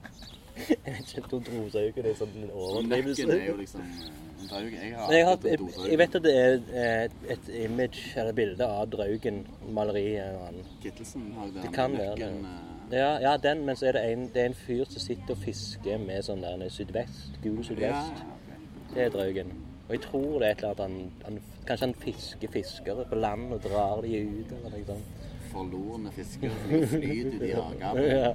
[0.85, 3.23] Jeg vet ikke om dodraugen er sånn en overdrivelse.
[3.25, 4.03] Nøkken er jo liksom eh,
[4.43, 4.67] en draug.
[4.75, 5.57] Jeg har jeg, har, jeg,
[5.89, 6.53] jeg vet at det er
[6.83, 9.39] et, et image eller bilde av Draugen,
[9.73, 10.69] maleri eller annet.
[10.83, 12.29] Kittelsen har Det den kan være det.
[12.29, 15.33] eh, Ja, ja, den, men så er det en, det er en fyr som sitter
[15.33, 18.21] og fisker med sånn der sydvest, gul sydvest.
[18.21, 18.59] ja, okay.
[18.93, 19.55] Det er Draugen.
[19.87, 23.15] Og jeg tror det er et eller annet han, han Kanskje han fisker fiskere på
[23.15, 25.23] land og drar de ut eller noe sånt.
[25.53, 28.03] Forlorne fiskere som flyter ut i hagen.
[28.13, 28.31] Ja.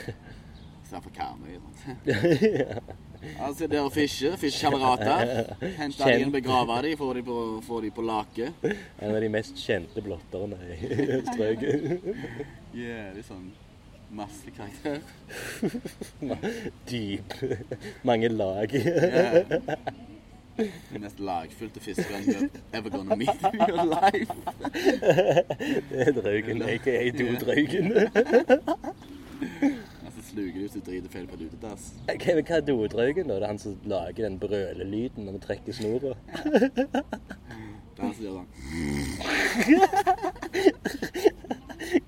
[0.84, 1.58] Istedenfor Karmøy.
[1.84, 2.04] sant?
[3.40, 5.52] Altså, det og fiske, fiskekamerater.
[5.76, 7.34] Hente de inn, begrave de, få de på,
[7.66, 8.48] få de på lake.
[8.64, 12.00] En av de mest kjente blotterne i strøket.
[12.72, 13.50] Yeah, det er sånn
[14.10, 15.00] masse karakter.
[16.90, 17.34] Dyp.
[18.02, 18.74] Mange lag.
[18.74, 19.44] Yeah.
[20.92, 24.32] Den mest lagfylte fiskeren you're ever gonna meet in your life.
[25.90, 27.92] Det er Draugen, aka Do-Draugen.
[30.04, 31.92] Altså, sluker du hvis du driter feil på et utedass.
[32.06, 33.34] Hva hva er Do-Draugen, da?
[33.34, 36.12] Det er han som lager den brølelyden når vi trekker snora.
[36.44, 38.48] Det er han som gjør sånn.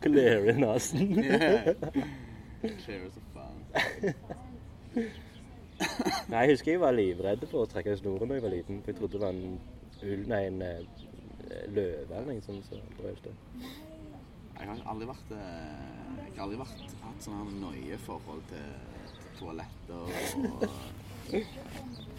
[0.02, 1.12] Clearer nesen.
[1.18, 1.74] Yeah.
[2.84, 3.60] Clear as faen.
[6.30, 8.82] Nei, jeg husker jeg var livredd for å trekke snoren da jeg var liten.
[8.82, 9.56] For jeg trodde det var en
[10.02, 10.82] ull, nei, en eh,
[11.74, 13.34] løve eller noe sånt som brølte.
[14.58, 15.86] Jeg har aldri vært eh,
[16.28, 18.68] Jeg har aldri vært, hatt sånn her nøye forhold til,
[19.16, 20.66] til toaletter og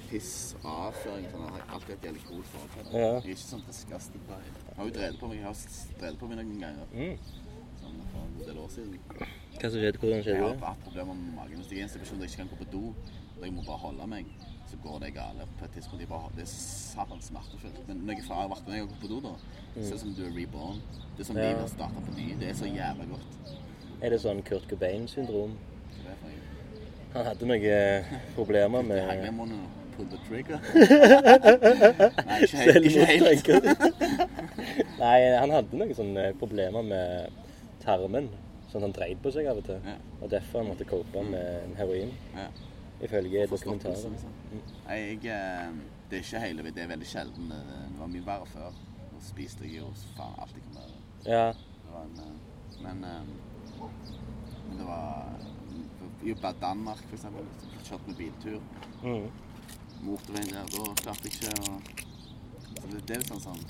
[0.10, 1.30] piss og avføring.
[1.32, 1.46] Sånn.
[1.48, 2.92] Jeg har alltid hatt jævlig cool forhold til det.
[2.94, 3.08] Ja.
[3.08, 3.80] Jeg er ikke sånn it.
[3.94, 5.58] Jeg har jo drevet på meg, jeg har
[6.04, 6.94] drevet på meg noen ganger.
[6.94, 7.43] Mm.
[8.12, 8.98] For en del år siden.
[9.60, 10.00] Hva som skjedde?
[10.02, 10.68] Hvordan skjedde Jeg skjedde har det?
[10.72, 11.58] hatt problemer med magen.
[11.62, 12.84] Hvis jeg er i en situasjon der jeg ikke kan gå på do,
[13.38, 14.26] og jeg må bare holde meg,
[14.70, 16.02] så går det galt på et tidspunkt.
[16.02, 17.80] Jeg bare, det er satans smertefullt.
[17.88, 19.34] Men når jeg har vært med og gått på do, da,
[19.76, 20.82] så er det som du er reborn.
[21.18, 21.48] Det er som Ja.
[21.50, 22.28] livet har starta på ny.
[22.40, 23.32] Det er så jævla godt.
[24.02, 25.54] Er det sånn Kurt Cobain-syndrom?
[26.04, 26.42] Det jeg
[27.14, 28.04] Han hadde noen eh,
[28.36, 29.60] problemer Det med
[29.96, 30.58] pull the trigger.
[32.28, 32.58] Nei, ikke
[33.06, 33.32] helt.
[33.32, 33.80] Ikke helt.
[35.04, 37.43] Nei, han hadde noen sånne problemer med
[37.84, 38.30] tarmen.
[38.72, 39.82] Sånn at han dreide på seg av og til.
[39.86, 39.98] Ja.
[40.20, 42.14] Og derfor han måtte cope med heroin.
[42.34, 42.48] Ja.
[43.04, 44.10] Ifølge dokumentarer.
[44.10, 44.32] liksom.
[44.88, 45.76] Nei, jeg eh,
[46.10, 47.52] Det er ikke hele Det er veldig sjelden.
[47.52, 47.60] Det
[47.92, 48.80] det var mye verre før.
[49.12, 50.88] Da spiste jeg jo faen alt jeg kunne.
[51.26, 51.46] Ja.
[52.02, 53.24] En, eh, men, eh,
[54.70, 55.36] men det var
[56.24, 57.46] I Danmark, for eksempel.
[57.84, 58.62] Kjørt med biltur.
[59.04, 59.30] Mm.
[60.02, 60.66] Motorveien der.
[60.72, 61.82] Da klarte jeg ikke å
[62.74, 63.66] Så det, det er litt sånn sånn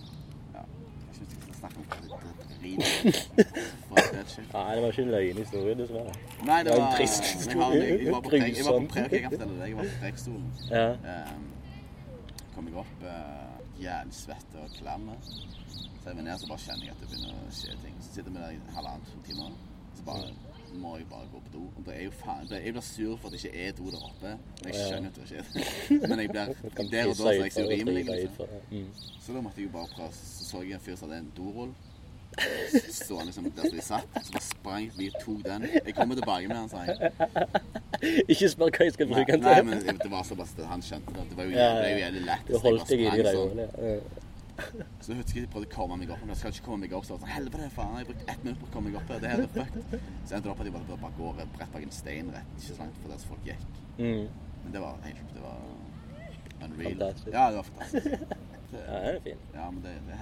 [0.54, 0.64] Ja.
[0.64, 5.12] Jeg syns ikke vi skal snakke om det er ikke Nei, det var ikke en
[5.16, 6.14] løgnhistorie, dessverre.
[6.48, 7.84] Nei, det Det var en trist historie.
[7.84, 8.88] jeg, jeg var på jeg var på Grusom.
[8.88, 10.48] prek, jeg var på Prekestolen.
[10.70, 10.88] Ja.
[10.94, 11.44] Um,
[12.56, 15.10] kom jeg opp uh, jævlig svett og klam.
[15.24, 17.96] Så jeg var ned, så bare kjenner jeg at det begynner å skje ting.
[18.02, 19.54] Så sitter vi der i halvannen to timer.
[19.98, 20.34] Så bare
[20.74, 21.64] må jeg bare gå på do.
[21.78, 23.92] Og det er jo faen, det- Jeg blir sur for at det ikke er do
[23.92, 24.38] der oppe.
[24.66, 26.10] Jeg skjønner at det ikke er det.
[26.10, 26.46] Men jeg blir,
[26.92, 28.06] der og da så er jeg så urimelig.
[28.06, 28.48] Liksom.
[28.72, 28.88] Mm.
[29.22, 30.12] Så da måtte jeg jo bare prøve.
[30.14, 31.74] Så så jeg en fyr som hadde en dorull.
[32.94, 34.18] Så han liksom der som de satt.
[34.26, 35.68] Så bare sprang jeg forbi og tok den.
[35.86, 37.12] Jeg kommer tilbake med den, sa jeg.
[38.28, 41.14] Ikke spør hva jeg skal bruke den nei, men det var såpass at han skjønte
[41.16, 41.26] det.
[41.32, 41.96] Det var jo Ja, ja.
[42.06, 42.48] jævlig lett.
[42.50, 44.22] Du holdt deg i de sprang der sånn.
[45.02, 47.06] Så husker jeg prøvde å komme meg opp, men jeg skal ikke komme meg opp.
[47.08, 49.14] Så sånn, helvete, faen, jeg har brukt ett minutt på å komme meg opp.
[49.24, 49.96] Det her er fucked.
[50.30, 52.68] Så endte det opp at jeg bare, bare går rett bak en stein rett, ikke
[52.70, 53.66] så langt for der folk gikk.
[53.98, 54.28] Mm.
[54.64, 55.58] Men det var helt, det var
[56.64, 57.00] unreal.
[57.02, 57.34] Fantastisk.
[57.34, 58.06] Ja, det var fantastisk.
[58.74, 59.42] Det, Ja, det er fin.
[59.54, 60.22] ja, men det, det er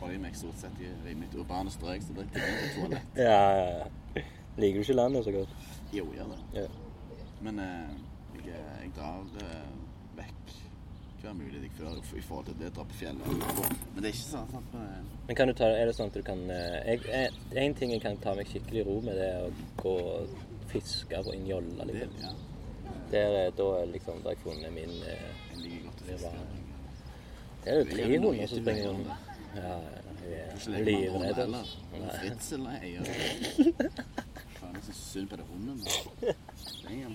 [0.00, 3.18] heldigvis jeg meg stort sett i, mitt urbane strøk, så drikker jeg på toalett.
[3.20, 4.22] Ja, ja, ja.
[4.60, 5.52] Liker du ikke landet så godt?
[5.94, 6.40] Jo, gjør det.
[6.62, 6.66] Ja.
[7.44, 7.92] Men eh,
[8.46, 9.70] jeg, jeg drar eh,
[10.18, 10.56] vekk
[11.20, 13.26] hver mulighet jeg før i forhold til det, dra på fjellet.
[13.94, 16.16] Men det er ikke sånn at men, Men kan du ta, er det sånn at
[16.16, 17.32] du kan eh, jeg, jeg,
[17.64, 19.50] En ting jeg kan ta meg skikkelig ro med, det er å
[19.82, 20.38] gå og
[20.72, 21.86] fiske på en jolle.
[21.90, 22.22] det, Liksom.
[22.24, 26.06] ja, Der, er- da er liksom, har jeg funnet min eh, jeg liker godt å
[26.10, 26.46] Det fiske.
[27.60, 29.29] Det er jo Det er tre noe hunder som springer rundt.
[29.56, 31.54] Ja, ja, jeg andre livredd.
[32.20, 33.02] Fritzel er eier.
[34.60, 35.78] Faen, det er så synd på det hunden.
[36.90, 37.08] Ja,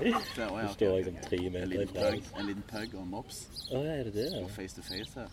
[0.00, 2.08] Du står ok, liksom tre meter ifra.
[2.40, 3.42] en liten pug og mops.
[3.70, 4.28] Å, ja, er det det?
[4.42, 5.28] Og face to face her.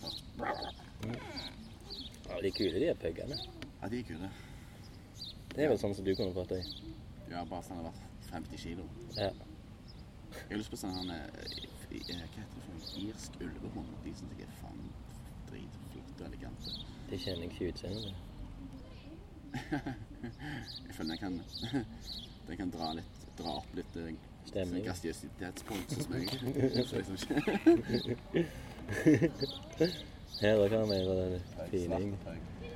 [2.28, 3.38] Ja, de er kule, de puggene.
[3.82, 4.30] Ja, de er kule.
[5.54, 6.70] Det er vel sånn som du kunne fått deg.
[7.30, 8.86] Ja, bare sånn det har vært 50 kilo.
[9.16, 9.30] Ja.
[10.34, 11.28] Jeg har lyst på sånn eh,
[11.84, 13.92] Hva heter det for en Irsk ulvehund.
[14.04, 14.56] De syns jeg er
[17.04, 17.10] elegante.
[17.10, 18.14] De kjenner jeg ikke utseendet.
[20.86, 21.42] Jeg føler den kan
[22.48, 24.14] Den kan dra litt Dra opp litt eh,
[24.46, 24.84] Stemning.
[24.84, 26.28] Gastiøsitetspunkt hos meg.
[26.88, 27.34] Så liksom ikke
[30.40, 31.40] Her kan vi en
[31.70, 32.18] fining.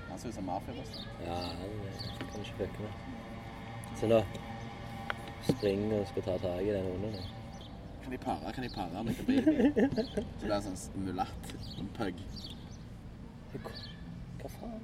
[0.08, 1.04] Han ser ut som mafiabossen.
[1.26, 1.70] Ja, han
[2.30, 2.92] kan ikke fucke med.
[4.00, 4.22] Se nå
[5.48, 7.14] springer og skal ta tak i den hunden.
[8.02, 8.52] Kan de pare?
[8.54, 9.58] Kan de pare med baby?
[10.38, 11.54] Så blir han sånn mulatt.
[11.78, 12.24] En pug.
[14.48, 14.80] Hva faen?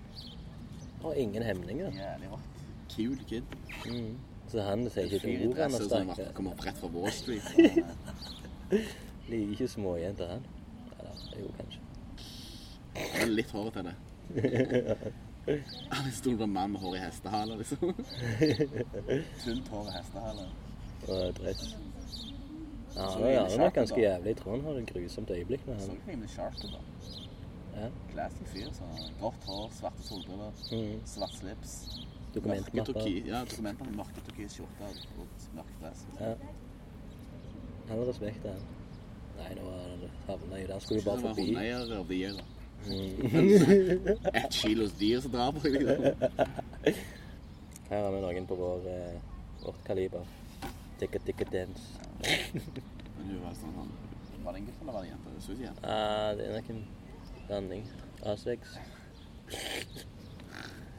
[1.03, 1.91] Har ingen hemninger.
[1.99, 2.63] Jævlig rått.
[2.97, 3.43] Kul kid.
[3.87, 4.15] Mm.
[4.49, 6.35] Så han sier ikke et ord, han har og snakket.
[6.37, 7.43] kommer opp rett fra Wall Street.
[7.55, 7.61] og
[8.79, 8.89] er-
[9.29, 10.43] Liker ikke småjenter, han.
[10.99, 11.81] Eller jo, kanskje.
[12.95, 13.95] Han er litt håret til det.
[15.45, 17.91] Han er stor på en mann med hår i hestehale, liksom.
[19.45, 20.47] Tynt hår i hestehale.
[21.09, 21.65] Og dress.
[22.97, 24.29] Ja, han er nok ganske jævlig.
[24.33, 25.99] Jeg tror han har et grusomt øyeblikk med Så han.
[26.09, 26.81] rimelig sharp ut, da.
[27.75, 27.89] Ja.
[28.53, 28.69] Fyr.
[28.73, 28.85] så
[29.21, 31.01] Grått hår, svarte solbriller, Mm.
[31.07, 32.01] svart slips.
[32.35, 34.85] Turki- Ja, dokumenter med mørke turkis skjorte
[35.19, 36.05] og mørk dress.
[36.21, 36.35] Ja.
[37.89, 38.63] Har respekt, han.
[39.39, 40.71] Nei, nå han havna det.
[40.71, 41.47] Han skulle jo bare forbi.
[41.47, 42.43] hundeeier the year, da.
[42.87, 44.35] Mm.
[44.35, 46.15] Ett kilos dyr som drar på deg.
[47.89, 49.21] Her har vi noen på vår, eh,
[49.65, 50.25] vårt kaliber.
[51.01, 51.83] Tikka tikka dance.
[52.23, 53.89] Men hun var sånn
[54.45, 55.81] Var det en gutt eller var det en jente?
[55.81, 55.89] Det.
[55.89, 56.85] Ah, det er nok en
[57.47, 57.87] blanding.
[58.23, 58.59] A6.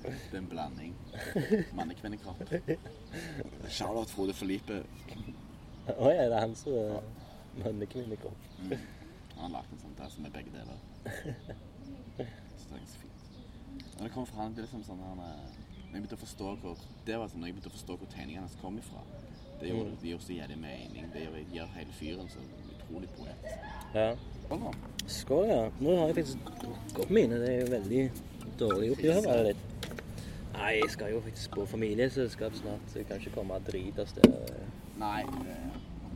[0.05, 0.95] Det er en blanding.
[1.73, 2.43] Mannekvinnekropp.
[3.69, 4.83] Charlotte Frode Felipe.
[5.97, 7.01] Å ja, det er han som er
[7.63, 8.45] mannekvinnekropp.
[8.61, 8.75] Mm.
[9.35, 10.79] Han har lagd en sånn der som er begge deler.
[11.05, 13.25] Så det er ganske fint.
[13.97, 15.55] Når det kommer fra han, det er liksom sånn han eh,
[15.85, 18.09] Når jeg begynte å forstå hvor Det var sånn, når jeg begynte å forstå hvor
[18.11, 19.03] tegningene hans kom ifra.
[19.59, 19.99] Det gjorde, Mm.
[20.01, 21.05] det så jævlig mening.
[21.13, 22.41] Det gjør, gjør hele fyren så
[22.85, 23.35] utrolig poet.
[23.95, 24.15] Ja.
[25.07, 25.69] Skål, ja.
[25.79, 27.39] Nå har jeg faktisk drukket opp mine.
[27.41, 28.03] Det er jo veldig
[28.59, 29.29] dårlig oppgjør.
[29.49, 29.89] Litt?
[30.55, 34.05] Nei, jeg skal jo faktisk på familieselskap snart, så jeg kan ikke komme og drite
[34.05, 34.37] av sted.
[34.99, 35.57] Nei, det,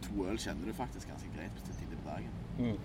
[0.05, 2.31] to øl kjenner du faktisk ganske greit på tidlig på dagen.
[2.59, 2.77] Mm.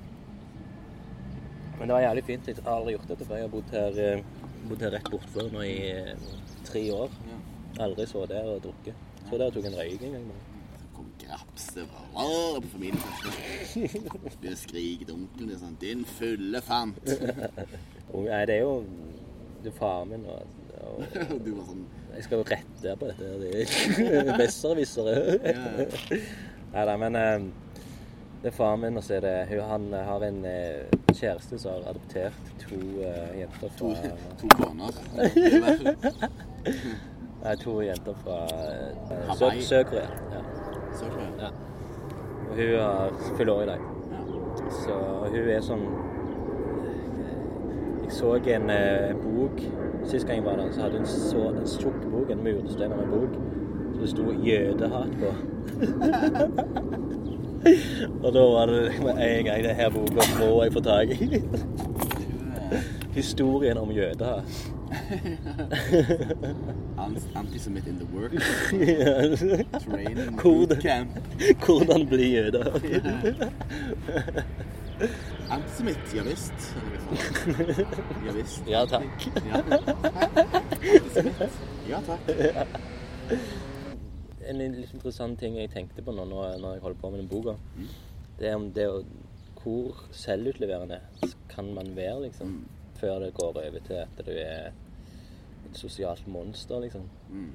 [1.78, 2.48] Men det var jævlig fint.
[2.48, 3.36] Jeg har aldri gjort dette før.
[3.36, 6.26] Jeg har bodd her, eh, bodd her rett bortfor nå i eh,
[6.66, 7.14] tre år.
[7.30, 7.38] Ja.
[7.86, 9.06] Aldri så der og drukket.
[9.28, 10.28] Så der tok en røyk en gang.
[10.32, 10.53] bare.
[11.20, 13.02] Kom fra på familien.
[13.74, 16.98] Begynner å skrike til onkelen din sånn 'Din fulle fant'.
[18.14, 18.84] Nei, det er jo
[19.64, 20.42] det er faren min og,
[20.84, 21.84] og Du var sånn
[22.14, 23.24] jeg skal jo rette på dette.
[23.42, 23.50] Det
[24.06, 25.14] er besserwissere.
[26.74, 27.40] Nei da, men eh,
[28.42, 31.70] det er faren min, og så er det hun, Han har en eh, kjæreste som
[31.74, 33.68] har adoptert to uh, jenter fra
[34.40, 34.92] to koner.
[37.44, 40.08] Nei, to jenter fra uh, Sør-Korea.
[40.34, 40.40] Ja.
[40.94, 41.46] Så ikke Ja.
[42.50, 43.78] Og hun har fyller år i dag.
[44.12, 44.18] Ja.
[44.70, 44.92] Så
[45.30, 45.80] hun er sånn
[48.04, 49.60] Jeg så en, eh, en bok
[50.04, 53.00] Sist gang jeg var der, så hadde hun så en tjukk bok, en murstein av
[53.00, 53.28] en bok,
[53.92, 55.34] som det sto 'jødehat' på.
[58.24, 61.42] Og da var det med en gang det her boka må jeg få tak i.
[63.14, 64.42] Historien om jødehat.
[67.04, 68.32] Ant- Antisemitt in the work.
[69.84, 71.08] Training hvordan,
[71.64, 72.62] Hvordan bli jøde.
[75.50, 76.74] Antisemitt, ja visst.
[78.26, 78.62] Ja visst.
[78.70, 79.26] Ja takk.
[79.48, 79.60] Ja.
[80.94, 81.52] Antisemitt.
[81.90, 82.22] Ja takk.
[84.44, 87.30] En litt interessant ting jeg tenkte på nå når, når jeg holder på med den
[87.32, 87.88] boka, Mm.
[88.38, 89.04] det er om det å
[89.64, 90.98] Hvor selvutleverende
[91.48, 92.46] kan man være, liksom?
[92.46, 92.64] Mm.
[93.00, 94.72] Før det går over til at du er
[95.64, 97.06] et sosialt monster, liksom.
[97.30, 97.52] Mm.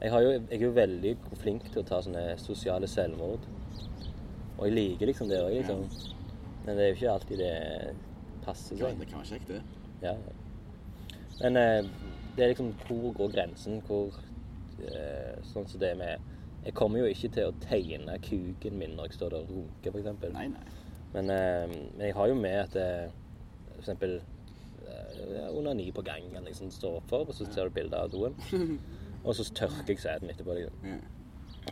[0.00, 3.44] Jeg, har jo, jeg er jo veldig flink til å ta sånne sosiale selvmord.
[4.58, 5.84] Og jeg liker liksom det òg, liksom.
[6.64, 7.54] Men det er jo ikke alltid det
[8.44, 8.98] passer seg.
[9.00, 9.60] det kan være kjekt, det.
[10.02, 10.16] Ja.
[11.40, 11.90] Men eh,
[12.36, 13.80] det er liksom hvor går grensen?
[13.86, 14.16] Hvor
[14.84, 16.28] eh, Sånn som det med
[16.64, 19.96] Jeg kommer jo ikke til å tegne kuken min når jeg står der og runker,
[19.96, 20.20] f.eks.
[21.14, 23.12] Men, eh, men jeg har jo med at eh,
[23.78, 24.18] eksempel
[25.52, 28.34] onani på gangen liksom står for, og så ser du bilde av doen.
[29.24, 30.54] Og så tørker jeg sæden etterpå.
[30.56, 31.00] Liksom.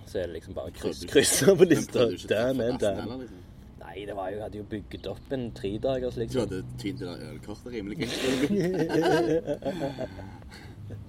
[0.07, 2.05] Så er det liksom bare du- krysser på lista.
[2.29, 3.23] Den er den.
[3.81, 6.41] Nei, det var jo, jeg hadde jo bygget opp en tredagers, Du liksom.
[6.45, 8.09] hadde tynt det der ølkortet rimelig.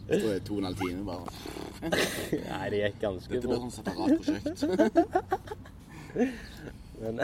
[0.09, 1.25] Det er to og en halv time bare.
[2.49, 3.63] Nei, det gikk ganske Dette blir fort.
[3.63, 4.47] sånn separat prosjekt.
[6.99, 7.19] Men,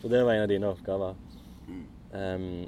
[0.00, 1.12] så det var en av dine oppgaver.
[1.68, 2.64] Mm.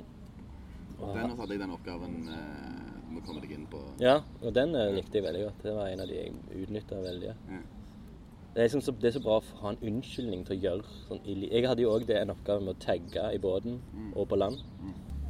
[1.01, 4.75] Og, Den hadde jeg den oppgaven eh, må komme deg inn på ja, og den
[4.79, 5.63] eh, likte jeg veldig godt.
[5.65, 7.35] Det var en av de jeg utnytta veldig.
[7.51, 7.61] Ja.
[8.55, 11.21] Det er, så, det er så bra å ha en unnskyldning til å gjøre sånn
[11.25, 13.77] i Jeg hadde jo òg en oppgave med å tagge i båten
[14.15, 14.59] og på land.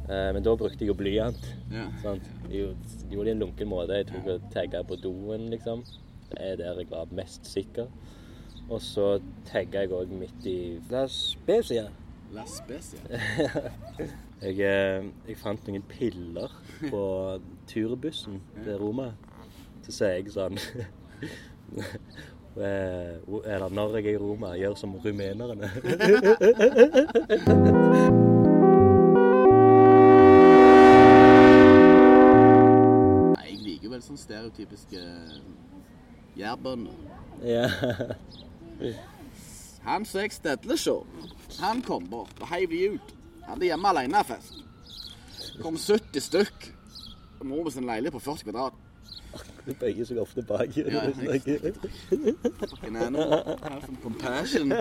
[0.09, 1.43] Eh, men da brukte jeg jo blyant.
[1.71, 1.85] Ja.
[2.01, 2.25] Sant?
[2.49, 3.99] Jeg gjorde- det i en lunken måte.
[3.99, 5.83] Jeg tok og tagga på doen, liksom.
[6.31, 7.87] Det er der jeg var mest sikker.
[8.69, 11.91] Og så tagga jeg òg midt i La oss be, sier Jeg,
[14.41, 16.53] eh, jeg fant noen piller
[16.85, 17.01] på
[17.67, 19.09] turbussen til Roma.
[19.83, 20.59] Så sier jeg sånn
[22.55, 25.67] Eller når jeg er i Roma, gjør som rumenerne.
[33.41, 34.99] Jeg liker vel sånn stereotypiske
[36.39, 36.95] jærbønder.
[38.83, 38.99] ja.
[39.81, 40.99] Han som jeg stedler så,
[41.59, 43.15] han kom bort og heiv de ut.
[43.47, 44.53] Hadde hjemme alene-fest.
[45.61, 46.69] Kom 70 stykk.
[47.41, 48.73] Og Mor med sin leilighet på 40 kvadrat.
[49.65, 50.75] Du bøyer seg ofte bak.
[50.77, 51.01] Ja.
[53.63, 54.71] Have some compassion.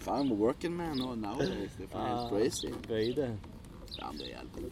[0.00, 1.72] Faen, working man nå nowadays.
[1.78, 2.66] Det er helt crazy.
[2.88, 3.30] Bøy det.
[3.98, 4.68] Ja, men det hjelper.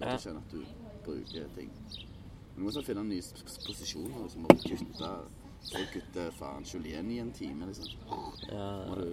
[0.00, 0.60] Jeg skjønner at du
[1.06, 1.70] bruker ting.
[2.56, 4.22] Du må også finne nye s- s- posisjoner.
[4.22, 5.10] Liksom, og kutte
[5.66, 7.92] så kutte faen Julien i en time, liksom.
[8.48, 9.10] Ja, Må du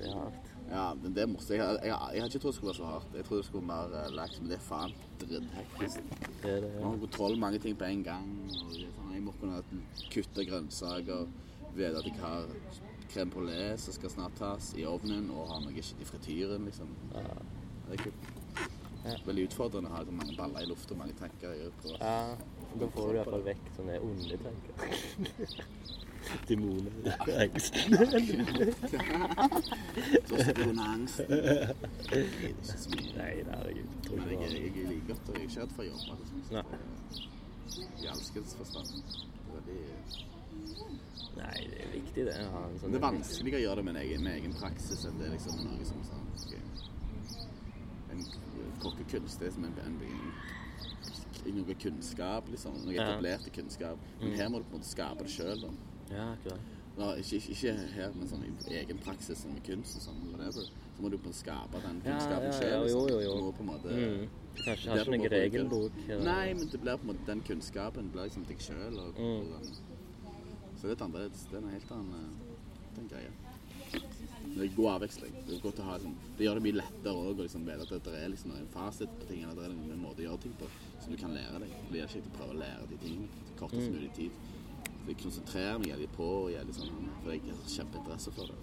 [0.00, 0.50] det er hardt.
[0.70, 1.50] Ja, men det er morsomt.
[1.50, 3.14] Jeg, jeg, jeg, har ikke trodd det skulle være så hardt.
[3.16, 6.12] Jeg trodde det skulle være mer uh, lax, men det er faen dritthektisk.
[6.42, 6.70] Det er det.
[6.74, 8.28] Man har kontroll mange ting på en gang.
[8.54, 9.62] Og sånn, jeg må kunne
[10.12, 11.26] kutte grønnsaker,
[11.74, 12.46] vite at jeg har
[13.10, 16.94] crème le som skal snart tas i ovnen, og har noe shit i frityren, liksom.
[17.16, 17.26] Ja.
[17.88, 18.30] Det er kult.
[19.00, 19.16] Ja.
[19.26, 21.96] Veldig utfordrende å ha mange baller i lufta og mange tanker i hodet.
[22.78, 24.74] Da får du i hvert fall vekk sånne onde tanker.
[26.48, 26.92] Demoner.
[27.40, 27.74] Angst.
[30.90, 31.20] Angst.
[33.16, 33.88] Nei, er herregud.
[34.10, 36.12] Jeg, jeg, liker godt, og jeg er ikke redd for å jobbe.
[36.30, 36.64] Så Nei.
[36.70, 38.88] det- I alskens forstand.
[41.36, 42.36] Nei, det er viktig det.
[42.44, 45.04] å ha en sånn det er vanskeligere å gjøre det med, egen, med egen praksis
[45.08, 46.62] enn det er liksom noe som sånn okay.
[48.10, 48.24] En
[48.82, 50.32] kokkekunst er som en, en, en,
[51.46, 52.74] noe kunnskap, liksom.
[52.84, 53.98] Noe etablerte kunnskap.
[54.20, 55.64] Men her må du på en måte skape det sjøl.
[56.10, 56.60] Ja, akkurat.
[57.00, 60.66] Ikke, ikke, ikke her med sånn egen praksis som med kunst og sånn, whatever.
[60.96, 63.36] Så må du på en måte skape den kunnskapen ja, ja, ja, jo, jo.
[63.38, 64.28] Du må på en måte Mm.
[64.60, 65.92] Kanskje har ikke en noen regelbok?
[66.08, 68.98] eller- Nei, men det blir på en måte den kunnskapen blir liksom deg sjøl.
[69.16, 69.62] Mm.
[70.76, 71.46] så det er litt annerledes.
[71.50, 73.30] Det er en helt annen, eh, den greia.
[74.56, 75.32] Det er god avveksling.
[75.46, 77.82] Det, er godt å ha, liksom, det gjør det mye lettere òg å liksom vite
[77.96, 80.40] at det er liksom en fasit på ting, eller det er en måte å gjøre
[80.42, 80.66] ting på
[81.00, 81.74] som du kan lære deg.
[81.92, 83.94] Det er kjekt å prøve å lære de tingene til kortest Mm.
[83.94, 84.30] mulig tid.
[85.00, 88.58] Så jeg konsentrerer meg jævlig på, jævlig sånn, for jeg har kjempeinteresse for det.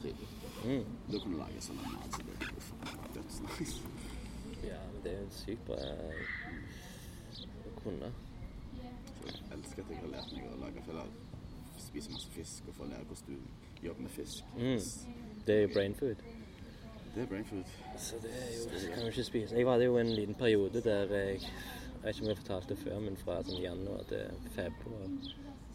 [0.00, 0.28] Trivelig.
[0.64, 0.84] Mm.
[1.12, 2.26] Da kan du lage sånn en mat som
[2.56, 2.72] uff,
[3.14, 3.80] dødsnice.
[4.64, 6.24] Ja, men det er jo sykt bra eh,
[7.68, 8.10] å kunne.
[9.20, 11.06] Så Jeg elsker at jeg har lært meg å lage eller
[11.80, 14.44] spise masse fisk og få lære hvordan du jobber med fisk.
[14.56, 14.80] Mm.
[15.46, 16.16] Det er jo brain food.
[17.14, 17.64] Det er brain food.
[17.98, 19.56] Så det er jo, kan du ikke spise.
[19.56, 21.40] Jeg hadde jo en liten periode der jeg
[22.00, 25.08] Jeg vet ikke om jeg fortalte det før, men fra sånn januar til februar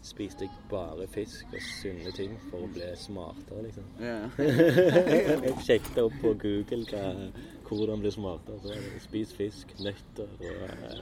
[0.06, 3.86] spiste jeg bare fisk og sunne ting for å bli smartere, liksom.
[4.02, 4.18] Ja.
[5.46, 7.04] jeg sjekket opp på Google hva,
[7.66, 8.58] hvordan bli smartere.
[8.62, 10.28] Så det spis fisk, nøtter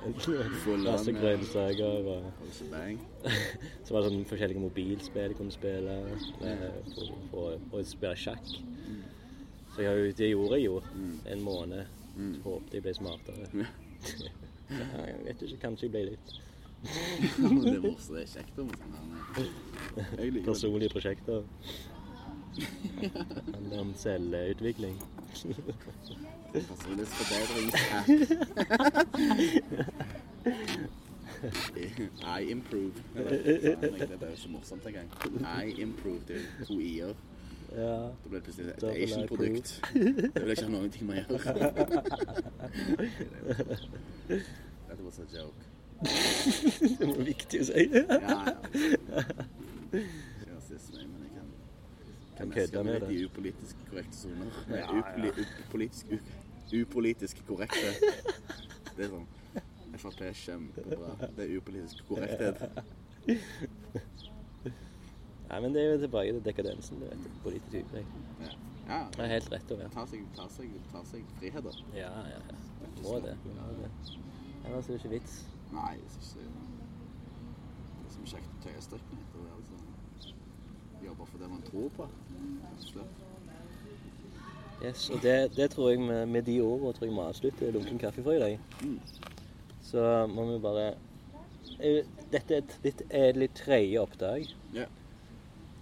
[0.04, 0.22] og
[0.64, 2.08] Full masse grønnsaker.
[2.14, 2.54] Og Og
[3.84, 5.98] så var det sånn forskjellige mobilspill jeg kunne spille
[6.44, 6.68] eh,
[7.32, 8.54] for, å spille sjakk.
[9.74, 11.14] Så jeg, det gjorde jeg jo Mm.
[11.26, 11.84] en måned.
[12.16, 12.34] Mm.
[12.44, 13.48] Håpet jeg ble smartere.
[14.78, 16.28] Jeg vet ikke, kanskje jeg ble litt.
[17.64, 18.92] det er også, Det er kjekt om sånn
[19.34, 20.44] det.
[20.44, 21.38] Personlige prosjekter.
[23.54, 24.96] Handler om selvutvikling.
[26.54, 28.06] Personlighetsforbedringsapp.
[32.38, 32.92] I improve.
[33.14, 33.26] Det
[34.22, 35.08] er jo så morsomt engang.
[35.64, 36.20] I improve.
[36.28, 37.14] Er to i-er.
[37.74, 37.94] Ja.
[38.22, 39.68] Da ble det plutselig et Asian-produkt.
[39.92, 40.00] Det
[40.34, 41.54] vil jeg ikke ha noen ting med å gjøre.
[44.88, 45.62] Dette var en joke.
[46.04, 47.82] Det var viktig å si.
[47.94, 48.40] Ja, ja.
[49.94, 51.48] Ikke rasisme, men jeg kan
[52.38, 53.08] Kan meske med litt det.
[53.10, 54.48] de upolitisk korrekte soner.
[54.68, 54.86] Ja, ja.
[55.00, 55.34] upoli-
[55.68, 56.06] upolitisk,
[56.74, 57.88] upolitisk korrekte.
[58.96, 59.28] Det er sånn
[59.94, 61.10] Frp er kjempebra.
[61.36, 62.58] Det er upolitisk korrekthet.
[65.48, 67.26] Nei, men det er jo tilbake til dekadensen, du vet.
[67.42, 68.06] Politisk utpreg.
[68.40, 68.52] Ja.
[68.88, 69.00] ja.
[69.16, 69.90] Det er helt rett å være.
[69.94, 71.80] Ta seg, ta seg, ta seg friheter.
[71.96, 72.56] Ja, ja, ja.
[73.04, 73.34] Må det.
[73.44, 73.90] Må det.
[74.64, 75.36] Ellers er det ikke vits.
[75.74, 76.48] Nei, det er ikke
[78.00, 79.36] Det er som kjekt å tøye strikken litt.
[79.36, 79.92] være litt sånn-
[81.04, 82.08] Jobbe for det man tror på.
[82.80, 83.22] Slett.
[84.82, 87.98] Yes, og det, det tror jeg med, med de ordene tror jeg vi avslutter Lunken
[87.98, 88.58] kaffe for i dag.
[88.82, 89.00] Mm.
[89.82, 90.94] Så må vi bare
[91.80, 94.44] Eh, Dette er et litt edelig tredje oppdrag.
[94.74, 94.84] Ja.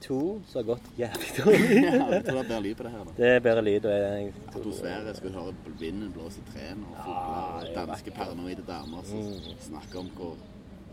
[0.03, 1.83] To som har gått jævlig dårlig.
[1.85, 3.05] ja, jeg tror det er bedre lyd på det her.
[3.05, 3.11] da.
[3.17, 3.85] Det er bedre lyd.
[3.85, 5.15] og jeg tror- Atmosfære.
[5.15, 9.19] Skal du høre vinden blåse i trærne og Ja, fugler er danske paranoide damer som
[9.19, 9.55] Mm.
[9.61, 10.35] snakker om hvor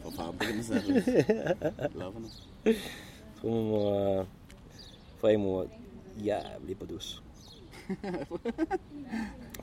[0.03, 1.03] forferdelige vi ser ut.
[3.41, 4.25] Tror vi må
[5.19, 5.65] For jeg må
[6.23, 7.21] jævlig på dos.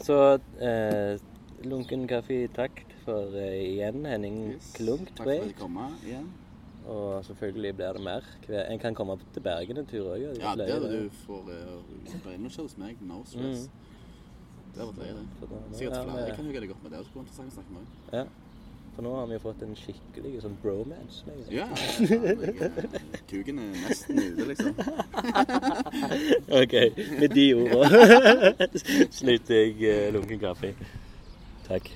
[0.06, 1.18] Så eh,
[1.64, 4.04] lunken kaffe, takk for eh, igjen.
[4.06, 4.72] Henning Yes.
[4.76, 6.26] Klunk, Takk for at du kom igjen.
[6.86, 8.22] Og selvfølgelig blir det mer.
[8.70, 10.22] En kan komme til Bergen en tur òg.
[10.38, 11.50] Ja, der du får
[12.06, 13.02] spille noe hos meg.
[13.02, 13.68] No stress.
[14.76, 15.76] Det har vært løye, det.
[15.78, 16.26] Sikkert flere.
[16.26, 16.98] Jeg kan jo gjøre det godt med det.
[16.98, 18.18] Det skulle vært interessant å snakke med deg.
[18.18, 18.24] Ja.
[18.96, 21.24] For nå har vi jo fått en skikkelig sånn bromance.
[21.26, 21.66] med Ja.
[22.00, 22.16] Ja,
[22.64, 24.72] eh, kuken er nesten ute, liksom.
[26.60, 26.74] OK,
[27.20, 28.70] med de ordene
[29.18, 30.72] slutter jeg eh, lunken kaffe.
[31.68, 31.92] Takk.